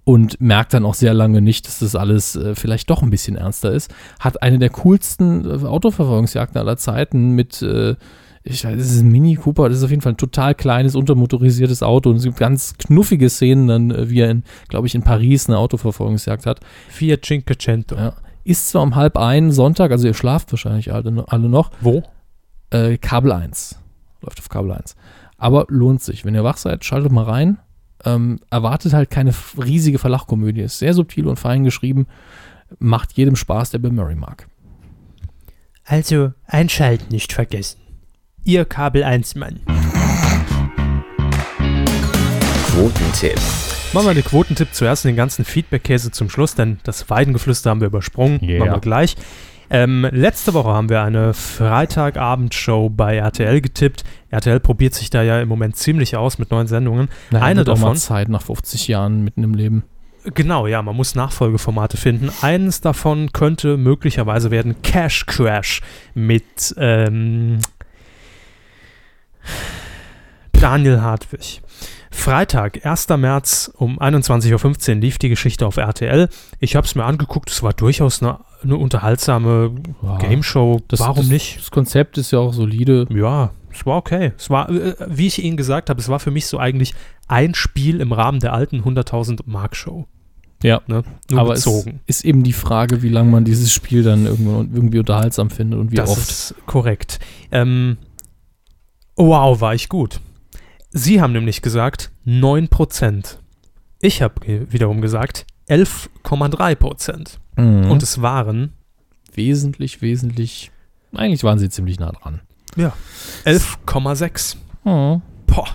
[0.04, 3.36] und merkt dann auch sehr lange nicht, dass das alles äh, vielleicht doch ein bisschen
[3.38, 3.94] ernster ist.
[4.20, 7.96] Hat eine der coolsten äh, Autoverfolgungsjagden aller Zeiten mit, äh,
[8.44, 10.96] ich weiß, es ist ein Mini Cooper, das ist auf jeden Fall ein total kleines,
[10.96, 12.10] untermotorisiertes Auto.
[12.10, 15.48] Und es gibt ganz knuffige Szenen dann, äh, wie er in, glaube ich, in Paris
[15.48, 16.62] eine Autoverfolgungsjagd hat.
[16.90, 17.96] Fiat Cinquecento.
[17.96, 18.14] Ja.
[18.46, 22.04] Ist zwar um halb ein Sonntag, also ihr schlaft wahrscheinlich alle, alle noch, Wo?
[22.72, 23.80] äh, Kabel 1.
[24.22, 24.96] Läuft auf Kabel 1.
[25.38, 26.26] Aber lohnt sich.
[26.26, 27.60] Wenn ihr wach seid, schaltet mal rein.
[28.06, 30.62] Ähm, erwartet halt keine riesige Verlachkomödie.
[30.62, 32.08] Ist sehr subtil und fein geschrieben.
[32.80, 34.48] Macht jedem Spaß, der Bill Murray mag.
[35.86, 37.80] Also einschalten nicht vergessen.
[38.50, 39.60] Ihr Kabel 1 Mann.
[42.72, 43.40] Quotentipp.
[43.94, 47.80] Machen wir den Quotentipp zuerst und den ganzen Feedback-Käse zum Schluss, denn das Weidengeflüster haben
[47.80, 48.40] wir übersprungen.
[48.42, 48.58] Yeah.
[48.58, 49.18] Machen wir gleich.
[49.70, 54.04] Ähm, letzte Woche haben wir eine Freitagabendshow bei RTL getippt.
[54.32, 57.10] RTL probiert sich da ja im Moment ziemlich aus mit neuen Sendungen.
[57.30, 59.84] Naja, Eine auch mal davon- Zeit nach 50 Jahren mitten im Leben.
[60.34, 62.32] Genau, ja, man muss Nachfolgeformate finden.
[62.42, 65.82] Eines davon könnte möglicherweise werden Cash Crash
[66.16, 67.60] mit ähm,
[70.54, 71.62] Daniel Hartwig.
[72.12, 73.08] Freitag, 1.
[73.18, 76.28] März um 21.15 Uhr lief die Geschichte auf RTL.
[76.60, 79.72] Ich habe es mir angeguckt, es war durchaus eine, eine unterhaltsame
[80.04, 80.18] Ja.
[80.18, 80.82] Game Show.
[80.90, 81.60] Das, Warum das, nicht?
[81.60, 83.08] Das Konzept ist ja auch solide.
[83.10, 84.34] Ja, es war okay.
[84.38, 86.94] Es war, äh, wie ich Ihnen gesagt habe, es war für mich so eigentlich
[87.28, 90.06] ein Spiel im Rahmen der alten 100.000 Mark Show.
[90.62, 90.82] Ja.
[90.88, 91.04] Ne?
[91.32, 92.02] Nur Aber es bezogen.
[92.06, 95.96] ist eben die Frage, wie lange man dieses Spiel dann irgendwie unterhaltsam findet und wie
[95.96, 96.30] das oft.
[96.30, 97.20] ist korrekt.
[97.52, 97.98] Ähm,
[99.20, 100.20] wow, war ich gut.
[100.92, 103.38] Sie haben nämlich gesagt 9%.
[104.02, 107.38] Ich habe wiederum gesagt 11,3%.
[107.58, 107.92] Mhm.
[107.92, 108.74] Und es waren
[109.34, 110.72] wesentlich, wesentlich.
[111.14, 112.42] Eigentlich waren sie ziemlich nah dran.
[113.46, 114.56] 11,6.
[114.86, 115.22] Mhm.
[115.48, 115.68] Boah,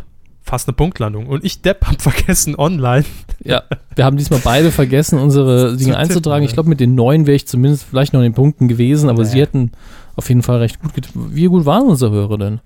[0.43, 1.27] fast eine Punktlandung.
[1.27, 3.05] Und ich, Depp, hab vergessen online.
[3.45, 3.63] Ja,
[3.95, 6.45] wir haben diesmal beide vergessen, unsere Dinge tippen, einzutragen.
[6.45, 6.55] Ich ja.
[6.55, 9.29] glaube, mit den neun wäre ich zumindest vielleicht noch in den Punkten gewesen, aber Nee.
[9.29, 9.73] sie hätten
[10.17, 11.15] auf jeden Fall recht gut getippt.
[11.17, 12.61] Wie gut waren unsere Hörer denn?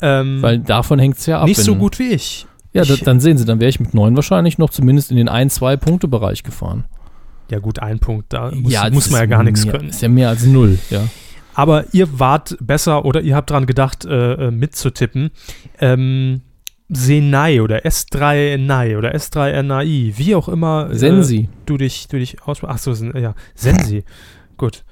[0.00, 1.46] Ähm, Weil davon hängt es ja ab.
[1.46, 2.46] nicht so gut wie ich.
[2.72, 5.28] Ja, Ich- dann sehen Sie, dann wäre ich mit neun wahrscheinlich noch zumindest in den
[5.28, 6.84] ein, zwei Punkte-Bereich gefahren.
[7.50, 9.90] Ja gut, ein Punkt, da muss, das muss man ja gar nichts mehr- können.
[9.90, 11.02] Ist ja mehr als null, ja.
[11.54, 15.30] Aber ihr wart besser oder ihr habt dran gedacht, äh, äh, mitzutippen.
[15.80, 16.40] Ähm,
[16.88, 21.48] Senai oder S3NI oder S3NAI, wie auch immer äh, Sensi.
[21.66, 22.86] du dich, du dich aussprichst.
[22.88, 24.04] Achso, ja, Sensi.
[24.56, 24.84] Gut.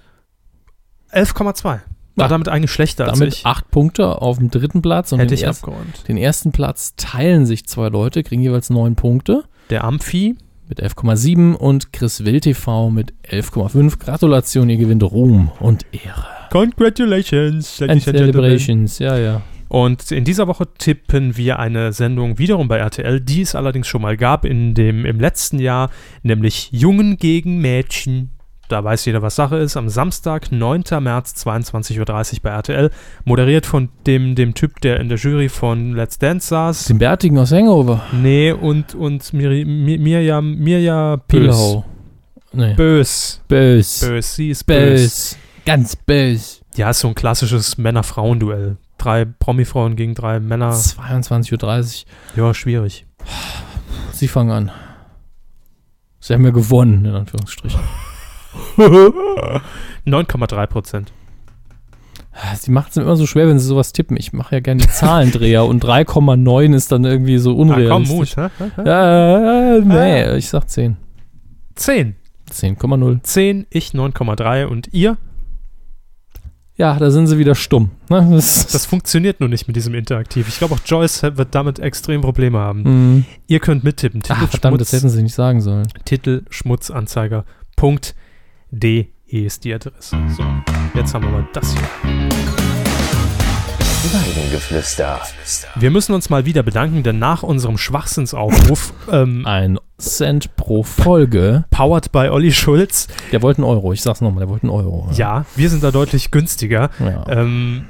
[1.13, 1.81] 11,2.
[2.21, 3.47] War damit eigentlich schlechter als Damit ich.
[3.47, 6.09] acht Punkte auf dem dritten Platz und Hätte den, ich erst, abgeräumt.
[6.09, 10.37] den ersten Platz teilen sich zwei Leute, kriegen jeweils neun Punkte Der Amphi,
[10.69, 13.99] mit 11,7 und Chris Will TV mit 11,5.
[13.99, 16.27] Gratulation, ihr gewinnt Ruhm und Ehre.
[16.51, 17.81] congratulations.
[17.83, 19.43] And celebrations, ja, ja.
[19.69, 24.03] Und in dieser Woche tippen wir eine Sendung wiederum bei RTL, die es allerdings schon
[24.03, 25.91] mal gab in dem, im letzten Jahr,
[26.25, 28.31] nämlich Jungen gegen Mädchen.
[28.71, 29.77] Da weiß jeder, was Sache ist.
[29.77, 30.85] Am Samstag, 9.
[31.01, 31.99] März, 22.30
[32.35, 32.91] Uhr bei RTL.
[33.25, 36.85] Moderiert von dem, dem Typ, der in der Jury von Let's Dance saß.
[36.85, 38.03] Den Bärtigen aus Hangover.
[38.13, 41.79] Nee, und, und Miri, Mi- Mirja, Mirja Bös.
[42.53, 42.75] Nee.
[42.75, 43.41] Bös.
[43.49, 44.01] Bös.
[44.07, 44.35] Bös.
[44.37, 45.01] Sie ist bös.
[45.01, 45.37] Bös.
[45.67, 46.61] Ganz bös.
[46.77, 48.77] Ja, ist so ein klassisches Männer-Frauen-Duell.
[48.99, 50.73] Drei Promi-Frauen gegen drei Männer.
[50.73, 52.05] 22.30
[52.37, 52.47] Uhr.
[52.47, 53.07] Ja, schwierig.
[54.13, 54.71] Sie fangen an.
[56.21, 57.81] Sie haben ja gewonnen, in Anführungsstrichen.
[58.77, 61.13] 9,3 Prozent.
[62.59, 64.17] Sie macht es immer so schwer, wenn sie sowas tippen.
[64.17, 68.37] Ich mache ja gerne die Zahlendreher und 3,9 ist dann irgendwie so Ah, komm, unrealistisch.
[68.37, 68.51] Mut.
[68.77, 68.83] hä?
[68.87, 70.97] ja, äh, nee, ich sag 10.
[71.75, 72.15] 10.
[72.51, 73.23] 10,0.
[73.23, 75.19] 10, ich 9,3 und ihr?
[76.77, 77.91] Ja, da sind sie wieder stumm.
[78.09, 78.27] Ne?
[78.33, 80.49] Das, Das funktioniert nur nicht mit diesem Interaktiv.
[80.49, 82.83] Ich glaube auch Joyce wird damit extrem Probleme haben.
[82.85, 83.25] Mhm.
[83.49, 84.23] Ihr könnt mittippen.
[84.29, 85.87] Ach, verdammt, das hätten sie nicht sagen sollen.
[88.73, 90.17] Titelschmutzanzeiger.de ist die Adresse.
[90.37, 90.45] So,
[90.95, 91.83] jetzt haben wir mal das hier.
[94.13, 95.21] Weidengeflüster.
[95.77, 101.65] Wir müssen uns mal wieder bedanken, denn nach unserem Schwachsinnsaufruf, ähm, Ein Cent pro Folge.
[101.71, 103.93] powered by Olli Schulz, Der wollte einen Euro.
[103.93, 105.09] Ich sag's nochmal, der wollte einen Euro.
[105.13, 106.91] ja, wir sind da deutlich günstiger.
[106.99, 107.25] ja.
[107.29, 107.85] ähm,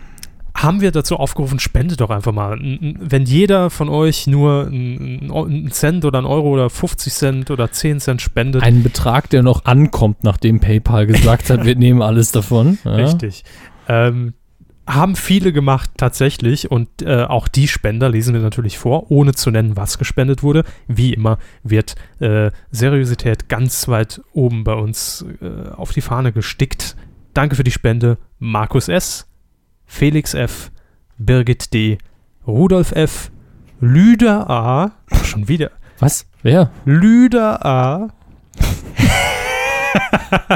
[0.63, 2.59] haben wir dazu aufgerufen, spendet doch einfach mal.
[2.61, 7.71] Wenn jeder von euch nur einen einen Cent oder einen Euro oder 50 Cent oder
[7.71, 12.33] 10 Cent spendet, Ein Betrag, der noch ankommt, nachdem PayPal gesagt hat, wir nehmen alles
[12.33, 12.79] davon.
[12.91, 12.93] Ja.
[12.93, 13.45] richtig,
[13.89, 14.35] ähm,
[14.87, 19.51] haben viele gemacht tatsächlich und äh, auch die Spender lesen wir natürlich vor, ohne zu
[19.51, 20.65] nennen, was gespendet wurde.
[20.89, 26.97] Wie immer wird äh, Seriosität ganz weit oben bei uns äh, auf die Fahne gestickt.
[27.35, 29.30] Danke für die Spende, Markus S.,
[29.91, 30.71] Felix F.,
[31.19, 31.99] Birgit D.,
[32.47, 33.33] Rudolf F.,
[33.81, 34.93] Lüder A.,
[35.25, 36.27] schon wieder, Was?
[36.43, 36.71] Wer?
[36.85, 38.09] Lüder A.,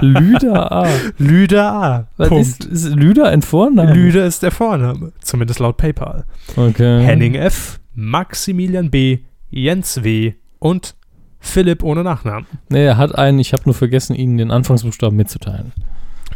[0.00, 0.88] Lüder A.
[1.18, 2.08] Lüder A.
[2.16, 2.46] Was Punkt.
[2.46, 3.92] ist, ist Lüder ein Vorname?
[3.92, 6.24] Lüder ist der Vorname, zumindest laut PayPal.
[6.54, 7.02] Okay.
[7.02, 9.18] Henning F., Maximilian B.,
[9.50, 10.34] Jens W.
[10.60, 10.94] und
[11.40, 12.46] Philipp ohne Nachnamen.
[12.68, 15.72] Nee, er hat einen, ich habe nur vergessen, Ihnen den Anfangsbuchstaben mitzuteilen.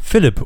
[0.02, 0.44] Philipp,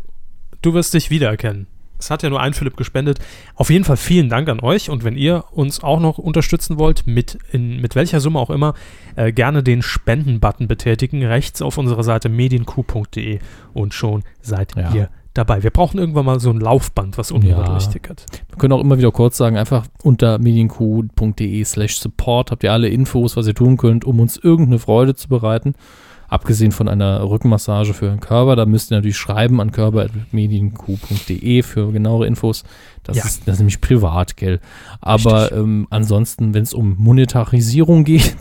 [0.61, 1.67] du wirst dich wiedererkennen.
[2.03, 3.19] Es hat ja nur ein Philipp gespendet.
[3.55, 4.91] Auf jeden Fall vielen Dank an euch.
[4.91, 8.75] Und wenn ihr uns auch noch unterstützen wollt, mit, in, mit welcher Summe auch immer,
[9.17, 11.25] äh, gerne den Spenden-Button betätigen.
[11.25, 13.39] Rechts auf unserer Seite medienq.de
[13.73, 14.93] und schon seid Ja.
[14.93, 15.63] ihr dabei.
[15.63, 17.63] Wir brauchen irgendwann mal so ein Laufband, was unten Ja.
[17.63, 18.27] durchtickert.
[18.51, 22.89] Wir können auch immer wieder kurz sagen, einfach unter medienq.de slash support habt ihr alle
[22.89, 25.75] Infos, was ihr tun könnt, um uns irgendeine Freude zu bereiten.
[26.33, 31.93] Abgesehen von einer Rückenmassage für den Körper, da müsst ihr natürlich schreiben an körper.medienq.de für
[31.93, 32.65] genauere Infos.
[33.03, 33.25] Das, Ja.
[33.27, 34.59] ist, das ist nämlich privat, gell?
[35.03, 38.35] Aber ähm, ansonsten, wenn es um Monetarisierung geht,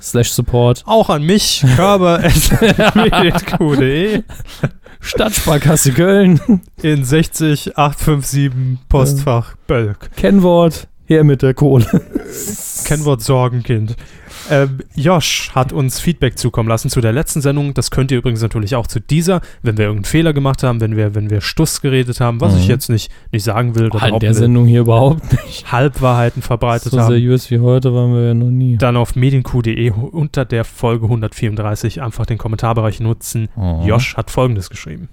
[0.00, 4.22] slash support, Auch an mich, körper.medienq.de
[5.00, 6.40] Stadtsparkasse Köln,
[6.82, 10.10] in 60 857 Postfach Bölk.
[10.16, 11.84] Kennwort, her mit der Kohle.
[12.86, 13.94] Kennwort Sorgenkind.
[14.50, 17.74] Ähm, Josh hat uns Feedback zukommen lassen zu der letzten Sendung.
[17.74, 20.96] Das könnt ihr übrigens natürlich auch zu dieser, wenn wir irgendeinen Fehler gemacht haben, wenn
[20.96, 22.60] wir, wenn wir Stuss geredet haben, was Mhm.
[22.60, 25.70] ich jetzt nicht, nicht sagen will oder in der Sendung hier überhaupt nicht.
[25.72, 27.08] Halbwahrheiten verbreitet So haben.
[27.08, 28.76] seriös wie heute waren wir ja noch nie.
[28.76, 33.48] Dann auf medienq.de unter der Folge 134 einfach den Kommentarbereich nutzen.
[33.56, 33.82] Oh.
[33.84, 35.08] Josh hat folgendes geschrieben.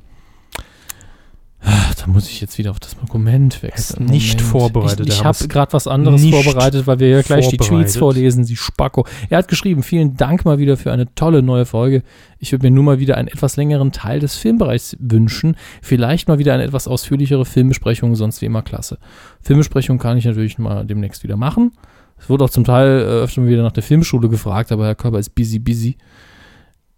[1.63, 4.05] Da muss ich jetzt wieder auf das Dokument wechseln.
[4.07, 7.55] Nicht vorbereitet, Ich, ich habe gerade was anderes vorbereitet, weil wir ja gleich die.
[7.55, 9.07] Tweets vorlesen, sie Spacko.
[9.29, 12.03] Er hat geschrieben, vielen Dank mal wieder für eine tolle neue Folge.
[12.39, 15.55] Ich würde mir nur mal wieder einen etwas längeren Teil des Filmbereichs wünschen.
[15.81, 18.97] Vielleicht mal wieder eine etwas ausführlichere Filmbesprechung, sonst wie immer klasse.
[19.41, 21.71] Filmbesprechung kann ich natürlich mal demnächst wieder machen.
[22.19, 24.95] Es wurde auch zum Teil äh, öfter mal wieder nach der Filmschule gefragt, aber Herr
[24.95, 25.95] Körper ist busy, busy.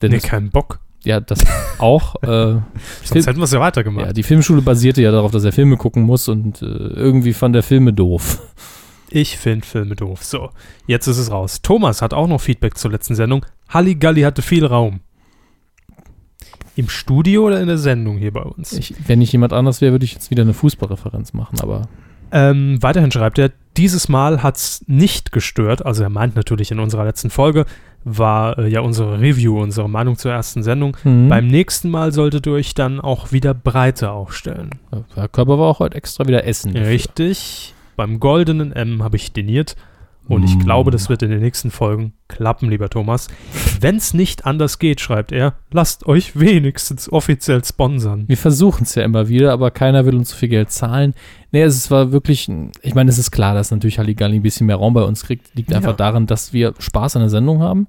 [0.01, 0.79] Denn Nee, keinen Bock.
[1.05, 1.39] Ja, das
[1.77, 2.15] auch.
[2.23, 2.27] äh,
[3.03, 4.07] Sonst hätten wir es ja weitergemacht.
[4.07, 7.55] ja, die Filmschule basierte ja darauf, dass er Filme gucken muss und äh, irgendwie fand
[7.55, 8.41] er Filme doof.
[9.09, 10.23] Ich finde Filme doof.
[10.23, 10.49] So,
[10.87, 11.61] jetzt ist es raus.
[11.61, 13.45] Thomas hat auch noch Feedback zur letzten Sendung.
[13.69, 14.99] Halligalli hatte viel Raum.
[16.75, 18.73] Im Studio oder in der Sendung hier bei uns?
[18.73, 21.87] Ich, wenn ich jemand anders wäre, würde ich jetzt wieder eine Fußballreferenz machen, aber
[22.31, 26.79] Ähm, weiterhin schreibt er, dieses Mal hat es nicht gestört, also er meint natürlich in
[26.79, 27.65] unserer letzten Folge,
[28.05, 30.95] war äh, ja unsere Review, unsere Meinung zur ersten Sendung.
[31.01, 34.69] hm, Beim nächsten Mal solltet ihr euch dann auch wieder breiter aufstellen.
[35.15, 36.73] Herr Körper war auch heute extra wieder essen.
[36.73, 36.87] dafür.
[36.89, 37.73] Richtig.
[37.97, 39.75] Beim goldenen M habe ich diniert.
[40.27, 43.27] Und ich glaube, das wird in den nächsten Folgen klappen, lieber Thomas.
[43.79, 48.23] Wenn es nicht anders geht, schreibt er, lasst euch wenigstens offiziell sponsern.
[48.27, 51.13] Wir versuchen es ja immer wieder, aber keiner will uns so viel Geld zahlen.
[51.55, 52.51] Nee, es war wirklich,
[52.81, 55.55] ich meine, es ist klar, dass natürlich Halligalli ein bisschen mehr Raum bei uns kriegt.
[55.55, 55.95] Liegt einfach Ja.
[55.95, 57.87] daran, dass wir Spaß an der Sendung haben.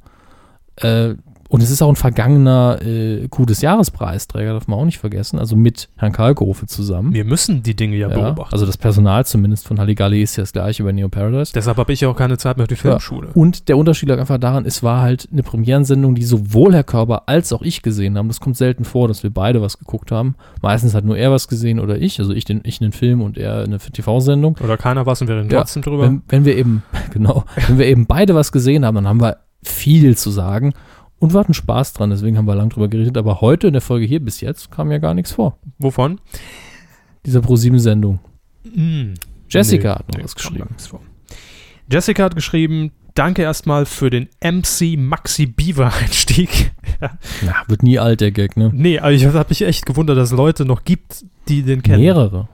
[0.76, 1.14] Äh,
[1.48, 5.39] und es ist auch ein vergangener äh, Coup des Jahrespreisträger, darf man auch nicht vergessen.
[5.39, 7.12] Also mit Herrn Kalkofe zusammen.
[7.12, 8.52] Wir müssen die Dinge ja, Ja, beobachten.
[8.52, 11.52] also das Personal zumindest von Halligalli ist ja das gleiche bei Neo Paradise.
[11.55, 13.28] Deshalb habe ich ja auch keine Zeit mehr auf die Filmschule.
[13.35, 17.28] Und der Unterschied lag einfach daran, es war halt eine Premierensendung, die sowohl Herr Körber
[17.28, 18.28] als auch ich gesehen haben.
[18.28, 20.35] Das kommt selten vor, dass wir beide was geguckt haben.
[20.62, 23.39] Meistens hat nur er was gesehen oder ich, also ich, den, ich einen Film und
[23.39, 24.59] er eine TV-Sendung.
[24.62, 26.05] Oder keiner was und wir reden Ja, trotzdem drüber.
[26.05, 26.82] Wenn, wenn wir eben,
[27.12, 30.73] genau, wenn wir eben beide was gesehen haben, dann haben wir viel zu sagen
[31.18, 33.16] und wir hatten Spaß dran, deswegen haben wir lang drüber geredet.
[33.16, 35.59] Aber heute in der Folge hier bis jetzt kam ja gar nichts vor.
[35.78, 36.20] Wovon?
[37.24, 38.18] Dieser Pro-7-Sendung.
[38.64, 39.14] Mm.
[39.48, 40.68] Jessica Nee, hat noch nee, was geschrieben.
[41.90, 46.72] Jessica hat geschrieben, danke erstmal für den MC Maxi Beaver Einstieg.
[47.43, 48.70] Ja, wird nie alt, der Gag, ne?
[48.72, 52.01] nee, aber ich habe mich echt gewundert, dass es Leute noch gibt, die den kennen.
[52.01, 52.48] Mehrere.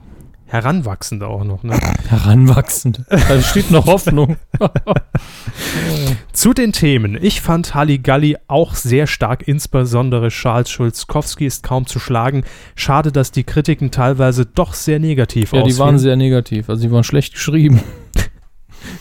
[0.53, 1.79] Heranwachsende auch noch, ne?
[2.09, 3.01] Heranwachsend.
[3.09, 4.37] Da steht noch Hoffnung.
[6.31, 7.17] Zu den Themen.
[7.19, 12.43] Ich fand Halligalli auch sehr stark, insbesondere Charles Schulzkowski ist kaum zu schlagen.
[12.75, 15.79] Schade, dass die Kritiken teilweise doch sehr negativ Ja, die ausfielen.
[15.79, 16.69] waren sehr negativ.
[16.69, 17.81] Also die waren schlecht geschrieben.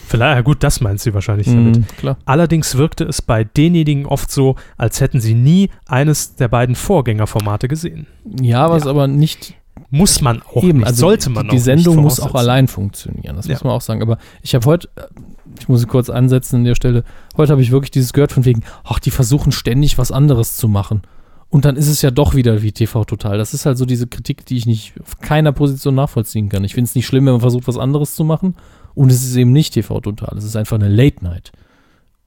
[0.06, 1.76] Vielleicht, ja gut, das meint sie wahrscheinlich damit.
[1.76, 2.16] Mhm, klar.
[2.24, 7.66] Allerdings wirkte es bei denjenigen oft so, als hätten sie nie eines der beiden Vorgängerformate
[7.68, 8.06] gesehen.
[8.40, 8.90] Ja, was Ja.
[8.90, 9.54] aber nicht
[9.94, 10.78] Muss man auch eben.
[10.78, 13.36] nicht, Also sollte man die, auch die Sendung muss auch allein funktionieren.
[13.36, 13.52] Das Ja.
[13.54, 14.00] muss man auch sagen.
[14.02, 14.88] Aber ich habe heute,
[15.60, 17.04] ich muss kurz ansetzen an der Stelle.
[17.36, 20.66] Heute habe ich wirklich dieses gehört von wegen, ach, die versuchen ständig was anderes zu
[20.66, 21.02] machen.
[21.50, 23.36] Und dann ist es ja doch wieder wie TV Total.
[23.36, 26.64] Das ist halt so diese Kritik, die ich nicht auf keiner Position nachvollziehen kann.
[26.64, 28.56] Ich finde es nicht schlimm, wenn man versucht, was anderes zu machen.
[28.94, 30.36] Und es ist eben nicht TV Total.
[30.38, 31.52] Es ist einfach eine Late Night.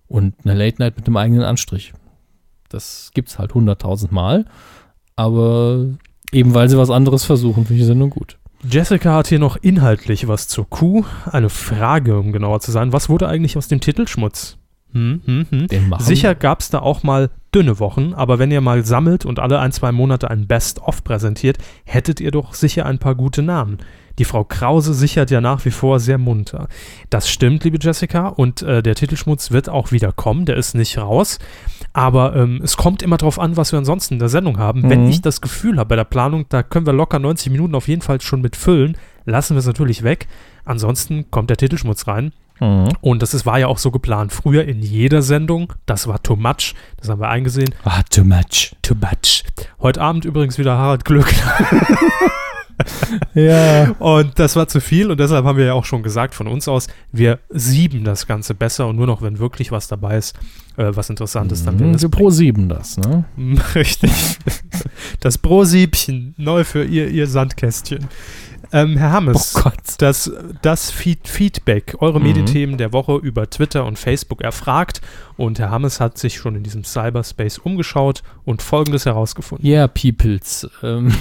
[0.08, 1.94] Und eine Late Night mit einem eigenen Anstrich.
[2.70, 4.46] Das gibt's halt hunderttausend Mal.
[5.16, 5.88] Aber
[6.31, 8.38] eben weil sie was anderes versuchen, finde ich die Sendung gut.
[8.69, 11.03] Jessica hat hier noch inhaltlich was zur Kuh.
[11.31, 12.93] Eine Frage, um genauer zu sein.
[12.93, 14.57] Was wurde eigentlich aus dem Titelschmutz?
[14.91, 15.68] Hm, hm, hm.
[15.68, 19.26] Den machen Sicher gab es da auch mal dünne Wochen, aber wenn ihr mal sammelt
[19.26, 23.41] und alle ein, zwei Monate ein Best-of präsentiert, hättet ihr doch sicher ein paar gute
[23.41, 23.80] Namen.
[24.20, 26.68] Die Frau Krause sichert ja nach wie vor sehr munter.
[27.10, 30.98] Das stimmt, liebe Jessica, und äh, der Titelschmutz wird auch wieder kommen, der ist nicht
[30.98, 31.38] raus.
[31.94, 34.90] Aber ähm, es kommt immer darauf an, was wir ansonsten in der Sendung haben.
[34.90, 35.10] Wenn Mhm.
[35.10, 38.02] ich das Gefühl habe bei der Planung, da können wir locker 90 Minuten auf jeden
[38.02, 40.28] Fall schon mit füllen, lassen wir es natürlich weg.
[40.66, 42.32] Ansonsten kommt der Titelschmutz rein.
[42.62, 42.90] Mhm.
[43.02, 44.32] Und das ist, war ja auch so geplant.
[44.32, 45.74] Früher in jeder Sendung.
[45.86, 46.74] Das war too much.
[46.98, 47.76] Das haben wir eingesehen.
[47.84, 48.76] Ah, too much.
[48.82, 49.44] Too much.
[49.82, 51.28] Heute Abend übrigens wieder Harald Glück.
[53.34, 53.91] Ja.
[53.99, 56.68] Und das war zu viel und deshalb haben wir ja auch schon gesagt von uns
[56.68, 60.35] aus, wir sieben das Ganze besser und nur noch, wenn wirklich was dabei ist,
[60.77, 63.26] äh, was interessant ist, dann werden wir Mhm, Pro 7 das, ne?
[63.76, 64.11] Richtig.
[65.19, 68.06] Das Pro-Siebchen, neu für ihr, ihr Sandkästchen.
[68.72, 69.73] Ähm, Herr Hammes, Oh Gott.
[69.99, 70.31] das,
[70.61, 72.26] das Feed Feedback, eure Mhm.
[72.27, 75.02] Medienthemen der Woche über Twitter und Facebook erfragt
[75.38, 79.65] und Herr Hammes hat sich schon in diesem Cyberspace umgeschaut und Folgendes herausgefunden.
[79.68, 80.68] Yeah, Peoples.
[80.84, 81.14] Ähm,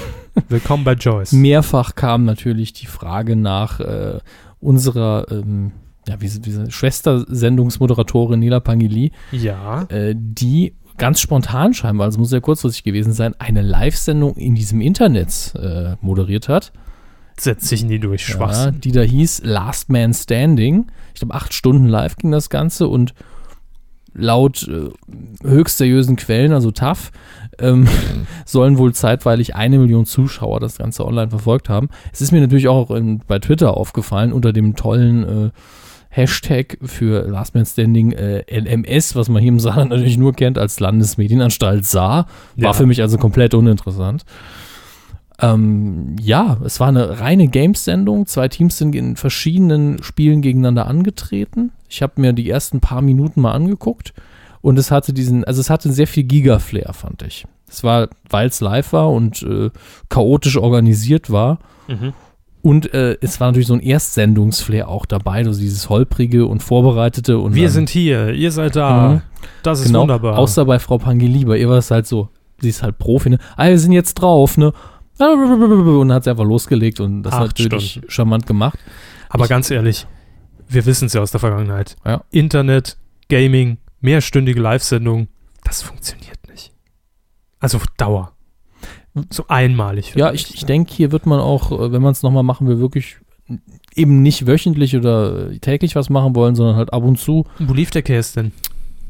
[0.48, 1.32] Willkommen bei Joyce.
[1.32, 4.18] mehrfach kam natürlich die Frage nach äh,
[4.60, 5.72] unserer ähm,
[6.08, 12.40] ja, wie, wie, Schwester-Sendungsmoderatorin Nila Pangili, Ja, äh, die ganz spontan scheinbar, also muss sehr
[12.40, 16.72] kurzfristig gewesen sein, eine Live-Sendung in diesem Internet äh, moderiert hat.
[17.38, 18.28] setzt sich nie durch.
[18.28, 18.80] Ja, Schwachsinn.
[18.80, 20.86] die da hieß Last Man Standing.
[21.14, 23.14] Ich glaube, acht Stunden live ging das Ganze und
[24.14, 24.90] laut äh,
[25.46, 27.10] höchst seriösen Quellen, also TAF,
[27.58, 27.88] ähm,
[28.44, 31.88] sollen wohl zeitweilig eine Million Zuschauer das Ganze online verfolgt haben.
[32.12, 35.50] Es ist mir natürlich auch in, bei Twitter aufgefallen, unter dem tollen äh,
[36.10, 40.58] Hashtag für Last Man Standing äh, LMS, was man hier im Saarland natürlich nur kennt
[40.58, 42.26] als Landesmedienanstalt Saar,
[42.56, 42.72] war Ja.
[42.72, 44.24] für mich also komplett uninteressant.
[45.40, 48.26] Ähm, ja, es war eine reine Games-Sendung.
[48.26, 51.72] Zwei Teams sind in verschiedenen Spielen gegeneinander angetreten.
[51.88, 54.14] Ich habe mir die ersten paar Minuten mal angeguckt
[54.64, 57.44] und es hatte diesen, also es hatte sehr viel Giga-Flair, fand ich.
[57.68, 59.70] Es war, weil es live war und äh,
[60.08, 61.58] chaotisch organisiert war.
[61.86, 62.14] Mhm.
[62.62, 67.38] Und äh, es war natürlich so ein Erstsendungsflair auch dabei, also dieses holprige und vorbereitete.
[67.38, 69.08] Und Wir dann- sind hier, ihr seid da.
[69.08, 69.20] Mhm.
[69.62, 70.38] Das ist genau, wunderbar.
[70.38, 72.30] außer bei Frau Pangeli, bei ihr war es halt so,
[72.60, 73.38] sie ist halt Profi, ne?
[73.56, 74.72] Ah, wir sind jetzt drauf, ne?
[75.18, 78.10] Und dann hat sie einfach losgelegt und das Acht natürlich Stunden.
[78.10, 78.78] charmant gemacht.
[79.28, 80.06] Aber ich- ganz ehrlich,
[80.68, 81.96] wir wissen es ja aus der Vergangenheit.
[82.06, 82.22] Ja.
[82.30, 82.96] Internet,
[83.28, 85.28] Gaming, mehrstündige Live-Sendung,
[85.64, 86.72] das funktioniert nicht.
[87.58, 88.32] Also auf Dauer.
[89.30, 90.14] So einmalig.
[90.16, 92.78] Ja, ich, ich denke, hier wird man auch, äh, wenn man es nochmal machen will,
[92.78, 93.16] wirklich
[93.94, 97.44] eben nicht wöchentlich oder täglich was machen wollen, sondern halt ab und zu.
[97.58, 98.52] Wo lief der Case denn?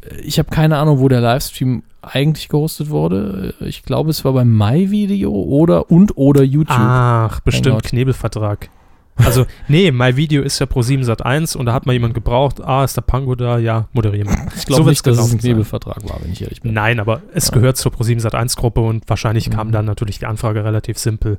[0.03, 3.55] Äh, Ich habe keine Ahnung, wo der Livestream eigentlich gehostet wurde.
[3.61, 6.77] Ich glaube, es war beim MyVideo oder und oder YouTube.
[6.79, 7.89] Ach, bestimmt Hangout.
[7.89, 8.69] Knebelvertrag.
[9.17, 12.15] Also, nee, mein Video ist ja pro 7 Sat 1 und da hat mal jemand
[12.15, 13.59] gebraucht, ah, ist der Pango da?
[13.59, 14.49] Ja, moderieren wir.
[14.57, 15.39] ich glaube so nicht, dass es ein.
[15.39, 16.73] Knebelvertrag war, wenn ich ehrlich bin.
[16.73, 17.55] Nein, aber es Ja.
[17.55, 19.73] gehört zur Pro7 Sat 1 Gruppe und wahrscheinlich kam Mhm.
[19.73, 21.39] dann natürlich die Anfrage relativ simpel.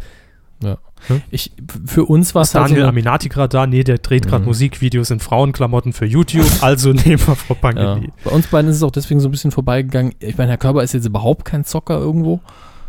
[1.29, 1.51] Ich,
[1.85, 3.67] für uns war es halt so Daniel eine- Aminati gerade da?
[3.67, 4.47] Nee, der dreht gerade Mhm.
[4.47, 7.59] Musikvideos in Frauenklamotten für YouTube, also nehmen wir Frau Ja.
[7.59, 8.09] Pangeli.
[8.23, 10.15] Bei uns beiden ist es auch deswegen so ein bisschen vorbeigegangen.
[10.19, 12.39] Ich meine, Herr Körber ist jetzt überhaupt kein Zocker irgendwo.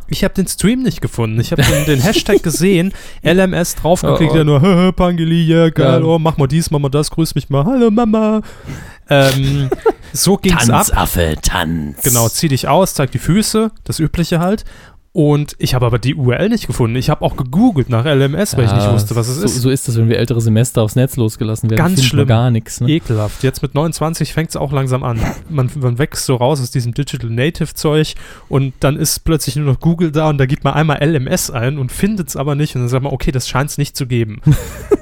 [0.08, 1.40] Ich habe den Stream nicht gefunden.
[1.40, 2.92] Ich habe den, den Hashtag gesehen,
[3.22, 4.44] LMS draufgeklickt, Ja, oh.
[4.44, 6.06] der nur, "Hä, hä, Pangeli, ja, geil, Ja.
[6.06, 8.40] oh, mach mal dies, mach mal das, grüß mich mal, hallo Mama.
[9.10, 9.68] ähm,
[10.12, 10.86] so ging's ab.
[10.94, 12.02] Affe, Tanz.
[12.02, 14.64] Genau, zieh dich aus, zeig die Füße, das Übliche halt.
[15.16, 16.94] Und ich habe aber die URL nicht gefunden.
[16.94, 19.62] Ich habe auch gegoogelt nach LMS, weil ich nicht Ja, wusste, was es so, ist.
[19.62, 21.78] So ist das, wenn wir ältere Semester aufs Netz losgelassen werden.
[21.78, 22.28] Ganz schlimm.
[22.28, 22.82] gar nichts.
[22.82, 22.90] Ne?
[22.90, 23.42] Ekelhaft.
[23.42, 25.18] Jetzt mit 29 fängt es auch langsam an.
[25.48, 28.14] Man, man wächst so raus aus diesem Digital Native Zeug
[28.50, 31.78] und dann ist plötzlich nur noch Google da und da gibt man einmal LMS ein
[31.78, 34.06] und findet es aber nicht und dann sagt man, okay, das scheint es nicht zu
[34.06, 34.42] geben.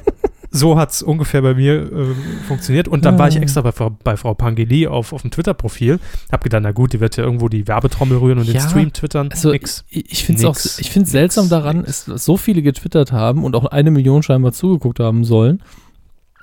[0.57, 2.15] so hat es ungefähr bei mir äh,
[2.47, 3.41] funktioniert und dann war ich Ah.
[3.41, 5.99] extra bei, Frau- bei Frau Pangeli auf, auf dem Twitter-Profil.
[6.31, 8.93] Hab gedacht, na gut, die wird ja irgendwo die Werbetrommel rühren und den Ja, Stream
[8.93, 9.31] twittern.
[9.33, 9.85] Also Nix.
[9.91, 10.79] ich, finde es auch, Nix.
[10.79, 11.51] ich finde seltsam Nix.
[11.51, 15.61] daran, ist, dass so viele getwittert haben und auch eine Million scheinbar zugeguckt haben sollen,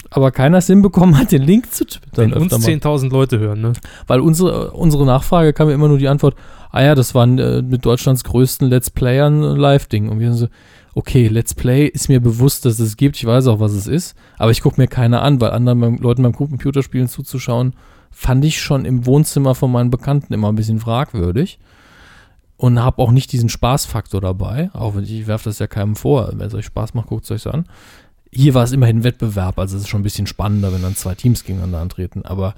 [0.09, 2.31] aber keiner es hinbekommen hat, den Link zu twittern.
[2.31, 2.97] Wenn uns öfter mal.
[2.97, 3.73] 10.000 Leute hören, ne?
[4.07, 6.35] Weil unsere, unsere Nachfrage kam ja immer nur die Antwort,
[6.71, 10.09] ah ja, das waren äh, mit Deutschlands größten Let's Playern ein Live-Ding.
[10.09, 10.47] Und wir so,
[10.93, 14.15] okay, Let's Play ist mir bewusst, dass es gibt, ich weiß auch, was es ist,
[14.37, 17.73] aber ich gucke mir keine an, weil anderen beim, Leuten beim Computerspielen zuzuschauen,
[18.11, 21.59] fand ich schon im Wohnzimmer von meinen Bekannten immer ein bisschen fragwürdig.
[22.57, 26.31] Und habe auch nicht diesen Spaßfaktor dabei, auch wenn ich, werfe das ja keinem vor.
[26.31, 27.65] Wenn es euch Spaß macht, guckt es euch an.
[28.31, 31.15] Hier war es immerhin Wettbewerb, also es ist schon ein bisschen spannender, wenn dann zwei
[31.15, 32.23] Teams gegeneinander antreten.
[32.23, 32.53] Aber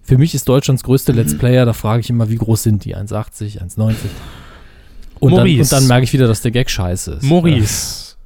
[0.00, 1.36] für mich ist Deutschlands größte Let's.
[1.36, 2.96] Player, da frage ich immer, wie groß sind die?
[2.96, 3.94] 1,80, 1,90?
[5.20, 7.22] Und dann, und dann merke ich wieder, dass der Gag scheiße ist.
[7.22, 8.16] Maurice.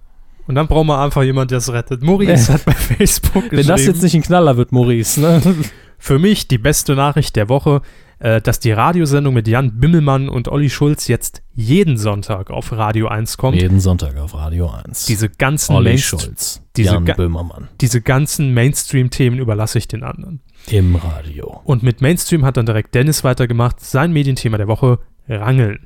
[0.47, 2.03] Und dann brauchen wir einfach jemanden, der es rettet.
[2.03, 5.41] Maurice hat bei Facebook Wenn das jetzt nicht ein Knaller wird, Maurice, ne?
[5.99, 7.83] Für mich die beste Nachricht der Woche,
[8.21, 13.09] äh, dass die Radiosendung mit Jan Bimmelmann und Olli Schulz jetzt jeden Sonntag auf Radio
[13.09, 13.61] 1 kommt.
[13.61, 15.07] Jeden Sonntag auf Radio 1.
[15.07, 20.41] Diese ganzen, Olli Mainst Schulz, diese Jan Böhmermann diese ganzen Mainstream-Themen überlasse ich den anderen.
[20.69, 21.61] im Radio.
[21.65, 23.81] Und mit Mainstream hat dann direkt Dennis weitergemacht.
[23.81, 24.99] Sein Medienthema der Woche,
[25.29, 25.81] Rangeln.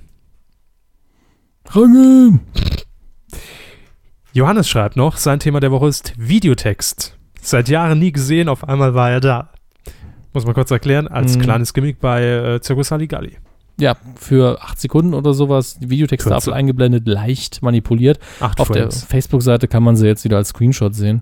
[1.71, 2.41] Rangeln!
[4.33, 7.17] Johannes schreibt noch, sein Thema der Woche ist Videotext.
[7.41, 9.51] Seit Jahren nie gesehen, auf einmal war er da.
[10.33, 11.43] Muss man kurz erklären, als Mhm.
[11.43, 13.37] kleines Gimmick bei äh, Circus Halligalli.
[13.79, 16.53] Ja, für acht Sekunden oder sowas, die Videotexttafel 14.
[16.53, 18.19] eingeblendet, leicht manipuliert.
[18.41, 19.05] Acht Auf der Frames.
[19.05, 21.21] Facebook-Seite kann man sie jetzt wieder als Screenshot sehen.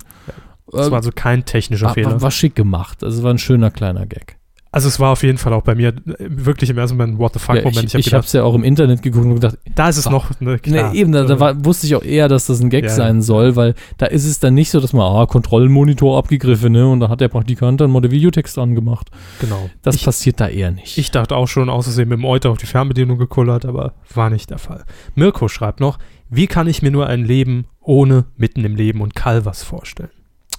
[0.71, 2.11] Das Äh, war also kein technischer war, Fehler.
[2.13, 3.03] war, war schick gemacht.
[3.05, 4.37] Also war ein schöner kleiner Gag.
[4.75, 7.19] Also es war auf jeden Fall auch bei mir äh, wirklich im ersten Moment ein
[7.19, 7.85] What the Ja, fuck-Moment.
[7.85, 10.07] ich hab ich habe es ja auch im Internet geguckt und gedacht, da ist es
[10.07, 10.93] war- noch, ne, klar.
[10.93, 12.97] nee, eben, da, da war, wusste ich auch eher, dass das ein Gag Ja, ja.
[12.97, 16.89] sein soll, weil da ist es dann nicht so, dass man, ah, Kontrollmonitor abgegriffen, ne?
[16.89, 19.11] Und da hat der Praktikant dann mal den Videotext angemacht.
[19.41, 19.69] genau.
[19.83, 20.97] Das ich, passiert da eher nicht.
[20.97, 24.49] ich dachte auch schon, außersehen mit dem Euter auf die Fernbedienung gekullert, aber war nicht
[24.49, 24.85] der Fall.
[25.15, 25.99] Mirko schreibt noch,
[26.31, 30.09] wie kann ich mir nur ein Leben ohne mitten im Leben und Calvas vorstellen?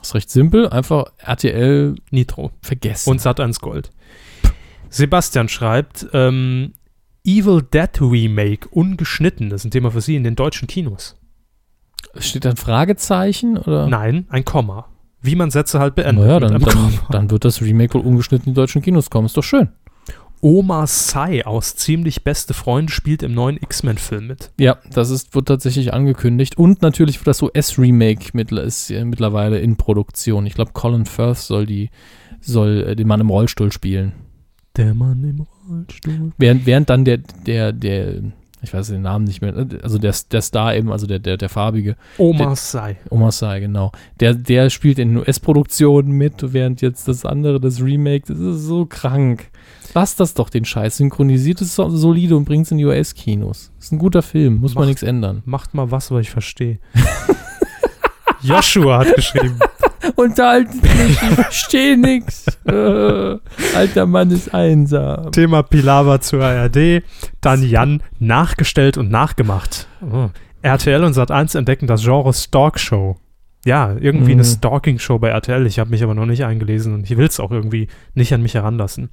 [0.03, 2.51] Das ist recht simpel, einfach RTL Nitro.
[2.61, 3.09] vergessen.
[3.09, 3.89] Und Sat 1 Gold.
[4.89, 6.73] Sebastian schreibt, ähm,
[7.23, 11.15] Evil Dead Remake, ungeschnitten, das ist ein Thema für Sie in den deutschen Kinos.
[12.17, 13.57] Steht da ein Fragezeichen?
[13.57, 13.87] Oder?
[13.87, 14.89] Nein, ein Komma.
[15.21, 16.25] Wie man Sätze halt beendet.
[16.25, 19.27] Naja, dann, dann, dann wird das Remake wohl ungeschnitten in die deutschen Kinos kommen.
[19.27, 19.69] Ist doch schön.
[20.43, 24.51] Oma Sai aus Ziemlich Beste Freunde spielt im neuen X-Men-Film mit.
[24.59, 26.57] Ja, das ist, wird tatsächlich angekündigt.
[26.57, 30.45] Und natürlich wird das US-Remake mit, ist äh, mittlerweile in Produktion.
[30.45, 31.91] Ich glaube, Colin Firth soll, die,
[32.41, 34.11] soll äh, den Mann im Rollstuhl spielen.
[34.75, 36.33] Der Mann im Rollstuhl.
[36.37, 38.21] Während, während dann der, der, der,
[38.63, 39.53] ich weiß den Namen nicht mehr,
[39.83, 42.97] also der, der Star eben, also der, der, der farbige, Oma Sai.
[43.09, 43.91] Omar Sy, genau.
[44.19, 48.85] Der, der spielt in US-Produktionen mit, während jetzt das andere, das Remake, das ist so
[48.85, 49.49] krank.
[49.93, 50.97] Lass das doch den Scheiß.
[50.97, 53.71] Synchronisiert es so- solide und bringt es in die US-Kinos.
[53.79, 55.43] Ist ein guter Film, muss man Macht- nichts ändern.
[55.45, 56.79] Macht mal was, was ich verstehe.
[58.41, 59.57] Joshua hat geschrieben.
[60.15, 62.45] Unterhalten mich, ich verstehe nix.
[62.65, 63.37] Äh,
[63.75, 65.31] alter Mann ist einsam.
[65.31, 67.03] Thema Pilava zur ARD.
[67.41, 69.87] Dann Jan nachgestellt und nachgemacht.
[70.01, 70.29] Oh.
[70.61, 73.17] RTL und Sat1 entdecken das Genre Stalk Show.
[73.65, 74.47] Ja, irgendwie eine Mhm.
[74.47, 75.65] Stalking-Show bei RTL.
[75.67, 78.41] Ich habe mich aber noch nicht eingelesen und ich will es auch irgendwie nicht an
[78.41, 79.09] mich heranlassen.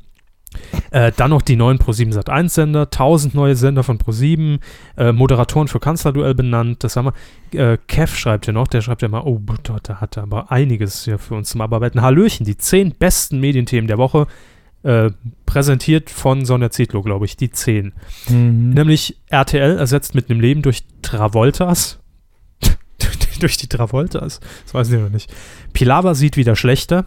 [0.90, 4.58] Äh, dann noch die neuen Pro7 Sat1-Sender, 1000 neue Sender von Pro7,
[4.96, 6.82] äh, Moderatoren für Kanzlerduell benannt.
[6.82, 7.12] Das haben
[7.52, 7.72] wir.
[7.72, 10.50] Äh, Kev schreibt hier noch, der schreibt ja mal, oh, dort, da hat er aber
[10.50, 12.02] einiges hier für uns zum Abarbeiten.
[12.02, 14.26] Hallöchen, die 10 besten Medienthemen der Woche,
[14.82, 15.10] äh,
[15.46, 17.92] präsentiert von Sonja Zietlow, glaube ich, die 10.
[18.28, 18.70] Mhm.
[18.70, 21.98] Nämlich RTL ersetzt mit einem Leben durch Travoltas.
[23.40, 24.40] durch die Travoltas.
[24.64, 25.32] Das weiß ich noch nicht.
[25.72, 27.04] Pilava sieht wieder schlechter.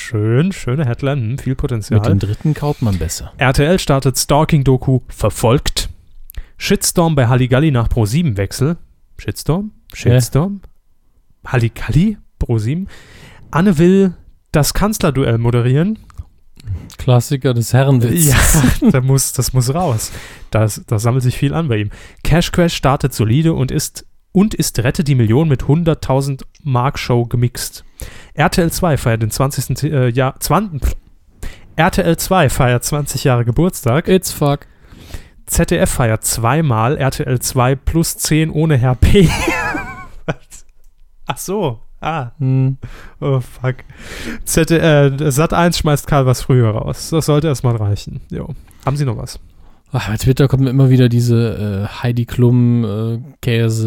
[0.00, 2.00] Schön, schöne Headline, hm, viel Potenzial.
[2.00, 3.32] Mit dem dritten kaut man besser.
[3.36, 5.90] RTL startet Stalking-Doku verfolgt.
[6.56, 8.78] Shitstorm bei Halligalli nach Pro7-Wechsel.
[9.18, 9.72] Shitstorm?
[9.92, 10.62] Shitstorm?
[11.46, 12.16] Halligalli?
[12.42, 12.86] Pro7?
[13.50, 14.14] Anne will
[14.52, 15.98] das Kanzlerduell moderieren.
[16.96, 18.80] Klassiker des Herrenwitzes.
[18.80, 20.12] Ja, da muss, das muss raus.
[20.50, 21.90] Das, das sammelt sich viel an bei ihm.
[22.24, 27.26] Cash Crash startet solide und ist und ist Rette die Million mit 100.000 Mark Show
[27.26, 27.84] gemixt.
[28.34, 29.82] RTL 2 feiert den 20.
[29.84, 30.96] Äh, Jahr 20, pff.
[31.76, 34.08] RTL 2 feiert 20 Jahre Geburtstag.
[34.08, 34.66] It's fuck.
[35.46, 39.28] ZDF feiert zweimal RTL 2 plus 10 ohne Herr P.
[41.26, 41.80] Ach so.
[42.02, 42.78] Ah, Hm.
[43.20, 43.76] oh fuck.
[44.44, 47.10] ZD, äh, Sat 1 schmeißt Karl was früher raus.
[47.10, 48.20] Das sollte erstmal reichen.
[48.30, 48.54] Jo.
[48.86, 49.38] Haben Sie noch was?
[49.92, 53.18] Ach, bei Twitter kommt mir immer wieder diese äh, Heidi Klum äh,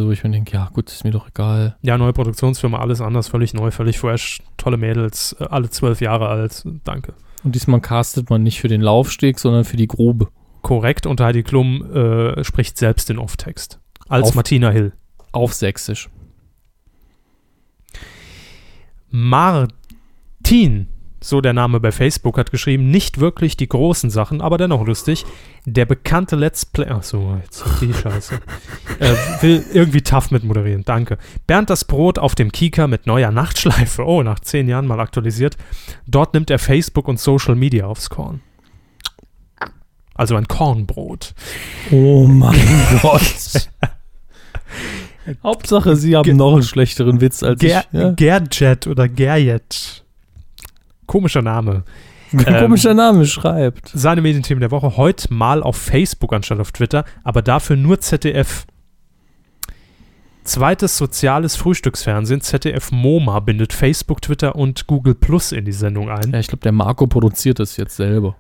[0.05, 1.77] wo ich mir denke, ja gut, ist mir doch egal.
[1.81, 6.27] Ja, neue Produktionsfirma, alles anders, völlig neu, völlig fresh, tolle Mädels, äh, alle zwölf Jahre
[6.27, 6.63] alt.
[6.83, 7.13] Danke.
[7.45, 10.27] Und diesmal castet man nicht für den Laufsteg, sondern für die Grube.
[10.61, 13.79] Korrekt und Heidi Klum äh, spricht selbst den Off-Text.
[14.09, 14.93] Als Auf- Martina Hill.
[15.31, 16.09] Auf Sächsisch.
[19.09, 20.87] Martin,
[21.23, 25.25] so der Name bei Facebook, hat geschrieben, nicht wirklich die großen Sachen, aber dennoch lustig.
[25.65, 26.87] Der bekannte Let's Play.
[26.89, 28.35] Ach so, jetzt die Scheiße.
[28.99, 30.83] äh, will irgendwie tough mit moderieren.
[30.83, 31.17] Danke.
[31.47, 34.05] Bernd das Brot auf dem Kika mit neuer Nachtschleife.
[34.05, 35.55] Oh, nach zehn Jahren mal aktualisiert.
[36.05, 38.41] Dort nimmt er Facebook und Social Media aufs Korn.
[40.15, 41.33] Also ein Kornbrot.
[41.91, 42.59] Oh mein
[43.01, 43.69] Gott.
[45.41, 47.97] Hauptsache, sie haben Ge- noch einen schlechteren Witz als Ger ich.
[47.99, 48.11] Ja?
[48.11, 50.02] Gerjet oder Gerjet.
[51.05, 51.83] Komischer Name.
[52.59, 53.91] Komischer Name schreibt.
[53.93, 58.65] Seine Medienthemen der Woche heute mal auf Facebook anstatt auf Twitter, aber dafür nur ZDF.
[60.43, 66.31] Zweites soziales Frühstücksfernsehen, ZDF MoMA, bindet Facebook, Twitter und Google Plus in die Sendung ein.
[66.31, 68.35] Ja, ich glaube, der Marco produziert das jetzt selber.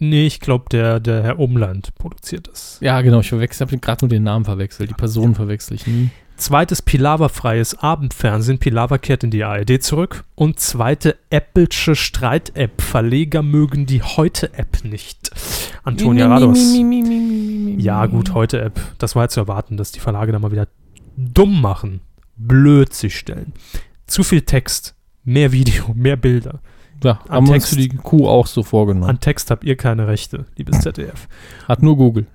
[0.00, 2.78] Nee, ich glaube, der, der Herr Umland produziert das.
[2.80, 4.90] Ja, genau, ich verwechsel, habe gerade nur den Namen verwechselt.
[4.90, 6.10] Die Person verwechsel ich nie.
[6.38, 10.22] Zweites Pilawa-freies Abendfernsehen, Pilawa kehrt in die ARD zurück.
[10.36, 15.30] Und zweite Apple'sche Streit-App, Verleger mögen die Heute-App nicht.
[15.82, 16.76] Antonia Rados.
[17.76, 18.80] Ja, gut, Heute-App.
[18.98, 20.68] Das war ja zu erwarten, dass die Verlage da mal wieder
[21.16, 22.00] dumm machen.
[22.36, 23.52] blöd sich stellen.
[24.06, 24.94] Zu viel Text,
[25.24, 26.60] mehr Video, mehr Bilder.
[27.02, 27.74] Ja, An haben wir uns Text.
[27.74, 29.10] für die Kuh auch so vorgenommen.
[29.10, 31.26] An Text habt ihr keine Rechte, liebes ZDF.
[31.66, 32.26] Hat nur Google.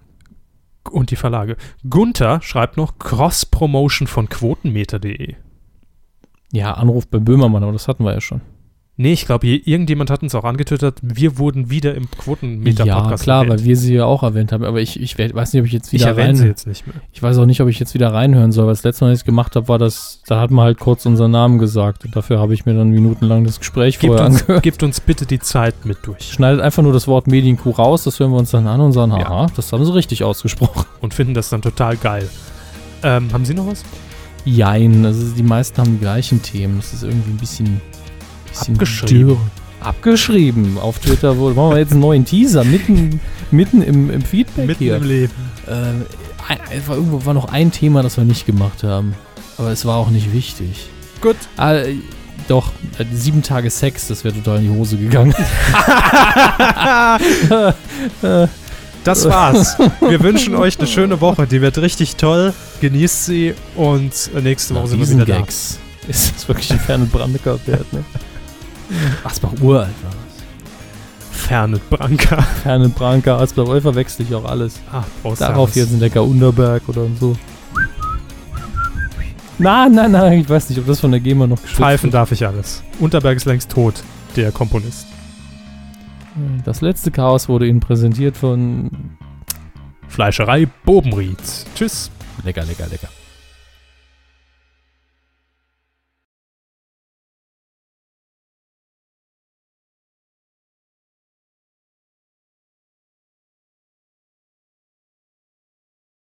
[0.92, 1.58] Und die Verlage.
[1.90, 5.36] Gunther schreibt noch Cross-Promotion von Quotenmeter.de.
[6.52, 8.42] Ja, Anruf bei Böhmermann, aber das hatten wir ja schon.
[8.96, 13.44] Nee, ich glaube, irgendjemand hat uns auch angetwittert, wir wurden wieder im Ja, Quotenmeter-Podcast klar,
[13.44, 13.60] erwähnt.
[13.62, 14.64] weil wir sie ja auch erwähnt haben.
[14.64, 16.36] Aber ich, ich we- weiß nicht, ob ich jetzt Ich wieder sie rein.
[16.46, 16.98] jetzt nicht mehr.
[17.12, 18.68] Ich weiß auch nicht, ob ich jetzt wieder reinhören soll.
[18.68, 20.78] weil Das letzte Mal, als ich es gemacht habe, war das, da hat man halt
[20.80, 22.06] kurz unseren Namen gesagt.
[22.06, 24.62] Und dafür habe ich mir dann minutenlang das Gespräch Gebt vorher uns, angehört.
[24.64, 28.20] gebt uns bitte die Zeit mit durch Schneidet einfach nur das Wort Medienkuh raus, das
[28.20, 29.26] hören wir uns dann an und sagen, Ja.
[29.26, 30.86] aha, das haben sie richtig ausgesprochen.
[31.02, 32.30] und finden das dann total geil.
[33.02, 33.84] Ähm, haben Sie noch was?
[34.46, 36.78] Jein, also die meisten haben die gleichen Themen.
[36.78, 37.82] Das ist irgendwie ein bisschen
[38.60, 39.38] Abgeschrieben.
[39.80, 40.78] Abgeschrieben.
[40.78, 41.54] Auf Twitter wohl.
[41.54, 43.20] Machen wir jetzt einen neuen Teaser mitten,
[43.52, 44.98] mitten im, im Feedback Mitten hier.
[44.98, 45.34] im Leben.
[46.72, 49.16] Es war, irgendwo war noch ein Thema, das wir nicht gemacht haben.
[49.58, 50.88] Aber es war auch nicht wichtig.
[51.22, 51.36] Gut.
[51.58, 51.96] Ah, äh,
[52.48, 55.34] doch, äh, sieben Tage Sex, das wäre total in die Hose gegangen.
[59.04, 59.78] Das war's.
[60.00, 61.46] Wir wünschen euch eine schöne Woche.
[61.46, 62.54] Die wird richtig toll.
[62.80, 65.38] Genießt sie und äh, nächste Woche sind wir wieder da.
[65.40, 65.78] Gags.
[66.08, 68.04] Ist das wirklich ein Ferne Brandecker wert, ne?
[69.24, 71.38] Asbach uralt war das.
[71.40, 72.42] Ferne Branka.
[72.42, 74.80] Ferne Branca, Asbach Euler verwechsel ich auch alles.
[74.92, 77.36] Ah, Prost, Darauf jetzt ein Decker Unterberg oder so.
[79.60, 82.16] Nein, nein, nein, ich weiß nicht, ob das von der GEMA noch geschützt Pfeifen wird.
[82.16, 82.84] darf ich alles.
[83.00, 84.04] Unterberg ist längst tot,
[84.36, 85.08] der Komponist.
[86.66, 88.90] Das letzte Chaos wurde Ihnen präsentiert von
[90.08, 91.38] Fleischerei Bobenried.
[91.76, 92.10] Tschüss.
[92.44, 93.10] Lecker, lecker, lecker.